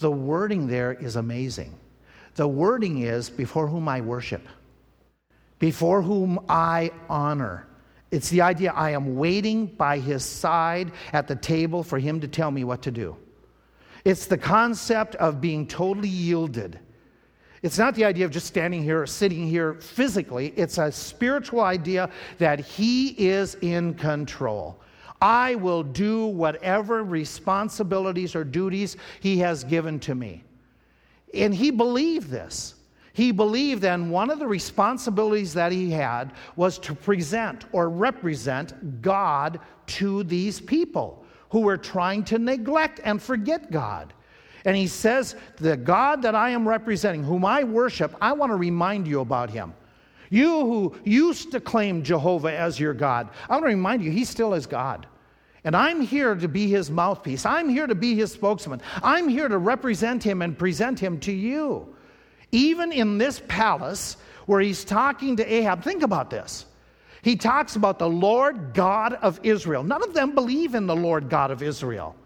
The 0.00 0.10
wording 0.10 0.66
there 0.66 0.94
is 0.94 1.16
amazing. 1.16 1.74
The 2.34 2.48
wording 2.48 3.02
is 3.02 3.28
before 3.28 3.66
whom 3.66 3.86
I 3.86 4.00
worship, 4.00 4.46
before 5.58 6.00
whom 6.00 6.40
I 6.48 6.90
honor. 7.08 7.66
It's 8.10 8.30
the 8.30 8.40
idea 8.40 8.72
I 8.72 8.90
am 8.90 9.16
waiting 9.16 9.66
by 9.66 9.98
his 9.98 10.24
side 10.24 10.92
at 11.12 11.28
the 11.28 11.36
table 11.36 11.82
for 11.82 11.98
him 11.98 12.18
to 12.20 12.28
tell 12.28 12.50
me 12.50 12.64
what 12.64 12.82
to 12.82 12.90
do. 12.90 13.16
It's 14.04 14.24
the 14.24 14.38
concept 14.38 15.16
of 15.16 15.40
being 15.40 15.66
totally 15.66 16.08
yielded. 16.08 16.78
It's 17.62 17.78
not 17.78 17.94
the 17.94 18.06
idea 18.06 18.24
of 18.24 18.30
just 18.30 18.46
standing 18.46 18.82
here 18.82 19.02
or 19.02 19.06
sitting 19.06 19.46
here 19.46 19.74
physically. 19.74 20.54
It's 20.56 20.78
a 20.78 20.90
spiritual 20.90 21.60
idea 21.60 22.08
that 22.38 22.58
He 22.58 23.08
is 23.28 23.56
in 23.56 23.94
control. 23.94 24.80
I 25.20 25.54
will 25.56 25.82
do 25.82 26.26
whatever 26.26 27.04
responsibilities 27.04 28.34
or 28.34 28.44
duties 28.44 28.96
He 29.20 29.38
has 29.38 29.64
given 29.64 30.00
to 30.00 30.14
me. 30.14 30.44
And 31.34 31.54
he 31.54 31.70
believed 31.70 32.30
this. 32.30 32.74
He 33.12 33.32
believed 33.32 33.82
then 33.82 34.10
one 34.10 34.30
of 34.30 34.38
the 34.38 34.46
responsibilities 34.46 35.52
that 35.54 35.72
he 35.72 35.90
had 35.90 36.32
was 36.56 36.78
to 36.80 36.94
present 36.94 37.66
or 37.72 37.88
represent 37.88 39.02
God 39.02 39.60
to 39.88 40.22
these 40.24 40.60
people 40.60 41.24
who 41.50 41.60
were 41.60 41.76
trying 41.76 42.24
to 42.24 42.38
neglect 42.38 43.00
and 43.04 43.20
forget 43.20 43.70
God. 43.70 44.14
And 44.64 44.76
he 44.76 44.86
says, 44.86 45.34
The 45.56 45.76
God 45.76 46.22
that 46.22 46.34
I 46.34 46.50
am 46.50 46.68
representing, 46.68 47.24
whom 47.24 47.44
I 47.44 47.64
worship, 47.64 48.14
I 48.20 48.32
want 48.32 48.50
to 48.50 48.56
remind 48.56 49.06
you 49.06 49.20
about 49.20 49.50
him. 49.50 49.74
You 50.30 50.60
who 50.60 50.96
used 51.04 51.50
to 51.52 51.60
claim 51.60 52.02
Jehovah 52.02 52.56
as 52.56 52.80
your 52.80 52.94
God, 52.94 53.28
I 53.48 53.54
want 53.54 53.64
to 53.64 53.68
remind 53.68 54.02
you, 54.02 54.10
he 54.10 54.24
still 54.24 54.54
is 54.54 54.66
God. 54.66 55.06
And 55.64 55.76
I'm 55.76 56.00
here 56.00 56.34
to 56.34 56.48
be 56.48 56.68
his 56.68 56.90
mouthpiece. 56.90 57.44
I'm 57.44 57.68
here 57.68 57.86
to 57.86 57.94
be 57.94 58.14
his 58.14 58.32
spokesman. 58.32 58.80
I'm 59.02 59.28
here 59.28 59.48
to 59.48 59.58
represent 59.58 60.22
him 60.22 60.40
and 60.40 60.56
present 60.56 60.98
him 60.98 61.20
to 61.20 61.32
you. 61.32 61.94
Even 62.52 62.92
in 62.92 63.18
this 63.18 63.42
palace 63.48 64.16
where 64.46 64.60
he's 64.60 64.84
talking 64.84 65.36
to 65.36 65.52
Ahab, 65.52 65.82
think 65.82 66.02
about 66.02 66.30
this. 66.30 66.64
He 67.22 67.36
talks 67.36 67.76
about 67.76 67.98
the 67.98 68.08
Lord 68.08 68.72
God 68.72 69.14
of 69.14 69.38
Israel. 69.42 69.82
None 69.82 70.02
of 70.02 70.14
them 70.14 70.34
believe 70.34 70.74
in 70.74 70.86
the 70.86 70.96
Lord 70.96 71.28
God 71.28 71.50
of 71.50 71.62
Israel. 71.62 72.16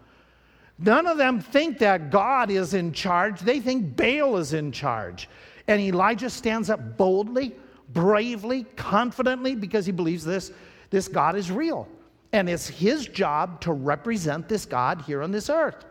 None 0.79 1.07
of 1.07 1.17
them 1.17 1.39
think 1.39 1.79
that 1.79 2.11
God 2.11 2.49
is 2.49 2.73
in 2.73 2.93
charge. 2.93 3.41
They 3.41 3.59
think 3.59 3.97
Baal 3.97 4.37
is 4.37 4.53
in 4.53 4.71
charge. 4.71 5.27
And 5.67 5.81
Elijah 5.81 6.29
stands 6.29 6.69
up 6.69 6.97
boldly, 6.97 7.55
bravely, 7.89 8.63
confidently 8.75 9.55
because 9.55 9.85
he 9.85 9.91
believes 9.91 10.23
this, 10.23 10.51
this 10.89 11.07
God 11.07 11.35
is 11.35 11.51
real. 11.51 11.87
And 12.31 12.49
it's 12.49 12.67
his 12.67 13.07
job 13.07 13.61
to 13.61 13.71
represent 13.71 14.49
this 14.49 14.65
God 14.65 15.01
here 15.01 15.21
on 15.21 15.31
this 15.31 15.49
earth. 15.49 15.85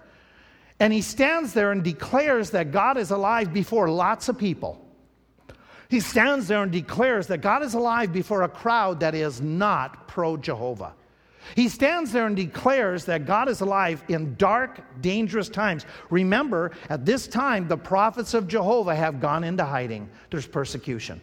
And 0.80 0.92
he 0.92 1.01
stands 1.01 1.53
there 1.53 1.72
and 1.72 1.82
declares 1.82 2.51
that 2.51 2.72
God 2.72 2.97
is 2.97 3.11
alive 3.11 3.53
before 3.53 3.88
lots 3.88 4.28
of 4.28 4.36
people. 4.36 4.80
He 5.88 6.01
stands 6.01 6.49
there 6.49 6.62
and 6.62 6.72
declares 6.72 7.26
that 7.28 7.40
God 7.40 7.62
is 7.62 7.74
alive 7.74 8.12
before 8.12 8.42
a 8.42 8.49
crowd 8.49 9.01
that 9.01 9.14
is 9.14 9.40
not 9.40 10.09
pro 10.09 10.36
Jehovah. 10.36 10.95
He 11.55 11.68
stands 11.68 12.11
there 12.11 12.26
and 12.26 12.34
declares 12.34 13.05
that 13.05 13.26
God 13.26 13.49
is 13.49 13.61
alive 13.61 14.03
in 14.09 14.34
dark, 14.36 14.80
dangerous 15.03 15.49
times. 15.49 15.84
Remember, 16.11 16.72
at 16.88 17.05
this 17.05 17.26
time, 17.26 17.68
the 17.68 17.76
prophets 17.76 18.34
of 18.34 18.49
Jehovah 18.49 18.95
have 18.95 19.20
gone 19.20 19.45
into 19.45 19.64
hiding. 19.64 20.09
There's 20.30 20.47
persecution. 20.47 21.20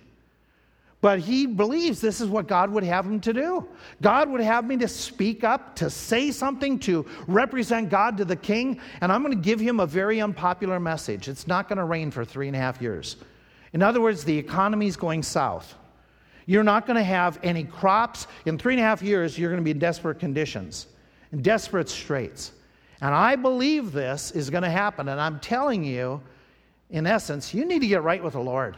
But 1.02 1.20
he 1.20 1.48
believes 1.48 2.00
this 2.00 2.22
is 2.22 2.30
what 2.30 2.48
God 2.48 2.70
would 2.70 2.84
have 2.84 3.06
him 3.06 3.20
to 3.22 3.34
do. 3.34 3.68
God 4.04 4.30
would 4.30 4.42
have 4.42 4.66
me 4.66 4.78
to 4.78 4.88
speak 4.88 5.44
up, 5.44 5.76
to 5.78 5.90
say 5.90 6.30
something, 6.30 6.78
to 6.80 7.08
represent 7.28 7.90
God 7.90 8.18
to 8.18 8.26
the 8.26 8.36
king, 8.36 8.80
and 9.02 9.12
I'm 9.12 9.24
going 9.24 9.36
to 9.36 9.42
give 9.42 9.60
him 9.60 9.80
a 9.80 9.88
very 9.88 10.22
unpopular 10.22 10.80
message. 10.80 11.28
It's 11.28 11.48
not 11.48 11.68
going 11.68 11.78
to 11.78 11.86
rain 11.86 12.12
for 12.12 12.24
three 12.24 12.48
and 12.48 12.56
a 12.56 12.60
half 12.60 12.80
years. 12.80 13.18
In 13.74 13.82
other 13.82 14.00
words, 14.00 14.24
the 14.24 14.38
economy 14.38 14.86
is 14.86 14.96
going 14.96 15.24
south. 15.24 15.76
You're 16.46 16.64
not 16.64 16.86
going 16.86 16.98
to 16.98 17.04
have 17.04 17.40
any 17.42 17.64
crops. 17.64 18.28
In 18.46 18.60
three 18.60 18.74
and 18.74 18.80
a 18.80 18.84
half 18.84 19.02
years, 19.02 19.40
you're 19.40 19.50
going 19.50 19.62
to 19.62 19.66
be 19.66 19.72
in 19.72 19.80
desperate 19.80 20.20
conditions, 20.20 20.86
in 21.32 21.42
desperate 21.42 21.90
straits. 21.90 22.52
And 23.02 23.16
I 23.16 23.36
believe 23.36 23.92
this 23.92 24.32
is 24.32 24.52
going 24.52 24.64
to 24.64 24.70
happen. 24.70 25.08
And 25.08 25.20
I'm 25.20 25.40
telling 25.40 25.84
you, 25.84 26.22
in 26.92 27.08
essence, 27.08 27.54
you 27.54 27.66
need 27.66 27.80
to 27.80 27.88
get 27.88 28.04
right 28.04 28.24
with 28.24 28.34
the 28.34 28.40
Lord. 28.42 28.78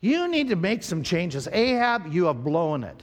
You 0.00 0.28
need 0.28 0.48
to 0.48 0.56
make 0.56 0.82
some 0.82 1.02
changes. 1.02 1.48
Ahab, 1.52 2.12
you 2.12 2.24
have 2.24 2.42
blown 2.42 2.84
it. 2.84 3.02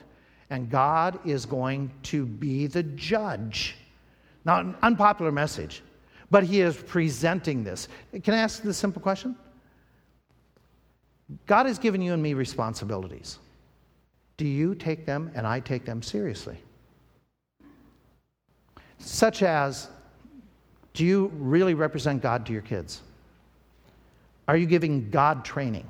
And 0.49 0.69
God 0.69 1.19
is 1.25 1.45
going 1.45 1.91
to 2.03 2.25
be 2.25 2.67
the 2.67 2.83
judge. 2.83 3.75
Now, 4.45 4.59
an 4.61 4.75
unpopular 4.81 5.31
message, 5.31 5.83
but 6.31 6.43
he 6.43 6.61
is 6.61 6.77
presenting 6.77 7.63
this. 7.63 7.89
Can 8.23 8.33
I 8.33 8.37
ask 8.37 8.63
this 8.63 8.77
simple 8.77 9.01
question? 9.01 9.35
God 11.45 11.65
has 11.65 11.77
given 11.77 12.01
you 12.01 12.13
and 12.13 12.23
me 12.23 12.33
responsibilities. 12.33 13.39
Do 14.37 14.47
you 14.47 14.73
take 14.73 15.05
them 15.05 15.31
and 15.35 15.45
I 15.45 15.59
take 15.59 15.83
them 15.83 16.01
seriously? 16.01 16.57
Such 18.99 19.43
as, 19.43 19.89
do 20.93 21.05
you 21.05 21.31
really 21.35 21.73
represent 21.73 22.21
God 22.21 22.45
to 22.45 22.53
your 22.53 22.61
kids? 22.61 23.01
Are 24.47 24.55
you 24.55 24.65
giving 24.65 25.09
God 25.09 25.43
training? 25.43 25.87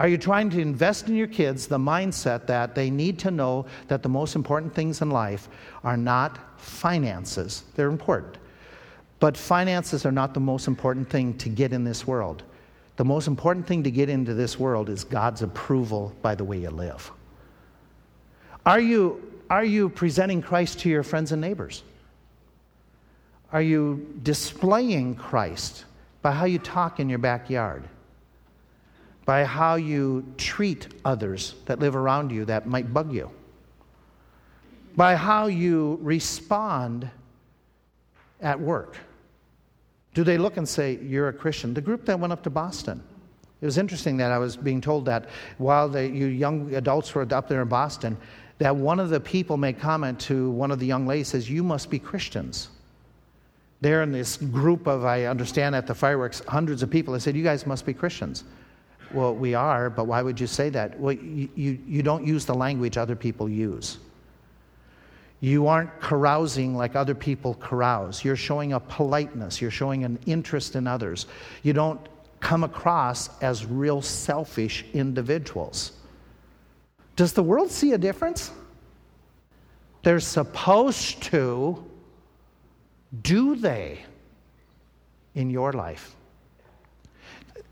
Are 0.00 0.08
you 0.08 0.16
trying 0.16 0.48
to 0.50 0.60
invest 0.62 1.08
in 1.08 1.14
your 1.14 1.26
kids 1.26 1.66
the 1.66 1.76
mindset 1.76 2.46
that 2.46 2.74
they 2.74 2.90
need 2.90 3.18
to 3.18 3.30
know 3.30 3.66
that 3.88 4.02
the 4.02 4.08
most 4.08 4.34
important 4.34 4.74
things 4.74 5.02
in 5.02 5.10
life 5.10 5.50
are 5.84 5.98
not 5.98 6.58
finances? 6.58 7.64
They're 7.76 7.90
important. 7.90 8.38
But 9.18 9.36
finances 9.36 10.06
are 10.06 10.10
not 10.10 10.32
the 10.32 10.40
most 10.40 10.68
important 10.68 11.10
thing 11.10 11.36
to 11.36 11.50
get 11.50 11.74
in 11.74 11.84
this 11.84 12.06
world. 12.06 12.44
The 12.96 13.04
most 13.04 13.28
important 13.28 13.66
thing 13.66 13.82
to 13.82 13.90
get 13.90 14.08
into 14.08 14.32
this 14.32 14.58
world 14.58 14.88
is 14.88 15.04
God's 15.04 15.42
approval 15.42 16.14
by 16.22 16.34
the 16.34 16.44
way 16.44 16.56
you 16.56 16.70
live. 16.70 17.10
Are 18.64 18.80
you, 18.80 19.42
are 19.50 19.66
you 19.66 19.90
presenting 19.90 20.40
Christ 20.40 20.80
to 20.80 20.88
your 20.88 21.02
friends 21.02 21.32
and 21.32 21.42
neighbors? 21.42 21.82
Are 23.52 23.60
you 23.60 24.18
displaying 24.22 25.16
Christ 25.16 25.84
by 26.22 26.32
how 26.32 26.46
you 26.46 26.58
talk 26.58 27.00
in 27.00 27.10
your 27.10 27.18
backyard? 27.18 27.84
By 29.30 29.44
how 29.44 29.76
you 29.76 30.24
treat 30.38 30.88
others 31.04 31.54
that 31.66 31.78
live 31.78 31.94
around 31.94 32.32
you 32.32 32.44
that 32.44 32.66
might 32.66 32.92
bug 32.92 33.14
you, 33.14 33.30
by 34.96 35.14
how 35.14 35.46
you 35.46 36.00
respond 36.02 37.08
at 38.40 38.58
work. 38.58 38.96
Do 40.14 40.24
they 40.24 40.36
look 40.36 40.56
and 40.56 40.68
say, 40.68 40.98
You're 41.00 41.28
a 41.28 41.32
Christian? 41.32 41.74
The 41.74 41.80
group 41.80 42.04
that 42.06 42.18
went 42.18 42.32
up 42.32 42.42
to 42.42 42.50
Boston. 42.50 43.00
It 43.60 43.66
was 43.66 43.78
interesting 43.78 44.16
that 44.16 44.32
I 44.32 44.38
was 44.38 44.56
being 44.56 44.80
told 44.80 45.04
that 45.04 45.28
while 45.58 45.88
the, 45.88 46.08
you 46.08 46.26
young 46.26 46.74
adults 46.74 47.14
were 47.14 47.24
up 47.32 47.46
there 47.46 47.62
in 47.62 47.68
Boston, 47.68 48.16
that 48.58 48.74
one 48.74 48.98
of 48.98 49.10
the 49.10 49.20
people 49.20 49.56
made 49.56 49.78
comment 49.78 50.18
to 50.22 50.50
one 50.50 50.72
of 50.72 50.80
the 50.80 50.86
young 50.86 51.06
ladies 51.06 51.28
says, 51.28 51.48
You 51.48 51.62
must 51.62 51.88
be 51.88 52.00
Christians. 52.00 52.70
There 53.80 54.02
in 54.02 54.10
this 54.10 54.38
group 54.38 54.88
of, 54.88 55.04
I 55.04 55.26
understand 55.26 55.76
at 55.76 55.86
the 55.86 55.94
fireworks, 55.94 56.42
hundreds 56.48 56.82
of 56.82 56.90
people, 56.90 57.14
I 57.14 57.18
said, 57.18 57.36
You 57.36 57.44
guys 57.44 57.64
must 57.64 57.86
be 57.86 57.94
Christians. 57.94 58.42
Well, 59.12 59.34
we 59.34 59.54
are, 59.54 59.90
but 59.90 60.06
why 60.06 60.22
would 60.22 60.38
you 60.38 60.46
say 60.46 60.68
that? 60.70 60.98
Well, 60.98 61.14
you, 61.14 61.48
you, 61.54 61.78
you 61.86 62.02
don't 62.02 62.24
use 62.24 62.44
the 62.46 62.54
language 62.54 62.96
other 62.96 63.16
people 63.16 63.48
use. 63.48 63.98
You 65.40 65.66
aren't 65.66 66.00
carousing 66.00 66.76
like 66.76 66.94
other 66.94 67.14
people 67.14 67.54
carouse. 67.54 68.24
You're 68.24 68.36
showing 68.36 68.74
a 68.74 68.80
politeness, 68.80 69.60
you're 69.60 69.70
showing 69.70 70.04
an 70.04 70.18
interest 70.26 70.76
in 70.76 70.86
others. 70.86 71.26
You 71.62 71.72
don't 71.72 72.00
come 72.40 72.62
across 72.62 73.30
as 73.42 73.66
real 73.66 74.00
selfish 74.02 74.84
individuals. 74.92 75.92
Does 77.16 77.32
the 77.32 77.42
world 77.42 77.70
see 77.70 77.92
a 77.92 77.98
difference? 77.98 78.50
They're 80.02 80.20
supposed 80.20 81.22
to. 81.24 81.84
Do 83.22 83.56
they 83.56 84.04
in 85.34 85.50
your 85.50 85.72
life? 85.72 86.14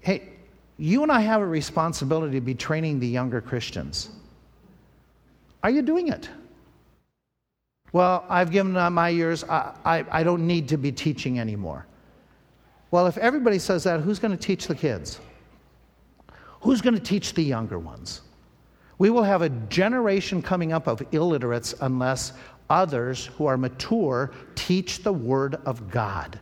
Hey, 0.00 0.30
you 0.78 1.02
and 1.02 1.10
I 1.10 1.20
have 1.20 1.40
a 1.40 1.46
responsibility 1.46 2.34
to 2.34 2.40
be 2.40 2.54
training 2.54 3.00
the 3.00 3.08
younger 3.08 3.40
Christians. 3.40 4.10
Are 5.62 5.70
you 5.70 5.82
doing 5.82 6.08
it? 6.08 6.30
Well, 7.92 8.24
I've 8.28 8.50
given 8.50 8.76
up 8.76 8.92
my 8.92 9.08
years, 9.08 9.42
I, 9.44 9.74
I, 9.84 10.04
I 10.10 10.22
don't 10.22 10.46
need 10.46 10.68
to 10.68 10.76
be 10.76 10.92
teaching 10.92 11.40
anymore. 11.40 11.86
Well, 12.90 13.06
if 13.06 13.18
everybody 13.18 13.58
says 13.58 13.84
that, 13.84 14.00
who's 14.00 14.18
going 14.18 14.30
to 14.30 14.42
teach 14.42 14.66
the 14.66 14.74
kids? 14.74 15.20
Who's 16.60 16.80
going 16.80 16.94
to 16.94 17.00
teach 17.00 17.34
the 17.34 17.42
younger 17.42 17.78
ones? 17.78 18.20
We 18.98 19.10
will 19.10 19.22
have 19.22 19.42
a 19.42 19.48
generation 19.48 20.42
coming 20.42 20.72
up 20.72 20.86
of 20.86 21.02
illiterates 21.12 21.74
unless 21.80 22.32
others 22.70 23.26
who 23.36 23.46
are 23.46 23.56
mature 23.56 24.32
teach 24.54 25.02
the 25.02 25.12
Word 25.12 25.56
of 25.66 25.90
God 25.90 26.38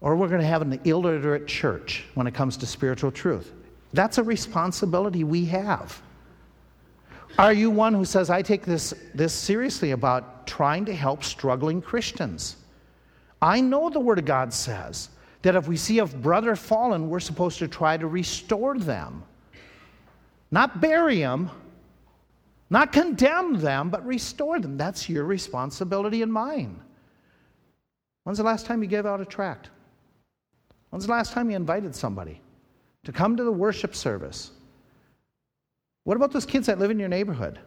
or 0.00 0.16
we're 0.16 0.28
going 0.28 0.40
to 0.40 0.46
have 0.46 0.62
an 0.62 0.80
illiterate 0.84 1.46
church 1.46 2.04
when 2.14 2.26
it 2.26 2.34
comes 2.34 2.56
to 2.58 2.66
spiritual 2.66 3.10
truth. 3.10 3.52
That's 3.92 4.18
a 4.18 4.22
responsibility 4.22 5.24
we 5.24 5.44
have. 5.46 6.00
Are 7.38 7.52
you 7.52 7.70
one 7.70 7.94
who 7.94 8.04
says, 8.04 8.30
I 8.30 8.42
take 8.42 8.64
this, 8.64 8.94
this 9.14 9.32
seriously 9.32 9.92
about 9.92 10.46
trying 10.46 10.84
to 10.86 10.94
help 10.94 11.22
struggling 11.22 11.80
Christians? 11.80 12.56
I 13.40 13.60
know 13.60 13.88
the 13.88 14.00
Word 14.00 14.18
of 14.18 14.24
God 14.24 14.52
says 14.52 15.10
that 15.42 15.56
if 15.56 15.68
we 15.68 15.76
see 15.76 16.00
a 16.00 16.06
brother 16.06 16.56
fallen, 16.56 17.08
we're 17.08 17.20
supposed 17.20 17.58
to 17.60 17.68
try 17.68 17.96
to 17.96 18.06
restore 18.06 18.78
them. 18.78 19.22
Not 20.50 20.80
bury 20.80 21.20
them, 21.20 21.50
not 22.68 22.92
condemn 22.92 23.60
them, 23.60 23.90
but 23.90 24.04
restore 24.04 24.60
them. 24.60 24.76
That's 24.76 25.08
your 25.08 25.24
responsibility 25.24 26.22
and 26.22 26.32
mine. 26.32 26.80
When's 28.24 28.38
the 28.38 28.44
last 28.44 28.66
time 28.66 28.82
you 28.82 28.88
gave 28.88 29.06
out 29.06 29.20
a 29.20 29.24
tract? 29.24 29.70
When's 30.90 31.06
the 31.06 31.12
last 31.12 31.32
time 31.32 31.50
you 31.50 31.56
invited 31.56 31.94
somebody? 31.94 32.40
to 33.04 33.12
come 33.12 33.36
to 33.36 33.44
the 33.44 33.52
worship 33.52 33.94
service. 33.94 34.50
What 36.04 36.16
about 36.16 36.32
those 36.32 36.46
kids 36.46 36.66
that 36.66 36.78
live 36.78 36.90
in 36.90 36.98
your 36.98 37.08
neighborhood? 37.08 37.58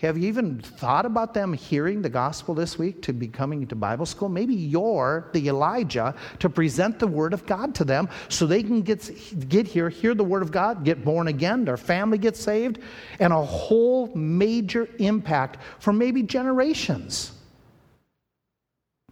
Have 0.00 0.18
you 0.18 0.26
even 0.26 0.58
thought 0.58 1.06
about 1.06 1.34
them 1.34 1.52
hearing 1.52 2.02
the 2.02 2.08
gospel 2.08 2.52
this 2.52 2.76
week 2.76 3.00
to 3.02 3.12
be 3.12 3.28
coming 3.28 3.64
to 3.68 3.76
Bible 3.76 4.06
school? 4.06 4.28
Maybe 4.28 4.54
you're 4.54 5.30
the 5.32 5.48
Elijah 5.48 6.16
to 6.40 6.50
present 6.50 6.98
the 6.98 7.06
word 7.06 7.32
of 7.32 7.46
God 7.46 7.76
to 7.76 7.84
them 7.84 8.08
so 8.28 8.44
they 8.44 8.64
can 8.64 8.82
get, 8.82 9.08
get 9.48 9.68
here, 9.68 9.88
hear 9.88 10.14
the 10.14 10.24
word 10.24 10.42
of 10.42 10.50
God, 10.50 10.84
get 10.84 11.04
born 11.04 11.28
again, 11.28 11.64
their 11.64 11.76
family 11.76 12.18
gets 12.18 12.40
saved, 12.40 12.80
and 13.20 13.32
a 13.32 13.40
whole 13.40 14.12
major 14.16 14.88
impact 14.98 15.58
for 15.78 15.92
maybe 15.92 16.24
generations. 16.24 17.30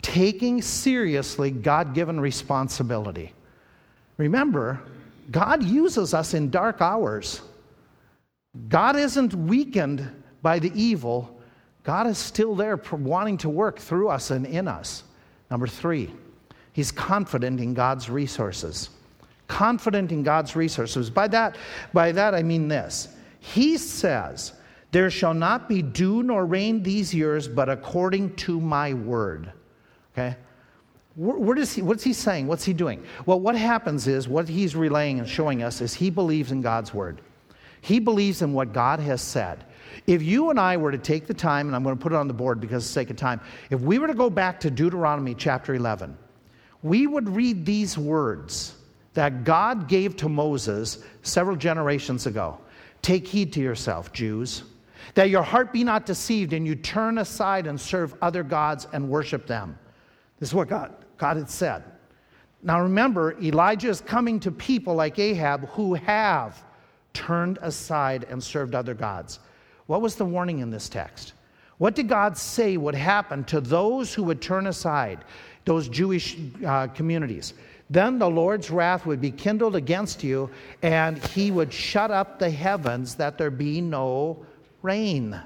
Taking 0.03 0.61
seriously 0.61 1.51
God 1.51 1.95
given 1.95 2.21
responsibility. 2.21 3.33
Remember, 4.19 4.81
God 5.31 5.63
uses 5.63 6.13
us 6.13 6.35
in 6.35 6.51
dark 6.51 6.81
hours. 6.81 7.41
God 8.69 8.97
isn't 8.97 9.35
weakened 9.35 10.09
by 10.43 10.59
the 10.59 10.73
evil. 10.75 11.41
God 11.85 12.07
is 12.07 12.19
still 12.19 12.55
there 12.55 12.77
wanting 12.77 13.39
to 13.39 13.49
work 13.49 13.79
through 13.79 14.09
us 14.09 14.31
and 14.31 14.47
in 14.47 14.69
us. 14.69 15.05
Number 15.51 15.67
three, 15.67 16.11
he's 16.73 16.93
confident 16.93 17.61
in 17.61 17.75
God's 17.75 18.11
resources. 18.11 18.91
Confident 19.49 20.13
in 20.13 20.23
God's 20.23 20.57
resources. 20.57 21.11
By 21.11 21.29
that, 21.29 21.57
by 21.93 22.13
that 22.13 22.35
I 22.35 22.43
mean 22.43 22.69
this. 22.69 23.09
He 23.41 23.77
says, 23.77 24.53
There 24.93 25.11
shall 25.11 25.35
not 25.35 25.69
be 25.69 25.83
dew 25.83 26.23
nor 26.23 26.47
rain 26.47 26.83
these 26.83 27.15
years, 27.15 27.49
but 27.49 27.69
according 27.69 28.37
to 28.37 28.61
my 28.61 28.95
word. 28.95 29.53
Okay? 30.13 30.37
Where 31.15 31.55
does 31.55 31.75
he, 31.75 31.83
what's 31.83 32.03
he 32.03 32.15
saying? 32.15 32.47
What's 32.47 32.65
he 32.65 32.73
doing? 32.73 33.05
Well, 33.27 33.39
what 33.39 33.55
happens 33.55 34.07
is, 34.07 34.29
what 34.29 34.49
he's 34.49 34.75
relaying 34.75 35.19
and 35.19 35.29
showing 35.29 35.63
us 35.63 35.83
is 35.83 35.93
he 35.93 36.09
believes 36.09 36.53
in 36.53 36.63
God's 36.63 36.95
word. 36.95 37.21
He 37.83 37.99
believes 37.99 38.41
in 38.41 38.55
what 38.55 38.73
God 38.73 38.99
has 39.01 39.21
said. 39.21 39.65
If 40.07 40.23
you 40.23 40.51
and 40.51 40.59
I 40.59 40.77
were 40.79 40.91
to 40.91 40.99
take 40.99 41.27
the 41.27 41.35
time, 41.35 41.67
and 41.67 41.77
I'm 41.77 41.83
going 41.83 41.97
to 41.97 42.03
put 42.03 42.13
it 42.13 42.17
on 42.17 42.29
the 42.29 42.35
board 42.35 42.61
because 42.61 42.85
of 42.85 42.89
the 42.89 42.93
sake 42.95 43.11
of 43.11 43.17
time, 43.17 43.41
if 43.71 43.81
we 43.81 43.99
were 43.99 44.07
to 44.07 44.15
go 44.15 44.31
back 44.31 44.59
to 44.61 44.71
Deuteronomy 44.71 45.35
chapter 45.35 45.75
11, 45.75 46.17
we 46.83 47.07
would 47.07 47.29
read 47.29 47.67
these 47.67 47.99
words 47.99 48.75
that 49.15 49.45
God 49.45 49.89
gave 49.89 50.17
to 50.17 50.29
Moses 50.29 50.99
several 51.23 51.57
generations 51.57 52.27
ago 52.27 52.59
Take 53.03 53.27
heed 53.27 53.53
to 53.55 53.61
yourself, 53.61 54.13
Jews, 54.13 54.63
that 55.15 55.29
your 55.29 55.43
heart 55.43 55.73
be 55.73 55.83
not 55.83 56.07
deceived 56.07 56.53
and 56.53 56.65
you 56.65 56.77
turn 56.77 57.19
aside 57.19 57.67
and 57.67 57.79
serve 57.79 58.15
other 58.23 58.45
gods 58.45 58.87
and 58.93 59.09
worship 59.09 59.47
them. 59.47 59.77
This 60.43 60.49
is 60.49 60.55
what 60.57 60.67
God, 60.67 60.93
God 61.19 61.37
had 61.37 61.49
said. 61.49 61.85
Now 62.65 62.81
remember, 62.83 63.41
Elijah 63.41 63.89
is 63.89 64.01
coming 64.01 64.41
to 64.41 64.51
people 64.51 64.93
like 64.93 65.17
Ahab 65.21 65.69
who 65.69 65.95
have 65.95 66.65
turned 67.15 67.61
aside 67.63 68.27
and 68.29 68.43
served 68.43 68.75
other 68.75 68.93
gods. 68.93 69.39
What 69.87 70.03
was 70.03 70.17
the 70.17 70.25
warning 70.25 70.59
in 70.59 70.69
this 70.69 70.89
text? 70.89 71.35
What 71.79 71.95
did 71.95 72.09
God 72.09 72.37
say 72.37 72.77
would 72.77 72.97
happen 72.97 73.45
to 73.45 73.61
those 73.61 74.13
who 74.13 74.25
would 74.25 74.43
turn 74.43 74.67
aside, 74.67 75.25
those 75.65 75.89
Jewish 75.89 76.37
uh, 76.67 76.89
communities? 76.89 77.55
Then 77.89 78.19
the 78.19 78.29
Lord's 78.29 78.69
wrath 78.69 79.07
would 79.07 79.21
be 79.21 79.31
kindled 79.31 79.77
against 79.77 80.25
you, 80.25 80.51
and 80.83 81.25
he 81.27 81.53
would 81.53 81.73
shut 81.73 82.11
up 82.11 82.41
the 82.41 82.51
heavens 82.51 83.15
that 83.15 83.39
there 83.39 83.53
be 83.53 83.81
no 83.81 84.45
rain. 84.83 85.41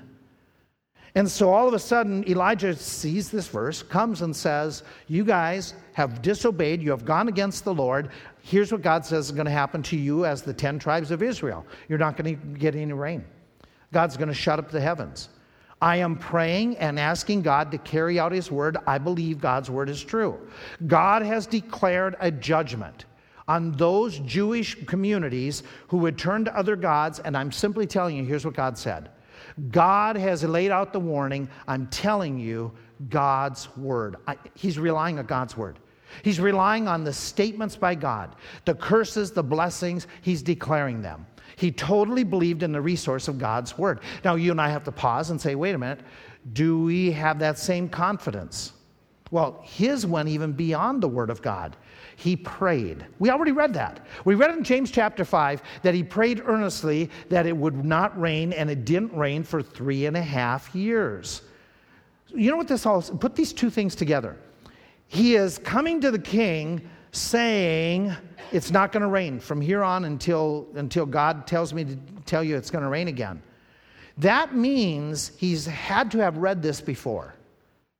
And 1.16 1.30
so 1.30 1.48
all 1.48 1.66
of 1.66 1.72
a 1.72 1.78
sudden, 1.78 2.28
Elijah 2.28 2.76
sees 2.76 3.30
this 3.30 3.48
verse, 3.48 3.82
comes 3.82 4.20
and 4.20 4.36
says, 4.36 4.82
You 5.08 5.24
guys 5.24 5.72
have 5.94 6.20
disobeyed, 6.20 6.82
you 6.82 6.90
have 6.90 7.06
gone 7.06 7.28
against 7.28 7.64
the 7.64 7.72
Lord. 7.72 8.10
Here's 8.42 8.70
what 8.70 8.82
God 8.82 9.02
says 9.02 9.30
is 9.30 9.32
going 9.32 9.46
to 9.46 9.50
happen 9.50 9.82
to 9.84 9.96
you 9.96 10.26
as 10.26 10.42
the 10.42 10.52
10 10.52 10.78
tribes 10.78 11.10
of 11.10 11.22
Israel. 11.22 11.64
You're 11.88 11.98
not 11.98 12.18
going 12.18 12.36
to 12.36 12.58
get 12.58 12.76
any 12.76 12.92
rain. 12.92 13.24
God's 13.94 14.18
going 14.18 14.28
to 14.28 14.34
shut 14.34 14.58
up 14.58 14.70
the 14.70 14.80
heavens. 14.80 15.30
I 15.80 15.96
am 15.96 16.16
praying 16.16 16.76
and 16.76 17.00
asking 17.00 17.40
God 17.40 17.70
to 17.70 17.78
carry 17.78 18.20
out 18.20 18.30
His 18.30 18.50
word. 18.50 18.76
I 18.86 18.98
believe 18.98 19.40
God's 19.40 19.70
word 19.70 19.88
is 19.88 20.04
true. 20.04 20.38
God 20.86 21.22
has 21.22 21.46
declared 21.46 22.16
a 22.20 22.30
judgment 22.30 23.06
on 23.48 23.72
those 23.72 24.18
Jewish 24.18 24.84
communities 24.84 25.62
who 25.88 25.96
would 25.96 26.18
turn 26.18 26.44
to 26.44 26.54
other 26.54 26.76
gods, 26.76 27.20
and 27.20 27.34
I'm 27.38 27.52
simply 27.52 27.86
telling 27.86 28.16
you 28.16 28.24
here's 28.24 28.44
what 28.44 28.54
God 28.54 28.76
said 28.76 29.08
God 29.70 30.16
has 30.16 30.44
laid 30.44 30.70
out 30.70 30.92
the 30.92 31.00
warning. 31.00 31.48
I'm 31.66 31.86
telling 31.88 32.38
you 32.38 32.72
God's 33.08 33.74
word. 33.76 34.16
I, 34.26 34.36
he's 34.54 34.78
relying 34.78 35.18
on 35.18 35.26
God's 35.26 35.56
word. 35.56 35.78
He's 36.22 36.40
relying 36.40 36.88
on 36.88 37.04
the 37.04 37.12
statements 37.12 37.76
by 37.76 37.94
God, 37.94 38.36
the 38.64 38.74
curses, 38.74 39.32
the 39.32 39.42
blessings, 39.42 40.06
he's 40.22 40.42
declaring 40.42 41.02
them. 41.02 41.26
He 41.56 41.70
totally 41.70 42.24
believed 42.24 42.62
in 42.62 42.72
the 42.72 42.80
resource 42.80 43.28
of 43.28 43.38
God's 43.38 43.76
word. 43.76 44.00
Now, 44.24 44.34
you 44.34 44.50
and 44.50 44.60
I 44.60 44.68
have 44.68 44.84
to 44.84 44.92
pause 44.92 45.30
and 45.30 45.40
say, 45.40 45.54
wait 45.54 45.74
a 45.74 45.78
minute, 45.78 46.00
do 46.52 46.82
we 46.82 47.10
have 47.12 47.38
that 47.40 47.58
same 47.58 47.88
confidence? 47.88 48.72
Well, 49.30 49.60
his 49.64 50.06
went 50.06 50.28
even 50.28 50.52
beyond 50.52 51.02
the 51.02 51.08
word 51.08 51.30
of 51.30 51.42
God 51.42 51.76
he 52.16 52.34
prayed. 52.34 53.06
We 53.18 53.30
already 53.30 53.52
read 53.52 53.74
that. 53.74 54.04
We 54.24 54.34
read 54.34 54.50
in 54.50 54.64
James 54.64 54.90
chapter 54.90 55.24
5 55.24 55.62
that 55.82 55.94
he 55.94 56.02
prayed 56.02 56.42
earnestly 56.46 57.10
that 57.28 57.46
it 57.46 57.54
would 57.54 57.84
not 57.84 58.18
rain, 58.18 58.54
and 58.54 58.70
it 58.70 58.86
didn't 58.86 59.14
rain 59.14 59.44
for 59.44 59.62
three 59.62 60.06
and 60.06 60.16
a 60.16 60.22
half 60.22 60.74
years. 60.74 61.42
You 62.28 62.50
know 62.50 62.56
what 62.56 62.68
this 62.68 62.86
all 62.86 63.02
put 63.02 63.36
these 63.36 63.52
two 63.52 63.68
things 63.68 63.94
together. 63.94 64.38
He 65.08 65.36
is 65.36 65.58
coming 65.58 66.00
to 66.00 66.10
the 66.10 66.18
king 66.18 66.88
saying, 67.12 68.14
It's 68.50 68.70
not 68.70 68.92
going 68.92 69.02
to 69.02 69.08
rain 69.08 69.38
from 69.38 69.60
here 69.60 69.84
on 69.84 70.06
until, 70.06 70.68
until 70.74 71.04
God 71.04 71.46
tells 71.46 71.74
me 71.74 71.84
to 71.84 71.96
tell 72.24 72.42
you 72.42 72.56
it's 72.56 72.70
going 72.70 72.82
to 72.82 72.90
rain 72.90 73.08
again. 73.08 73.42
That 74.16 74.54
means 74.54 75.32
he's 75.36 75.66
had 75.66 76.10
to 76.12 76.18
have 76.18 76.38
read 76.38 76.62
this 76.62 76.80
before 76.80 77.34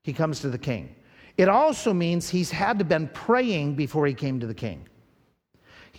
he 0.02 0.14
comes 0.14 0.40
to 0.40 0.48
the 0.48 0.58
king. 0.58 0.95
It 1.36 1.48
also 1.48 1.92
means 1.92 2.28
he's 2.28 2.50
had 2.50 2.78
to 2.78 2.84
been 2.84 3.08
praying 3.08 3.74
before 3.74 4.06
he 4.06 4.14
came 4.14 4.40
to 4.40 4.46
the 4.46 4.54
king. 4.54 4.86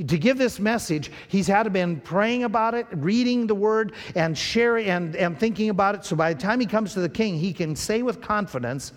To 0.06 0.18
give 0.18 0.38
this 0.38 0.60
message, 0.60 1.12
he's 1.28 1.48
had 1.48 1.64
to 1.64 1.70
been 1.72 2.00
praying 2.00 2.44
about 2.44 2.76
it, 2.76 2.86
reading 2.92 3.48
the 3.48 3.56
word, 3.56 3.94
and 4.16 4.38
sharing 4.38 4.88
and, 4.88 5.16
and 5.16 5.40
thinking 5.40 5.70
about 5.70 5.96
it. 5.96 6.06
So 6.06 6.16
by 6.16 6.34
the 6.34 6.40
time 6.40 6.60
he 6.60 6.68
comes 6.68 6.94
to 6.94 7.00
the 7.00 7.10
king, 7.10 7.36
he 7.36 7.52
can 7.52 7.76
say 7.76 8.04
with 8.04 8.22
confidence, 8.22 8.94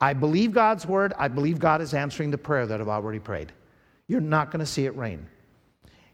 I 0.00 0.14
believe 0.14 0.52
God's 0.52 0.86
word. 0.86 1.12
I 1.18 1.28
believe 1.28 1.58
God 1.58 1.82
is 1.82 1.92
answering 1.92 2.30
the 2.30 2.38
prayer 2.38 2.66
that 2.66 2.80
I've 2.80 2.88
already 2.88 3.18
prayed. 3.18 3.52
You're 4.06 4.22
not 4.22 4.50
going 4.50 4.60
to 4.60 4.66
see 4.66 4.86
it 4.86 4.96
rain. 4.96 5.26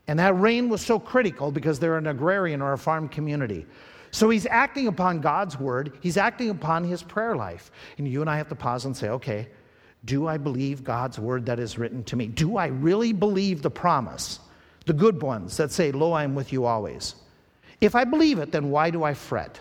And 0.09 0.18
that 0.18 0.39
rain 0.39 0.68
was 0.68 0.83
so 0.83 0.99
critical 0.99 1.53
because 1.53 1.79
they're 1.79 1.97
an 1.97 2.09
agrarian 2.09 2.61
or 2.61 2.72
a 2.72 2.79
farm 2.79 3.09
community. 3.09 3.66
So 4.11 4.31
he's 4.31 4.47
acting 4.47 4.87
upon 4.87 5.20
God's 5.20 5.59
word, 5.59 5.97
he's 6.01 6.16
acting 6.16 6.51
upon 6.51 6.85
his 6.85 7.03
prayer 7.03 7.37
life. 7.37 7.70
And 7.99 8.07
you 8.07 8.20
and 8.20 8.29
I 8.29 8.37
have 8.37 8.49
to 8.49 8.55
pause 8.55 8.85
and 8.85 8.97
say, 8.97 9.09
okay, 9.11 9.49
do 10.05 10.27
I 10.27 10.37
believe 10.37 10.85
God's 10.85 11.19
word 11.19 11.47
that 11.47 11.59
is 11.59 11.79
written 11.79 12.05
to 12.05 12.17
me? 12.17 12.27
Do 12.27 12.57
I 12.57 12.67
really 12.67 13.13
believe 13.13 13.63
the 13.63 13.71
promise, 13.71 14.41
the 14.87 14.93
good 14.93 15.23
ones 15.23 15.57
that 15.57 15.73
say, 15.73 15.93
Lo, 15.93 16.13
I 16.13 16.25
am 16.25 16.35
with 16.35 16.53
you 16.53 16.65
always? 16.65 17.15
If 17.81 17.95
I 17.95 18.05
believe 18.05 18.39
it, 18.39 18.53
then 18.53 18.71
why 18.71 18.91
do 18.91 19.03
I 19.03 19.15
fret? 19.15 19.59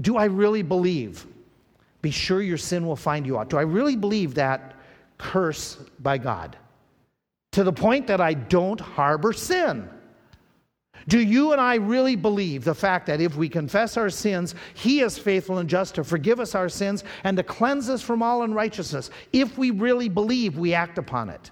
Do 0.00 0.16
I 0.16 0.24
really 0.24 0.62
believe? 0.62 1.26
Be 2.02 2.10
sure 2.10 2.40
your 2.40 2.58
sin 2.58 2.86
will 2.86 2.96
find 2.96 3.26
you 3.26 3.38
out. 3.38 3.48
Do 3.48 3.58
I 3.58 3.62
really 3.62 3.96
believe 3.96 4.34
that 4.34 4.76
curse 5.18 5.76
by 5.98 6.18
God? 6.18 6.56
To 7.52 7.64
the 7.64 7.72
point 7.72 8.06
that 8.06 8.20
I 8.20 8.34
don't 8.34 8.80
harbor 8.80 9.32
sin. 9.32 9.88
Do 11.08 11.20
you 11.20 11.52
and 11.52 11.60
I 11.60 11.76
really 11.76 12.16
believe 12.16 12.64
the 12.64 12.74
fact 12.74 13.06
that 13.06 13.20
if 13.20 13.36
we 13.36 13.48
confess 13.48 13.96
our 13.96 14.10
sins, 14.10 14.54
He 14.74 15.00
is 15.00 15.16
faithful 15.16 15.58
and 15.58 15.68
just 15.68 15.94
to 15.94 16.04
forgive 16.04 16.40
us 16.40 16.54
our 16.54 16.68
sins 16.68 17.04
and 17.22 17.36
to 17.36 17.42
cleanse 17.42 17.88
us 17.88 18.02
from 18.02 18.22
all 18.22 18.42
unrighteousness? 18.42 19.10
If 19.32 19.56
we 19.56 19.70
really 19.70 20.08
believe, 20.08 20.58
we 20.58 20.74
act 20.74 20.98
upon 20.98 21.30
it. 21.30 21.50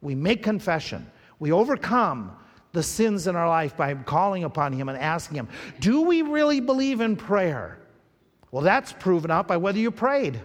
We 0.00 0.14
make 0.14 0.42
confession. 0.42 1.08
We 1.38 1.52
overcome 1.52 2.36
the 2.72 2.82
sins 2.82 3.26
in 3.26 3.36
our 3.36 3.48
life 3.48 3.76
by 3.76 3.94
calling 3.94 4.44
upon 4.44 4.72
Him 4.72 4.88
and 4.88 4.98
asking 4.98 5.36
Him. 5.36 5.48
Do 5.78 6.02
we 6.02 6.22
really 6.22 6.60
believe 6.60 7.00
in 7.00 7.16
prayer? 7.16 7.78
Well, 8.50 8.62
that's 8.62 8.92
proven 8.92 9.30
out 9.30 9.46
by 9.46 9.56
whether 9.56 9.78
you 9.78 9.90
prayed. 9.90 10.40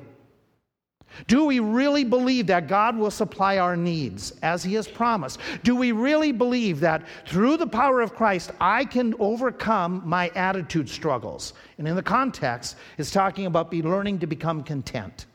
Do 1.27 1.45
we 1.45 1.59
really 1.59 2.03
believe 2.03 2.47
that 2.47 2.67
God 2.67 2.97
will 2.97 3.11
supply 3.11 3.57
our 3.57 3.75
needs 3.75 4.33
as 4.41 4.63
He 4.63 4.73
has 4.75 4.87
promised? 4.87 5.39
Do 5.63 5.75
we 5.75 5.91
really 5.91 6.31
believe 6.31 6.79
that 6.79 7.03
through 7.27 7.57
the 7.57 7.67
power 7.67 8.01
of 8.01 8.15
Christ, 8.15 8.51
I 8.59 8.85
can 8.85 9.13
overcome 9.19 10.01
my 10.05 10.29
attitude 10.35 10.89
struggles? 10.89 11.53
And 11.77 11.87
in 11.87 11.95
the 11.95 12.03
context, 12.03 12.77
it's 12.97 13.11
talking 13.11 13.45
about 13.45 13.71
be 13.71 13.81
learning 13.81 14.19
to 14.19 14.27
become 14.27 14.63
content, 14.63 15.25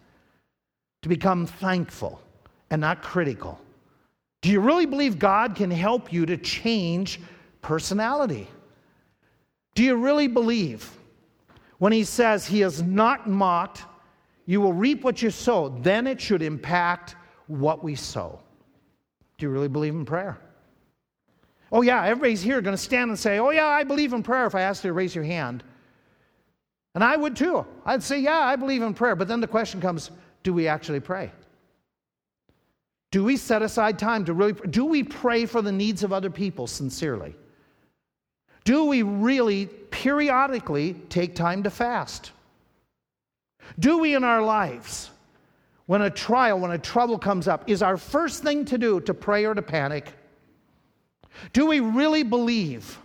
to 1.02 1.08
become 1.08 1.46
thankful 1.46 2.20
and 2.70 2.80
not 2.80 3.02
critical. 3.02 3.60
Do 4.42 4.50
you 4.50 4.60
really 4.60 4.86
believe 4.86 5.18
God 5.18 5.56
can 5.56 5.70
help 5.70 6.12
you 6.12 6.26
to 6.26 6.36
change 6.36 7.20
personality? 7.62 8.48
Do 9.74 9.82
you 9.82 9.96
really 9.96 10.28
believe 10.28 10.90
when 11.78 11.92
He 11.92 12.04
says 12.04 12.46
He 12.46 12.62
is 12.62 12.82
not 12.82 13.28
mocked? 13.28 13.84
You 14.46 14.60
will 14.60 14.72
reap 14.72 15.04
what 15.04 15.20
you 15.20 15.30
sow. 15.30 15.68
Then 15.68 16.06
it 16.06 16.20
should 16.20 16.40
impact 16.40 17.16
what 17.48 17.84
we 17.84 17.94
sow. 17.94 18.40
Do 19.38 19.46
you 19.46 19.50
really 19.50 19.68
believe 19.68 19.94
in 19.94 20.04
prayer? 20.04 20.38
Oh, 21.72 21.82
yeah, 21.82 22.04
everybody's 22.04 22.42
here 22.42 22.60
going 22.60 22.76
to 22.76 22.82
stand 22.82 23.10
and 23.10 23.18
say, 23.18 23.38
Oh, 23.38 23.50
yeah, 23.50 23.66
I 23.66 23.84
believe 23.84 24.12
in 24.12 24.22
prayer 24.22 24.46
if 24.46 24.54
I 24.54 24.62
asked 24.62 24.84
you 24.84 24.90
to 24.90 24.94
raise 24.94 25.14
your 25.14 25.24
hand. 25.24 25.64
And 26.94 27.04
I 27.04 27.16
would 27.16 27.36
too. 27.36 27.66
I'd 27.84 28.02
say, 28.02 28.20
Yeah, 28.20 28.38
I 28.38 28.56
believe 28.56 28.82
in 28.82 28.94
prayer. 28.94 29.16
But 29.16 29.28
then 29.28 29.40
the 29.40 29.48
question 29.48 29.80
comes 29.80 30.10
do 30.44 30.54
we 30.54 30.68
actually 30.68 31.00
pray? 31.00 31.32
Do 33.10 33.24
we 33.24 33.36
set 33.36 33.62
aside 33.62 33.98
time 33.98 34.24
to 34.26 34.32
really 34.32 34.52
do 34.52 34.84
we 34.84 35.02
pray 35.02 35.44
for 35.46 35.60
the 35.60 35.72
needs 35.72 36.04
of 36.04 36.12
other 36.12 36.30
people 36.30 36.66
sincerely? 36.66 37.34
Do 38.64 38.84
we 38.84 39.02
really 39.02 39.66
periodically 39.66 40.94
take 41.08 41.34
time 41.34 41.62
to 41.64 41.70
fast? 41.70 42.32
Do 43.78 43.98
we 43.98 44.14
in 44.14 44.24
our 44.24 44.42
lives, 44.42 45.10
when 45.86 46.02
a 46.02 46.10
trial, 46.10 46.58
when 46.58 46.70
a 46.70 46.78
trouble 46.78 47.18
comes 47.18 47.48
up, 47.48 47.68
is 47.68 47.82
our 47.82 47.96
first 47.96 48.42
thing 48.42 48.64
to 48.66 48.78
do 48.78 49.00
to 49.00 49.14
pray 49.14 49.44
or 49.44 49.54
to 49.54 49.62
panic? 49.62 50.12
Do 51.52 51.66
we 51.66 51.80
really 51.80 52.22
believe 52.22 52.98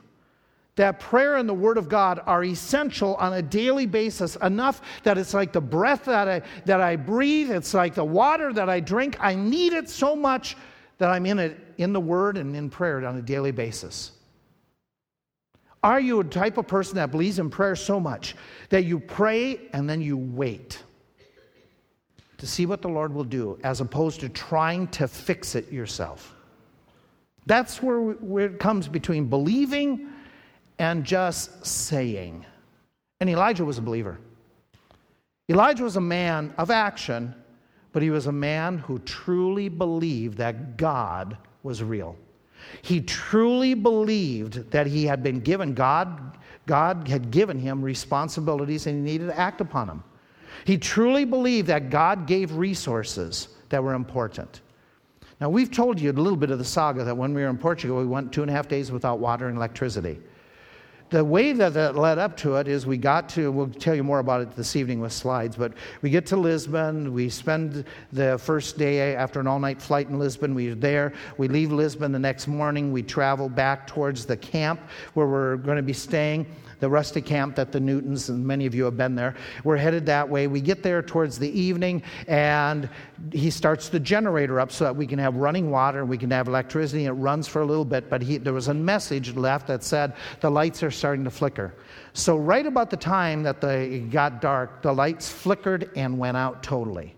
that 0.75 0.99
prayer 0.99 1.35
and 1.35 1.47
the 1.47 1.53
Word 1.53 1.77
of 1.77 1.89
God 1.89 2.21
are 2.25 2.43
essential 2.43 3.15
on 3.15 3.33
a 3.33 3.41
daily 3.41 3.85
basis, 3.85 4.35
enough 4.37 4.81
that 5.03 5.17
it's 5.17 5.33
like 5.33 5.51
the 5.51 5.61
breath 5.61 6.05
that 6.05 6.27
I, 6.27 6.41
that 6.65 6.79
I 6.79 6.95
breathe, 6.95 7.51
it's 7.51 7.73
like 7.73 7.93
the 7.93 8.05
water 8.05 8.53
that 8.53 8.69
I 8.69 8.79
drink. 8.79 9.17
I 9.19 9.35
need 9.35 9.73
it 9.73 9.89
so 9.89 10.15
much 10.15 10.55
that 10.97 11.09
I'm 11.09 11.25
in 11.25 11.39
it 11.39 11.59
in 11.77 11.93
the 11.93 11.99
Word 11.99 12.37
and 12.37 12.55
in 12.55 12.69
prayer 12.69 13.05
on 13.05 13.17
a 13.17 13.21
daily 13.21 13.51
basis. 13.51 14.11
Are 15.83 15.99
you 15.99 16.19
a 16.19 16.23
type 16.23 16.57
of 16.57 16.67
person 16.67 16.95
that 16.95 17.11
believes 17.11 17.39
in 17.39 17.49
prayer 17.49 17.75
so 17.75 17.99
much 17.99 18.35
that 18.69 18.83
you 18.83 18.99
pray 18.99 19.59
and 19.73 19.89
then 19.89 20.01
you 20.01 20.15
wait 20.17 20.83
to 22.37 22.47
see 22.47 22.65
what 22.65 22.81
the 22.81 22.89
Lord 22.89 23.13
will 23.13 23.23
do 23.23 23.59
as 23.63 23.81
opposed 23.81 24.19
to 24.21 24.29
trying 24.29 24.87
to 24.89 25.07
fix 25.07 25.55
it 25.55 25.71
yourself? 25.71 26.35
That's 27.47 27.81
where, 27.81 27.99
where 27.99 28.45
it 28.45 28.59
comes 28.59 28.87
between 28.87 29.25
believing 29.25 30.09
and 30.77 31.03
just 31.03 31.65
saying. 31.65 32.45
And 33.19 33.29
Elijah 33.29 33.65
was 33.65 33.77
a 33.79 33.81
believer. 33.81 34.19
Elijah 35.49 35.83
was 35.83 35.95
a 35.95 36.01
man 36.01 36.53
of 36.57 36.69
action, 36.69 37.33
but 37.91 38.03
he 38.03 38.09
was 38.09 38.27
a 38.27 38.31
man 38.31 38.77
who 38.77 38.99
truly 38.99 39.67
believed 39.67 40.37
that 40.37 40.77
God 40.77 41.37
was 41.63 41.83
real. 41.83 42.15
He 42.81 43.01
truly 43.01 43.73
believed 43.73 44.71
that 44.71 44.87
he 44.87 45.05
had 45.05 45.23
been 45.23 45.39
given, 45.39 45.73
God, 45.73 46.37
God 46.65 47.07
had 47.07 47.31
given 47.31 47.59
him 47.59 47.81
responsibilities 47.81 48.87
and 48.87 48.95
he 49.05 49.13
needed 49.13 49.27
to 49.27 49.39
act 49.39 49.61
upon 49.61 49.87
them. 49.87 50.03
He 50.65 50.77
truly 50.77 51.25
believed 51.25 51.67
that 51.67 51.89
God 51.89 52.27
gave 52.27 52.53
resources 52.53 53.49
that 53.69 53.83
were 53.83 53.93
important. 53.93 54.61
Now, 55.39 55.49
we've 55.49 55.71
told 55.71 55.99
you 55.99 56.11
a 56.11 56.13
little 56.13 56.37
bit 56.37 56.51
of 56.51 56.59
the 56.59 56.65
saga 56.65 57.03
that 57.03 57.17
when 57.17 57.33
we 57.33 57.41
were 57.41 57.49
in 57.49 57.57
Portugal, 57.57 57.97
we 57.97 58.05
went 58.05 58.31
two 58.31 58.41
and 58.41 58.51
a 58.51 58.53
half 58.53 58.67
days 58.67 58.91
without 58.91 59.19
water 59.19 59.47
and 59.47 59.57
electricity 59.57 60.19
the 61.11 61.23
way 61.23 61.51
that 61.51 61.73
that 61.73 61.95
led 61.97 62.17
up 62.17 62.37
to 62.37 62.55
it 62.55 62.69
is 62.69 62.85
we 62.85 62.97
got 62.97 63.27
to, 63.29 63.51
we'll 63.51 63.67
tell 63.67 63.93
you 63.93 64.03
more 64.03 64.19
about 64.19 64.39
it 64.39 64.55
this 64.55 64.77
evening 64.77 65.01
with 65.01 65.11
slides, 65.11 65.57
but 65.57 65.73
we 66.01 66.09
get 66.09 66.25
to 66.27 66.37
Lisbon. 66.37 67.13
We 67.13 67.27
spend 67.29 67.83
the 68.13 68.37
first 68.37 68.77
day 68.77 69.13
after 69.13 69.41
an 69.41 69.45
all 69.45 69.59
night 69.59 69.81
flight 69.81 70.07
in 70.07 70.17
Lisbon. 70.17 70.55
We're 70.55 70.73
there. 70.73 71.11
We 71.37 71.49
leave 71.49 71.73
Lisbon 71.73 72.13
the 72.13 72.19
next 72.19 72.47
morning. 72.47 72.93
We 72.93 73.03
travel 73.03 73.49
back 73.49 73.87
towards 73.87 74.25
the 74.25 74.37
camp 74.37 74.79
where 75.13 75.27
we're 75.27 75.57
going 75.57 75.75
to 75.75 75.83
be 75.83 75.93
staying 75.93 76.45
the 76.81 76.89
rustic 76.89 77.25
camp 77.25 77.55
that 77.55 77.71
the 77.71 77.79
Newtons, 77.79 78.27
and 78.27 78.45
many 78.45 78.65
of 78.65 78.75
you 78.75 78.83
have 78.83 78.97
been 78.97 79.15
there. 79.15 79.35
We're 79.63 79.77
headed 79.77 80.07
that 80.07 80.27
way. 80.27 80.47
We 80.47 80.59
get 80.59 80.83
there 80.83 81.01
towards 81.01 81.39
the 81.39 81.49
evening, 81.57 82.03
and 82.27 82.89
he 83.31 83.49
starts 83.49 83.89
the 83.89 83.99
generator 83.99 84.59
up 84.59 84.71
so 84.71 84.83
that 84.83 84.95
we 84.95 85.07
can 85.07 85.19
have 85.19 85.35
running 85.35 85.69
water 85.69 86.01
and 86.01 86.09
we 86.09 86.17
can 86.17 86.31
have 86.31 86.47
electricity. 86.47 87.05
It 87.05 87.11
runs 87.11 87.47
for 87.47 87.61
a 87.61 87.65
little 87.65 87.85
bit, 87.85 88.09
but 88.09 88.21
he, 88.21 88.37
there 88.37 88.53
was 88.53 88.67
a 88.67 88.73
message 88.73 89.33
left 89.35 89.67
that 89.67 89.83
said 89.83 90.15
the 90.41 90.49
lights 90.49 90.83
are 90.83 90.91
starting 90.91 91.23
to 91.23 91.31
flicker. 91.31 91.73
So, 92.13 92.35
right 92.35 92.65
about 92.65 92.89
the 92.89 92.97
time 92.97 93.43
that 93.43 93.61
the, 93.61 93.79
it 93.79 94.09
got 94.09 94.41
dark, 94.41 94.81
the 94.81 94.91
lights 94.91 95.29
flickered 95.29 95.91
and 95.95 96.17
went 96.17 96.35
out 96.35 96.63
totally. 96.63 97.15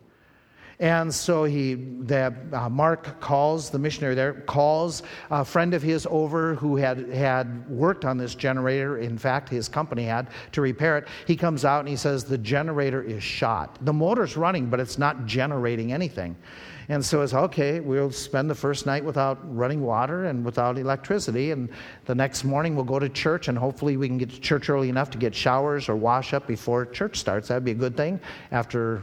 And 0.83 1.15
so 1.15 1.45
he, 1.45 1.75
the, 1.75 2.35
uh, 2.51 2.67
Mark 2.67 3.21
calls, 3.21 3.69
the 3.69 3.79
missionary 3.79 4.15
there, 4.15 4.33
calls 4.33 5.01
a 5.31 5.45
friend 5.45 5.73
of 5.73 5.81
his 5.81 6.05
over 6.09 6.55
who 6.55 6.75
had, 6.75 7.07
had 7.07 7.69
worked 7.69 8.03
on 8.03 8.17
this 8.17 8.35
generator. 8.35 8.97
In 8.97 9.17
fact, 9.17 9.47
his 9.47 9.69
company 9.69 10.03
had 10.03 10.27
to 10.51 10.59
repair 10.59 10.97
it. 10.97 11.07
He 11.25 11.37
comes 11.37 11.63
out 11.63 11.79
and 11.79 11.87
he 11.87 11.95
says, 11.95 12.25
The 12.25 12.37
generator 12.37 13.01
is 13.01 13.23
shot. 13.23 13.77
The 13.85 13.93
motor's 13.93 14.35
running, 14.35 14.65
but 14.65 14.81
it's 14.81 14.97
not 14.97 15.25
generating 15.25 15.93
anything. 15.93 16.35
And 16.89 17.05
so 17.05 17.21
it's 17.21 17.33
okay, 17.33 17.79
we'll 17.79 18.11
spend 18.11 18.49
the 18.49 18.55
first 18.55 18.85
night 18.85 19.05
without 19.05 19.39
running 19.55 19.79
water 19.79 20.25
and 20.25 20.43
without 20.43 20.77
electricity. 20.77 21.51
And 21.51 21.69
the 22.03 22.15
next 22.15 22.43
morning 22.43 22.75
we'll 22.75 22.83
go 22.83 22.99
to 22.99 23.07
church 23.07 23.47
and 23.47 23.57
hopefully 23.57 23.95
we 23.95 24.09
can 24.09 24.17
get 24.17 24.31
to 24.31 24.41
church 24.41 24.69
early 24.69 24.89
enough 24.89 25.09
to 25.11 25.17
get 25.17 25.33
showers 25.33 25.87
or 25.87 25.95
wash 25.95 26.33
up 26.33 26.45
before 26.45 26.85
church 26.85 27.19
starts. 27.19 27.47
That'd 27.47 27.63
be 27.63 27.71
a 27.71 27.75
good 27.75 27.95
thing 27.95 28.19
after 28.51 29.01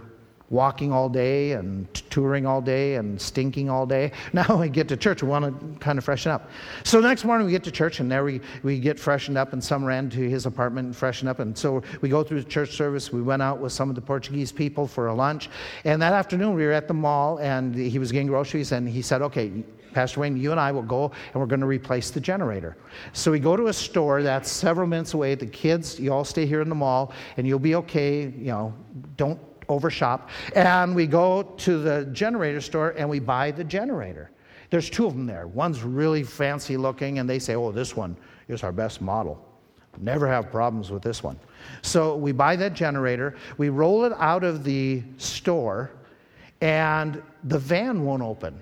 walking 0.51 0.93
all 0.93 1.09
day 1.09 1.53
and 1.53 1.93
touring 2.11 2.45
all 2.45 2.61
day 2.61 2.97
and 2.97 3.21
stinking 3.21 3.71
all 3.71 3.87
day. 3.87 4.13
Now 4.33 4.57
we 4.57 4.69
get 4.69 4.89
to 4.89 4.97
church, 4.97 5.23
we 5.23 5.29
want 5.29 5.45
to 5.45 5.79
kind 5.79 5.99
of 5.99 6.05
freshen 6.05 6.33
up. 6.33 6.51
So 6.85 7.01
next 7.01 7.25
morning 7.25 7.47
we 7.47 7.53
get 7.53 7.65
to 7.65 7.71
church 7.71 8.01
and 8.01 8.11
there 8.11 8.25
we, 8.25 8.41
we 8.63 8.79
get 8.79 8.99
freshened 8.99 9.37
up 9.37 9.53
and 9.53 9.63
some 9.63 9.85
ran 9.85 10.09
to 10.11 10.29
his 10.29 10.47
apartment 10.47 10.87
and 10.87 10.97
freshened 10.97 11.29
up. 11.29 11.39
And 11.41 11.57
so 11.57 11.83
we 12.01 12.09
go 12.09 12.23
through 12.23 12.43
the 12.43 12.49
church 12.49 12.73
service. 12.73 13.13
We 13.13 13.23
went 13.23 13.43
out 13.43 13.61
with 13.61 13.73
some 13.73 13.89
of 13.89 13.95
the 13.95 14.01
Portuguese 14.01 14.51
people 14.53 14.87
for 14.87 15.09
a 15.09 15.15
lunch. 15.15 15.51
And 15.85 16.01
that 16.03 16.13
afternoon 16.13 16.55
we 16.55 16.65
were 16.65 16.73
at 16.73 16.89
the 16.89 16.95
mall 16.95 17.39
and 17.39 17.75
he 17.75 17.99
was 17.99 18.11
getting 18.13 18.29
groceries 18.29 18.73
and 18.73 18.89
he 18.89 19.03
said, 19.03 19.23
okay, 19.23 19.53
Pastor 19.93 20.21
Wayne, 20.21 20.37
you 20.37 20.53
and 20.53 20.61
I 20.61 20.73
will 20.73 20.83
go 20.83 21.11
and 21.33 21.35
we're 21.35 21.47
going 21.47 21.61
to 21.61 21.67
replace 21.67 22.11
the 22.11 22.21
generator. 22.21 22.77
So 23.13 23.31
we 23.31 23.41
go 23.41 23.57
to 23.57 23.67
a 23.67 23.73
store 23.73 24.23
that's 24.23 24.51
several 24.51 24.87
minutes 24.87 25.15
away. 25.15 25.35
The 25.35 25.47
kids, 25.47 25.99
you 25.99 26.13
all 26.13 26.25
stay 26.25 26.47
here 26.47 26.61
in 26.61 26.69
the 26.69 26.75
mall 26.75 27.13
and 27.37 27.47
you'll 27.47 27.59
be 27.59 27.75
okay. 27.75 28.23
You 28.23 28.53
know, 28.53 28.75
don't 29.17 29.41
overshop. 29.71 30.29
And 30.55 30.95
we 30.95 31.07
go 31.07 31.43
to 31.43 31.79
the 31.79 32.05
generator 32.07 32.61
store 32.61 32.91
and 32.91 33.09
we 33.09 33.21
buy 33.21 33.51
the 33.51 33.65
generator. 33.65 34.31
There's 34.71 34.91
two 34.91 35.07
of 35.07 35.15
them 35.15 35.27
there. 35.27 35.47
One's 35.47 35.83
really 35.83 36.23
fancy 36.23 36.77
looking, 36.77 37.19
and 37.19 37.29
they 37.29 37.39
say, 37.39 37.57
oh, 37.57 37.73
this 37.73 37.97
one 37.97 38.17
is 38.49 38.63
our 38.63 38.73
best 38.73 39.01
model. 39.01 39.45
Never 39.99 40.29
have 40.29 40.51
problems 40.51 40.91
with 40.91 41.03
this 41.03 41.23
one. 41.23 41.39
So 41.83 42.17
we 42.17 42.31
buy 42.31 42.55
that 42.57 42.75
generator, 42.75 43.35
we 43.59 43.69
roll 43.69 44.05
it 44.05 44.13
out 44.17 44.45
of 44.45 44.63
the 44.63 45.03
store, 45.19 45.91
and 46.61 47.21
the 47.45 47.59
van 47.59 48.05
won't 48.05 48.23
open. 48.23 48.61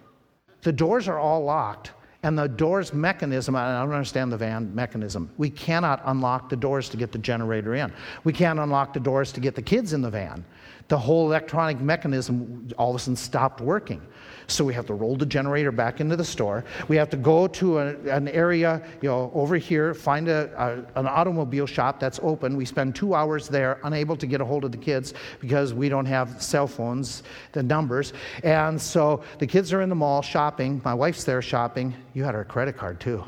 The 0.63 0.73
doors 0.73 1.09
are 1.09 1.19
all 1.19 1.45
locked. 1.45 1.93
And 2.25 2.37
the 2.37 2.49
doors 2.49 2.93
mechanism, 2.93 3.55
I 3.55 3.81
don't 3.81 3.93
understand 3.93 4.33
the 4.33 4.37
van 4.37 4.75
mechanism. 4.75 5.31
We 5.39 5.51
cannot 5.51 6.03
unlock 6.05 6.49
the 6.49 6.57
doors 6.57 6.89
to 6.89 6.97
get 6.97 7.13
the 7.13 7.19
generator 7.19 7.77
in. 7.77 7.93
We 8.25 8.33
can't 8.33 8.59
unlock 8.59 8.93
the 8.93 8.99
doors 8.99 9.31
to 9.33 9.41
get 9.41 9.55
the 9.55 9.63
kids 9.63 9.93
in 9.93 10.03
the 10.03 10.11
van 10.11 10.45
the 10.89 10.99
whole 10.99 11.27
electronic 11.27 11.81
mechanism 11.81 12.69
all 12.79 12.91
of 12.91 12.97
a 12.97 12.99
sudden 12.99 13.17
stopped 13.17 13.61
working. 13.61 14.03
So 14.47 14.65
we 14.65 14.73
have 14.73 14.87
to 14.87 14.95
roll 14.95 15.15
the 15.15 15.27
generator 15.27 15.71
back 15.71 16.01
into 16.01 16.17
the 16.17 16.25
store. 16.25 16.65
We 16.89 16.97
have 16.97 17.11
to 17.11 17.19
go 17.19 17.47
to 17.49 17.79
a, 17.79 17.89
an 18.09 18.29
area, 18.29 18.83
you 19.03 19.11
know, 19.11 19.31
over 19.35 19.57
here, 19.57 19.93
find 19.93 20.27
a, 20.29 20.51
a, 20.57 21.01
an 21.01 21.07
automobile 21.07 21.67
shop 21.67 22.01
that's 22.01 22.19
open. 22.23 22.57
We 22.57 22.65
spend 22.65 22.97
two 22.97 23.15
hours 23.15 23.49
there, 23.49 23.79
unable 23.85 24.17
to 24.17 24.27
get 24.27 24.41
a 24.41 24.47
hold 24.47 24.65
of 24.65 24.73
the 24.73 24.79
kids 24.79 25.13
because 25.41 25.75
we 25.75 25.91
don't 25.91 26.07
have 26.07 26.43
cell 26.43 26.67
phones, 26.67 27.23
the 27.53 27.63
numbers. 27.63 28.15
And 28.43 28.81
so 28.81 29.23
the 29.39 29.47
kids 29.47 29.75
are 29.75 29.83
in 29.83 29.91
the 29.91 29.95
mall 29.95 30.23
shopping. 30.23 30.81
My 30.83 30.95
wife's 30.95 31.25
there 31.25 31.43
shopping. 31.43 31.95
You 32.15 32.25
had 32.25 32.35
her 32.35 32.45
credit 32.45 32.79
card 32.79 33.01
too. 33.01 33.23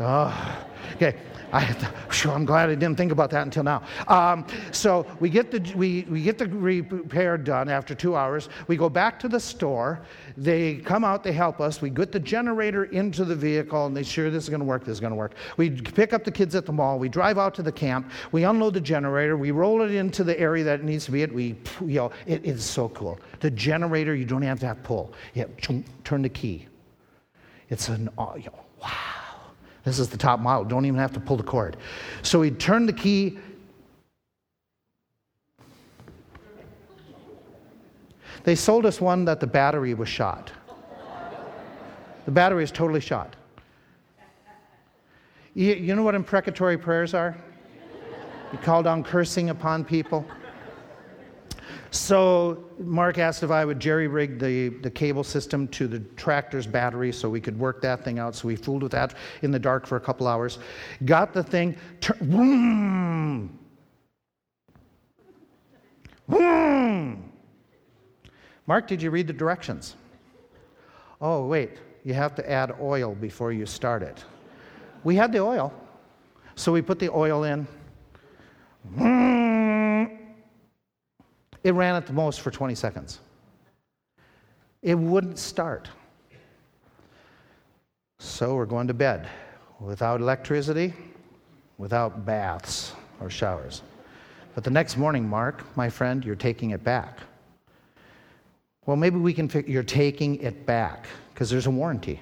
Oh, 0.00 0.66
okay. 0.96 1.16
I, 1.52 1.76
I'm 2.24 2.46
glad 2.46 2.70
I 2.70 2.74
didn't 2.74 2.96
think 2.96 3.12
about 3.12 3.28
that 3.30 3.42
until 3.42 3.62
now. 3.62 3.82
Um, 4.08 4.46
so 4.70 5.06
we 5.20 5.28
get, 5.28 5.50
the, 5.50 5.60
we, 5.76 6.06
we 6.08 6.22
get 6.22 6.38
the 6.38 6.46
repair 6.46 7.36
done 7.36 7.68
after 7.68 7.94
two 7.94 8.16
hours. 8.16 8.48
We 8.68 8.78
go 8.78 8.88
back 8.88 9.18
to 9.20 9.28
the 9.28 9.38
store. 9.38 10.00
They 10.38 10.76
come 10.76 11.04
out, 11.04 11.22
they 11.22 11.32
help 11.32 11.60
us. 11.60 11.82
We 11.82 11.90
get 11.90 12.10
the 12.10 12.20
generator 12.20 12.84
into 12.84 13.26
the 13.26 13.36
vehicle, 13.36 13.84
and 13.84 13.94
they 13.94 14.02
sure 14.02 14.30
this 14.30 14.44
is 14.44 14.48
going 14.48 14.60
to 14.60 14.66
work, 14.66 14.84
this 14.84 14.94
is 14.94 15.00
going 15.00 15.10
to 15.12 15.16
work. 15.16 15.34
We 15.58 15.70
pick 15.70 16.14
up 16.14 16.24
the 16.24 16.32
kids 16.32 16.54
at 16.54 16.64
the 16.64 16.72
mall. 16.72 16.98
We 16.98 17.10
drive 17.10 17.36
out 17.36 17.54
to 17.56 17.62
the 17.62 17.72
camp. 17.72 18.10
We 18.32 18.44
unload 18.44 18.72
the 18.72 18.80
generator. 18.80 19.36
We 19.36 19.50
roll 19.50 19.82
it 19.82 19.90
into 19.90 20.24
the 20.24 20.38
area 20.40 20.64
that 20.64 20.80
it 20.80 20.84
needs 20.84 21.04
to 21.04 21.12
be 21.12 21.22
at. 21.22 21.30
We, 21.30 21.56
you 21.82 21.96
know, 21.96 22.12
it 22.26 22.46
is 22.46 22.64
so 22.64 22.88
cool. 22.90 23.20
The 23.40 23.50
generator, 23.50 24.14
you 24.14 24.24
don't 24.24 24.40
have 24.40 24.60
to 24.60 24.66
have 24.68 24.82
pull. 24.82 25.12
You 25.34 25.42
have, 25.42 25.84
turn 26.04 26.22
the 26.22 26.30
key. 26.30 26.66
It's 27.68 27.90
an, 27.90 28.08
you 28.36 28.44
know, 28.44 28.64
wow. 28.80 29.21
This 29.84 29.98
is 29.98 30.08
the 30.08 30.16
top 30.16 30.40
model. 30.40 30.64
Don't 30.64 30.86
even 30.86 30.98
have 30.98 31.12
to 31.12 31.20
pull 31.20 31.36
the 31.36 31.42
cord. 31.42 31.76
So 32.22 32.42
he 32.42 32.50
turned 32.50 32.88
the 32.88 32.92
key. 32.92 33.38
They 38.44 38.54
sold 38.54 38.86
us 38.86 39.00
one 39.00 39.24
that 39.24 39.40
the 39.40 39.46
battery 39.46 39.94
was 39.94 40.08
shot. 40.08 40.52
The 42.24 42.30
battery 42.30 42.62
is 42.62 42.70
totally 42.70 43.00
shot. 43.00 43.34
You, 45.54 45.74
you 45.74 45.94
know 45.94 46.02
what 46.02 46.14
imprecatory 46.14 46.78
prayers 46.78 47.14
are? 47.14 47.36
You 48.52 48.58
call 48.58 48.82
down 48.82 49.02
cursing 49.02 49.50
upon 49.50 49.84
people. 49.84 50.26
So 51.92 52.64
Mark 52.78 53.18
asked 53.18 53.42
if 53.42 53.50
I 53.50 53.66
would 53.66 53.78
jerry 53.78 54.08
rig 54.08 54.38
the, 54.38 54.70
the 54.70 54.90
cable 54.90 55.22
system 55.22 55.68
to 55.68 55.86
the 55.86 55.98
tractor's 56.16 56.66
battery 56.66 57.12
so 57.12 57.28
we 57.28 57.38
could 57.38 57.58
work 57.58 57.82
that 57.82 58.02
thing 58.02 58.18
out. 58.18 58.34
So 58.34 58.48
we 58.48 58.56
fooled 58.56 58.82
with 58.82 58.92
that 58.92 59.14
in 59.42 59.50
the 59.50 59.58
dark 59.58 59.86
for 59.86 59.96
a 59.96 60.00
couple 60.00 60.26
hours. 60.26 60.58
Got 61.04 61.34
the 61.34 61.42
thing. 61.42 61.76
Tur-. 62.00 62.16
Mark, 68.66 68.86
did 68.86 69.02
you 69.02 69.10
read 69.10 69.26
the 69.26 69.34
directions? 69.34 69.96
Oh, 71.20 71.46
wait, 71.46 71.72
you 72.04 72.14
have 72.14 72.34
to 72.36 72.50
add 72.50 72.74
oil 72.80 73.14
before 73.14 73.52
you 73.52 73.66
start 73.66 74.02
it. 74.02 74.24
We 75.04 75.14
had 75.14 75.30
the 75.30 75.40
oil. 75.40 75.74
So 76.54 76.72
we 76.72 76.80
put 76.80 76.98
the 76.98 77.10
oil 77.10 77.44
in. 77.44 77.66
It 81.64 81.74
ran 81.74 81.94
at 81.94 82.06
the 82.06 82.12
most 82.12 82.40
for 82.40 82.50
20 82.50 82.74
seconds. 82.74 83.20
It 84.82 84.96
wouldn't 84.96 85.38
start. 85.38 85.88
So 88.18 88.54
we're 88.54 88.66
going 88.66 88.88
to 88.88 88.94
bed 88.94 89.28
without 89.80 90.20
electricity, 90.20 90.92
without 91.78 92.24
baths 92.24 92.92
or 93.20 93.30
showers. 93.30 93.82
But 94.54 94.64
the 94.64 94.70
next 94.70 94.96
morning, 94.96 95.28
Mark, 95.28 95.64
my 95.76 95.88
friend, 95.88 96.24
you're 96.24 96.36
taking 96.36 96.70
it 96.70 96.84
back. 96.84 97.18
Well, 98.84 98.96
maybe 98.96 99.16
we 99.16 99.32
can 99.32 99.48
you're 99.66 99.82
taking 99.82 100.36
it 100.36 100.66
back 100.66 101.06
because 101.32 101.48
there's 101.48 101.66
a 101.66 101.70
warranty. 101.70 102.20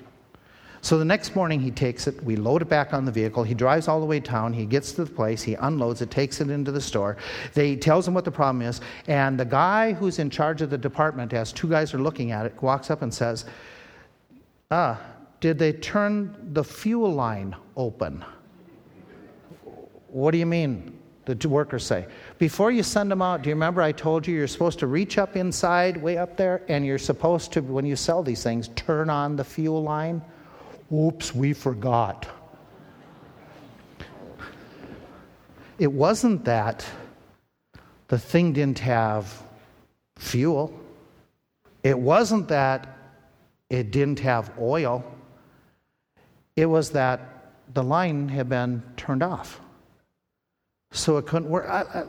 So 0.83 0.99
the 0.99 1.05
next 1.05 1.37
morning, 1.37 1.61
he 1.61 1.71
takes 1.71 2.07
it, 2.07 2.23
we 2.25 2.37
load 2.37 2.63
it 2.63 2.69
back 2.69 2.95
on 2.95 3.05
the 3.05 3.13
vehicle. 3.13 3.45
He 3.45 3.53
drives 3.53 3.87
all 3.87 4.01
the 4.01 4.07
way 4.07 4.19
town. 4.19 4.53
He 4.55 4.65
gets 4.65 4.93
to 4.93 5.05
the 5.05 5.11
place, 5.11 5.43
he 5.43 5.55
unloads 5.55 6.01
it, 6.01 6.11
takes 6.11 6.41
it 6.41 6.49
into 6.49 6.73
the 6.73 6.81
store. 6.81 7.19
They 7.53 7.77
tells 7.77 8.09
him 8.09 8.15
what 8.15 8.25
the 8.25 8.31
problem 8.31 8.63
is, 8.63 8.81
and 9.07 9.39
the 9.39 9.45
guy 9.45 9.93
who's 9.93 10.19
in 10.19 10.31
charge 10.31 10.63
of 10.63 10.71
the 10.71 10.79
department, 10.79 11.35
as 11.35 11.53
two 11.53 11.69
guys 11.69 11.93
are 11.93 11.99
looking 11.99 12.33
at 12.33 12.47
it, 12.47 12.63
walks 12.63 12.91
up 12.91 13.03
and 13.03 13.13
says, 13.13 13.45
Ah, 14.71 14.99
did 15.41 15.59
they 15.59 15.73
turn 15.73 16.51
the 16.53 16.65
fuel 16.65 17.13
line 17.13 17.55
open? 17.77 18.25
What 20.09 20.31
do 20.31 20.39
you 20.39 20.47
mean? 20.47 20.97
The 21.27 21.49
workers 21.49 21.85
say. 21.85 22.07
Before 22.39 22.73
you 22.73 22.83
send 22.83 23.11
them 23.11 23.23
out, 23.23 23.43
do 23.43 23.51
you 23.51 23.55
remember 23.55 23.83
I 23.83 23.93
told 23.93 24.27
you 24.27 24.35
you're 24.35 24.49
supposed 24.49 24.79
to 24.81 24.87
reach 24.87 25.19
up 25.19 25.37
inside, 25.37 25.97
way 25.97 26.17
up 26.17 26.37
there, 26.37 26.63
and 26.69 26.85
you're 26.85 26.99
supposed 26.99 27.53
to, 27.53 27.61
when 27.61 27.85
you 27.85 27.95
sell 27.95 28.23
these 28.23 28.43
things, 28.43 28.69
turn 28.69 29.11
on 29.11 29.37
the 29.37 29.45
fuel 29.45 29.83
line? 29.83 30.23
Oops, 30.93 31.35
we 31.35 31.53
forgot. 31.53 32.29
It 35.79 35.93
wasn't 35.93 36.45
that 36.45 36.85
the 38.09 38.19
thing 38.19 38.53
didn't 38.53 38.81
have 38.81 39.43
fuel, 40.19 40.79
it 41.83 41.99
wasn't 41.99 42.49
that 42.49 42.97
it 43.71 43.91
didn't 43.91 44.19
have 44.19 44.53
oil, 44.59 45.05
it 46.57 46.67
was 46.67 46.91
that 46.91 47.21
the 47.73 47.83
line 47.83 48.29
had 48.29 48.49
been 48.49 48.83
turned 48.97 49.23
off. 49.23 49.61
So 50.93 51.19
it 51.19 51.27
couldn't 51.27 51.49
work. 51.49 51.67
I, 51.69 51.83
I, 51.83 52.05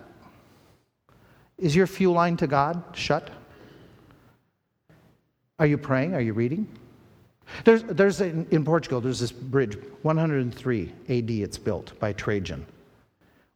is 1.58 1.76
your 1.76 1.86
fuel 1.86 2.16
line 2.16 2.36
to 2.38 2.48
God 2.48 2.84
shut? 2.94 3.30
Are 5.60 5.68
you 5.68 5.78
praying? 5.78 6.16
Are 6.16 6.22
you 6.22 6.34
reading? 6.34 6.68
There's, 7.64 7.84
there's 7.84 8.22
a, 8.22 8.28
in 8.28 8.64
Portugal, 8.66 9.02
there's 9.02 9.20
this 9.20 9.32
bridge, 9.32 9.78
103 10.02 10.92
AD, 11.10 11.30
it's 11.30 11.58
built 11.58 11.98
by 12.00 12.14
Trajan. 12.14 12.66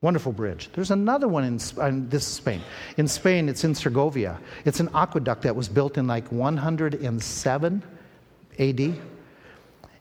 Wonderful 0.01 0.33
bridge. 0.33 0.69
There's 0.73 0.91
another 0.91 1.27
one 1.27 1.43
in, 1.43 1.59
in 1.81 2.09
this 2.09 2.27
is 2.27 2.33
Spain. 2.33 2.61
In 2.97 3.07
Spain, 3.07 3.49
it's 3.49 3.63
in 3.63 3.73
Segovia. 3.73 4.39
It's 4.63 4.79
an 4.79 4.89
aqueduct 4.93 5.41
that 5.43 5.55
was 5.55 5.67
built 5.67 5.97
in 5.97 6.05
like 6.05 6.31
107 6.31 7.83
AD. 8.59 8.79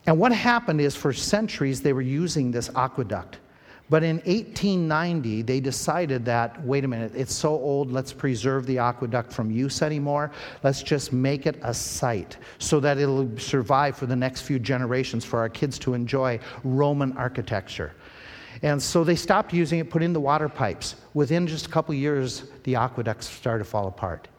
And 0.07 0.19
what 0.19 0.31
happened 0.31 0.81
is 0.81 0.95
for 0.95 1.11
centuries 1.11 1.81
they 1.81 1.93
were 1.93 2.01
using 2.01 2.51
this 2.51 2.69
aqueduct. 2.75 3.39
But 3.87 4.03
in 4.03 4.17
1890, 4.17 5.43
they 5.43 5.59
decided 5.59 6.25
that, 6.25 6.63
wait 6.63 6.83
a 6.83 6.87
minute, 6.87 7.11
it's 7.15 7.35
so 7.35 7.51
old, 7.51 7.91
let's 7.91 8.11
preserve 8.11 8.65
the 8.65 8.79
aqueduct 8.79 9.31
from 9.31 9.51
use 9.51 9.83
anymore. 9.83 10.31
Let's 10.63 10.81
just 10.81 11.13
make 11.13 11.45
it 11.45 11.59
a 11.61 11.73
site 11.73 12.37
so 12.57 12.79
that 12.79 12.97
it'll 12.97 13.29
survive 13.37 13.95
for 13.95 14.07
the 14.07 14.15
next 14.15 14.41
few 14.41 14.57
generations 14.57 15.23
for 15.23 15.39
our 15.39 15.49
kids 15.49 15.77
to 15.79 15.93
enjoy 15.93 16.39
Roman 16.63 17.15
architecture. 17.15 17.93
And 18.63 18.81
so 18.81 19.03
they 19.03 19.15
stopped 19.15 19.53
using 19.53 19.79
it, 19.79 19.91
put 19.91 20.01
in 20.01 20.13
the 20.13 20.19
water 20.19 20.49
pipes. 20.49 20.95
Within 21.13 21.45
just 21.45 21.67
a 21.67 21.69
couple 21.69 21.93
years, 21.93 22.45
the 22.63 22.75
aqueducts 22.75 23.29
started 23.29 23.65
to 23.65 23.69
fall 23.69 23.87
apart. 23.87 24.29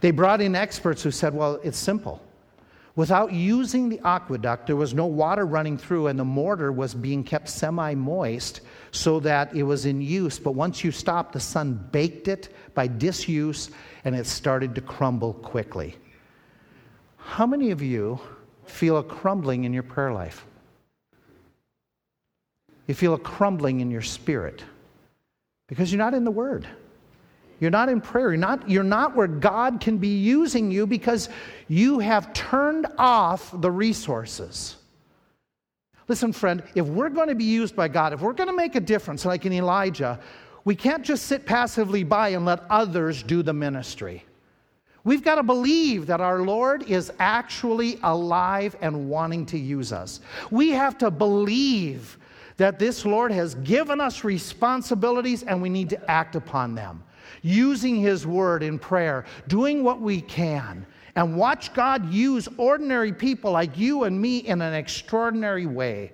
They 0.00 0.10
brought 0.10 0.40
in 0.40 0.54
experts 0.54 1.02
who 1.02 1.10
said, 1.10 1.34
well, 1.34 1.60
it's 1.62 1.78
simple. 1.78 2.22
Without 2.96 3.30
using 3.30 3.90
the 3.90 4.00
aqueduct, 4.04 4.66
there 4.66 4.74
was 4.74 4.94
no 4.94 5.04
water 5.04 5.44
running 5.44 5.76
through, 5.76 6.06
and 6.06 6.18
the 6.18 6.24
mortar 6.24 6.72
was 6.72 6.94
being 6.94 7.22
kept 7.22 7.46
semi 7.50 7.94
moist 7.94 8.62
so 8.90 9.20
that 9.20 9.54
it 9.54 9.64
was 9.64 9.84
in 9.84 10.00
use. 10.00 10.38
But 10.38 10.52
once 10.52 10.82
you 10.82 10.90
stopped, 10.90 11.34
the 11.34 11.40
sun 11.40 11.88
baked 11.92 12.26
it 12.26 12.48
by 12.74 12.86
disuse, 12.86 13.70
and 14.04 14.16
it 14.16 14.26
started 14.26 14.74
to 14.76 14.80
crumble 14.80 15.34
quickly. 15.34 15.94
How 17.18 17.46
many 17.46 17.70
of 17.70 17.82
you 17.82 18.18
feel 18.64 18.96
a 18.96 19.04
crumbling 19.04 19.64
in 19.64 19.74
your 19.74 19.82
prayer 19.82 20.12
life? 20.12 20.46
You 22.86 22.94
feel 22.94 23.12
a 23.12 23.18
crumbling 23.18 23.80
in 23.80 23.90
your 23.90 24.00
spirit 24.00 24.64
because 25.66 25.92
you're 25.92 25.98
not 25.98 26.14
in 26.14 26.24
the 26.24 26.30
Word. 26.30 26.66
You're 27.60 27.70
not 27.70 27.88
in 27.88 28.00
prayer. 28.00 28.30
You're 28.30 28.36
not, 28.36 28.68
you're 28.68 28.82
not 28.82 29.16
where 29.16 29.26
God 29.26 29.80
can 29.80 29.98
be 29.98 30.16
using 30.18 30.70
you 30.70 30.86
because 30.86 31.28
you 31.68 31.98
have 31.98 32.32
turned 32.32 32.86
off 32.98 33.50
the 33.60 33.70
resources. 33.70 34.76
Listen, 36.08 36.32
friend, 36.32 36.62
if 36.74 36.86
we're 36.86 37.08
going 37.08 37.28
to 37.28 37.34
be 37.34 37.44
used 37.44 37.74
by 37.74 37.88
God, 37.88 38.12
if 38.12 38.20
we're 38.20 38.32
going 38.32 38.48
to 38.48 38.56
make 38.56 38.76
a 38.76 38.80
difference, 38.80 39.24
like 39.24 39.46
in 39.46 39.52
Elijah, 39.52 40.20
we 40.64 40.74
can't 40.74 41.04
just 41.04 41.26
sit 41.26 41.46
passively 41.46 42.04
by 42.04 42.28
and 42.30 42.44
let 42.44 42.62
others 42.70 43.22
do 43.22 43.42
the 43.42 43.52
ministry. 43.52 44.24
We've 45.04 45.22
got 45.22 45.36
to 45.36 45.42
believe 45.42 46.06
that 46.06 46.20
our 46.20 46.42
Lord 46.42 46.82
is 46.90 47.12
actually 47.18 47.98
alive 48.02 48.76
and 48.80 49.08
wanting 49.08 49.46
to 49.46 49.58
use 49.58 49.92
us. 49.92 50.20
We 50.50 50.70
have 50.70 50.98
to 50.98 51.10
believe 51.10 52.18
that 52.56 52.78
this 52.78 53.04
Lord 53.04 53.30
has 53.30 53.54
given 53.56 54.00
us 54.00 54.24
responsibilities 54.24 55.42
and 55.44 55.62
we 55.62 55.68
need 55.68 55.90
to 55.90 56.10
act 56.10 56.34
upon 56.34 56.74
them 56.74 57.02
using 57.42 57.96
His 57.96 58.26
Word 58.26 58.62
in 58.62 58.78
prayer, 58.78 59.24
doing 59.48 59.82
what 59.82 60.00
we 60.00 60.20
can, 60.20 60.86
and 61.14 61.36
watch 61.36 61.72
God 61.72 62.12
use 62.12 62.48
ordinary 62.56 63.12
people 63.12 63.52
like 63.52 63.76
you 63.78 64.04
and 64.04 64.20
me 64.20 64.38
in 64.38 64.60
an 64.60 64.74
extraordinary 64.74 65.66
way. 65.66 66.12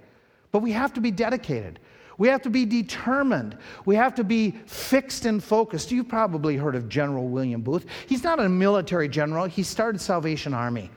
But 0.53 0.61
we 0.61 0.73
have 0.73 0.93
to 0.95 1.01
be 1.01 1.11
dedicated. 1.11 1.81
We 2.19 2.29
have 2.29 2.43
to 2.43 2.51
be 2.51 2.65
determined. 2.65 3.57
We 3.85 3.97
have 3.97 4.15
to 4.17 4.25
be 4.25 4.53
fixed 4.67 5.25
and 5.25 5.43
focused. 5.43 5.91
You've 5.91 6.09
probably 6.09 6.57
heard 6.57 6.77
of 6.77 6.89
General 6.89 7.29
William 7.29 7.63
Booth. 7.63 7.87
He's 8.07 8.23
not 8.23 8.39
a 8.39 8.49
military 8.49 9.09
general, 9.09 9.47
he 9.47 9.63
started 9.63 10.01
Salvation 10.01 10.55
Army 10.55 10.91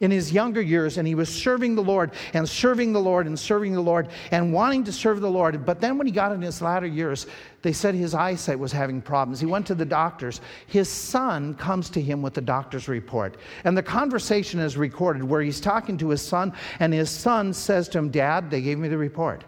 in 0.00 0.10
his 0.10 0.32
younger 0.32 0.60
years, 0.60 0.98
and 0.98 1.06
he 1.06 1.14
was 1.14 1.28
serving 1.28 1.74
the 1.74 1.82
Lord 1.82 2.12
and 2.32 2.48
serving 2.48 2.92
the 2.92 3.00
Lord 3.00 3.26
and 3.26 3.38
serving 3.38 3.72
the 3.72 3.80
Lord 3.80 4.08
and 4.30 4.52
wanting 4.52 4.84
to 4.84 4.92
serve 4.92 5.20
the 5.20 5.30
Lord. 5.30 5.64
But 5.64 5.80
then 5.80 5.98
when 5.98 6.06
he 6.06 6.12
got 6.12 6.32
in 6.32 6.40
his 6.40 6.62
latter 6.62 6.86
years, 6.86 7.26
they 7.62 7.72
said 7.72 7.94
his 7.94 8.14
eyesight 8.14 8.58
was 8.58 8.70
having 8.70 9.02
problems. 9.02 9.40
He 9.40 9.46
went 9.46 9.66
to 9.66 9.74
the 9.74 9.84
doctors. 9.84 10.40
His 10.66 10.88
son 10.88 11.54
comes 11.54 11.90
to 11.90 12.00
him 12.00 12.22
with 12.22 12.34
the 12.34 12.40
doctor's 12.40 12.88
report. 12.88 13.36
And 13.64 13.76
the 13.76 13.82
conversation 13.82 14.60
is 14.60 14.76
recorded 14.76 15.24
where 15.24 15.42
he's 15.42 15.60
talking 15.60 15.98
to 15.98 16.10
his 16.10 16.22
son, 16.22 16.52
and 16.78 16.92
his 16.92 17.10
son 17.10 17.52
says 17.52 17.88
to 17.90 17.98
him, 17.98 18.10
Dad, 18.10 18.50
they 18.50 18.60
gave 18.60 18.78
me 18.78 18.88
the 18.88 18.98
report. 18.98 19.44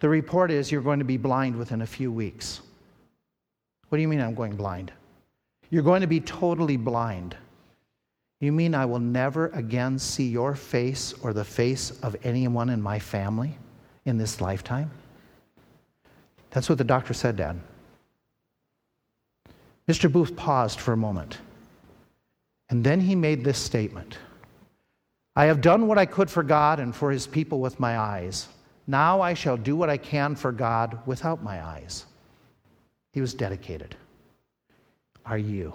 The 0.00 0.08
report 0.08 0.50
is 0.50 0.72
you're 0.72 0.80
going 0.80 0.98
to 0.98 1.04
be 1.04 1.18
blind 1.18 1.56
within 1.56 1.82
a 1.82 1.86
few 1.86 2.10
weeks. 2.10 2.62
What 3.90 3.96
do 3.96 4.02
you 4.02 4.08
mean 4.08 4.20
I'm 4.20 4.34
going 4.34 4.56
blind? 4.56 4.92
You're 5.68 5.82
going 5.82 6.00
to 6.00 6.06
be 6.06 6.20
totally 6.20 6.76
blind. 6.76 7.36
You 8.40 8.52
mean 8.52 8.74
I 8.74 8.86
will 8.86 8.98
never 8.98 9.48
again 9.48 9.98
see 9.98 10.28
your 10.28 10.54
face 10.54 11.12
or 11.22 11.32
the 11.34 11.44
face 11.44 11.90
of 12.02 12.16
anyone 12.24 12.70
in 12.70 12.80
my 12.80 12.98
family 12.98 13.56
in 14.06 14.16
this 14.16 14.40
lifetime? 14.40 14.90
That's 16.50 16.68
what 16.68 16.78
the 16.78 16.84
doctor 16.84 17.12
said, 17.12 17.36
Dad. 17.36 17.60
Mr. 19.86 20.10
Booth 20.10 20.34
paused 20.36 20.80
for 20.80 20.92
a 20.92 20.96
moment. 20.96 21.38
And 22.70 22.82
then 22.82 23.00
he 23.00 23.14
made 23.14 23.44
this 23.44 23.58
statement 23.58 24.18
I 25.36 25.44
have 25.44 25.60
done 25.60 25.86
what 25.86 25.98
I 25.98 26.06
could 26.06 26.28
for 26.30 26.42
God 26.42 26.80
and 26.80 26.94
for 26.94 27.10
his 27.10 27.26
people 27.26 27.60
with 27.60 27.78
my 27.78 27.98
eyes. 27.98 28.48
Now 28.86 29.20
I 29.20 29.34
shall 29.34 29.56
do 29.56 29.76
what 29.76 29.88
I 29.88 29.96
can 29.96 30.34
for 30.34 30.50
God 30.50 30.98
without 31.06 31.42
my 31.42 31.64
eyes. 31.64 32.06
He 33.12 33.20
was 33.20 33.32
dedicated. 33.32 33.96
Are 35.24 35.38
you? 35.38 35.74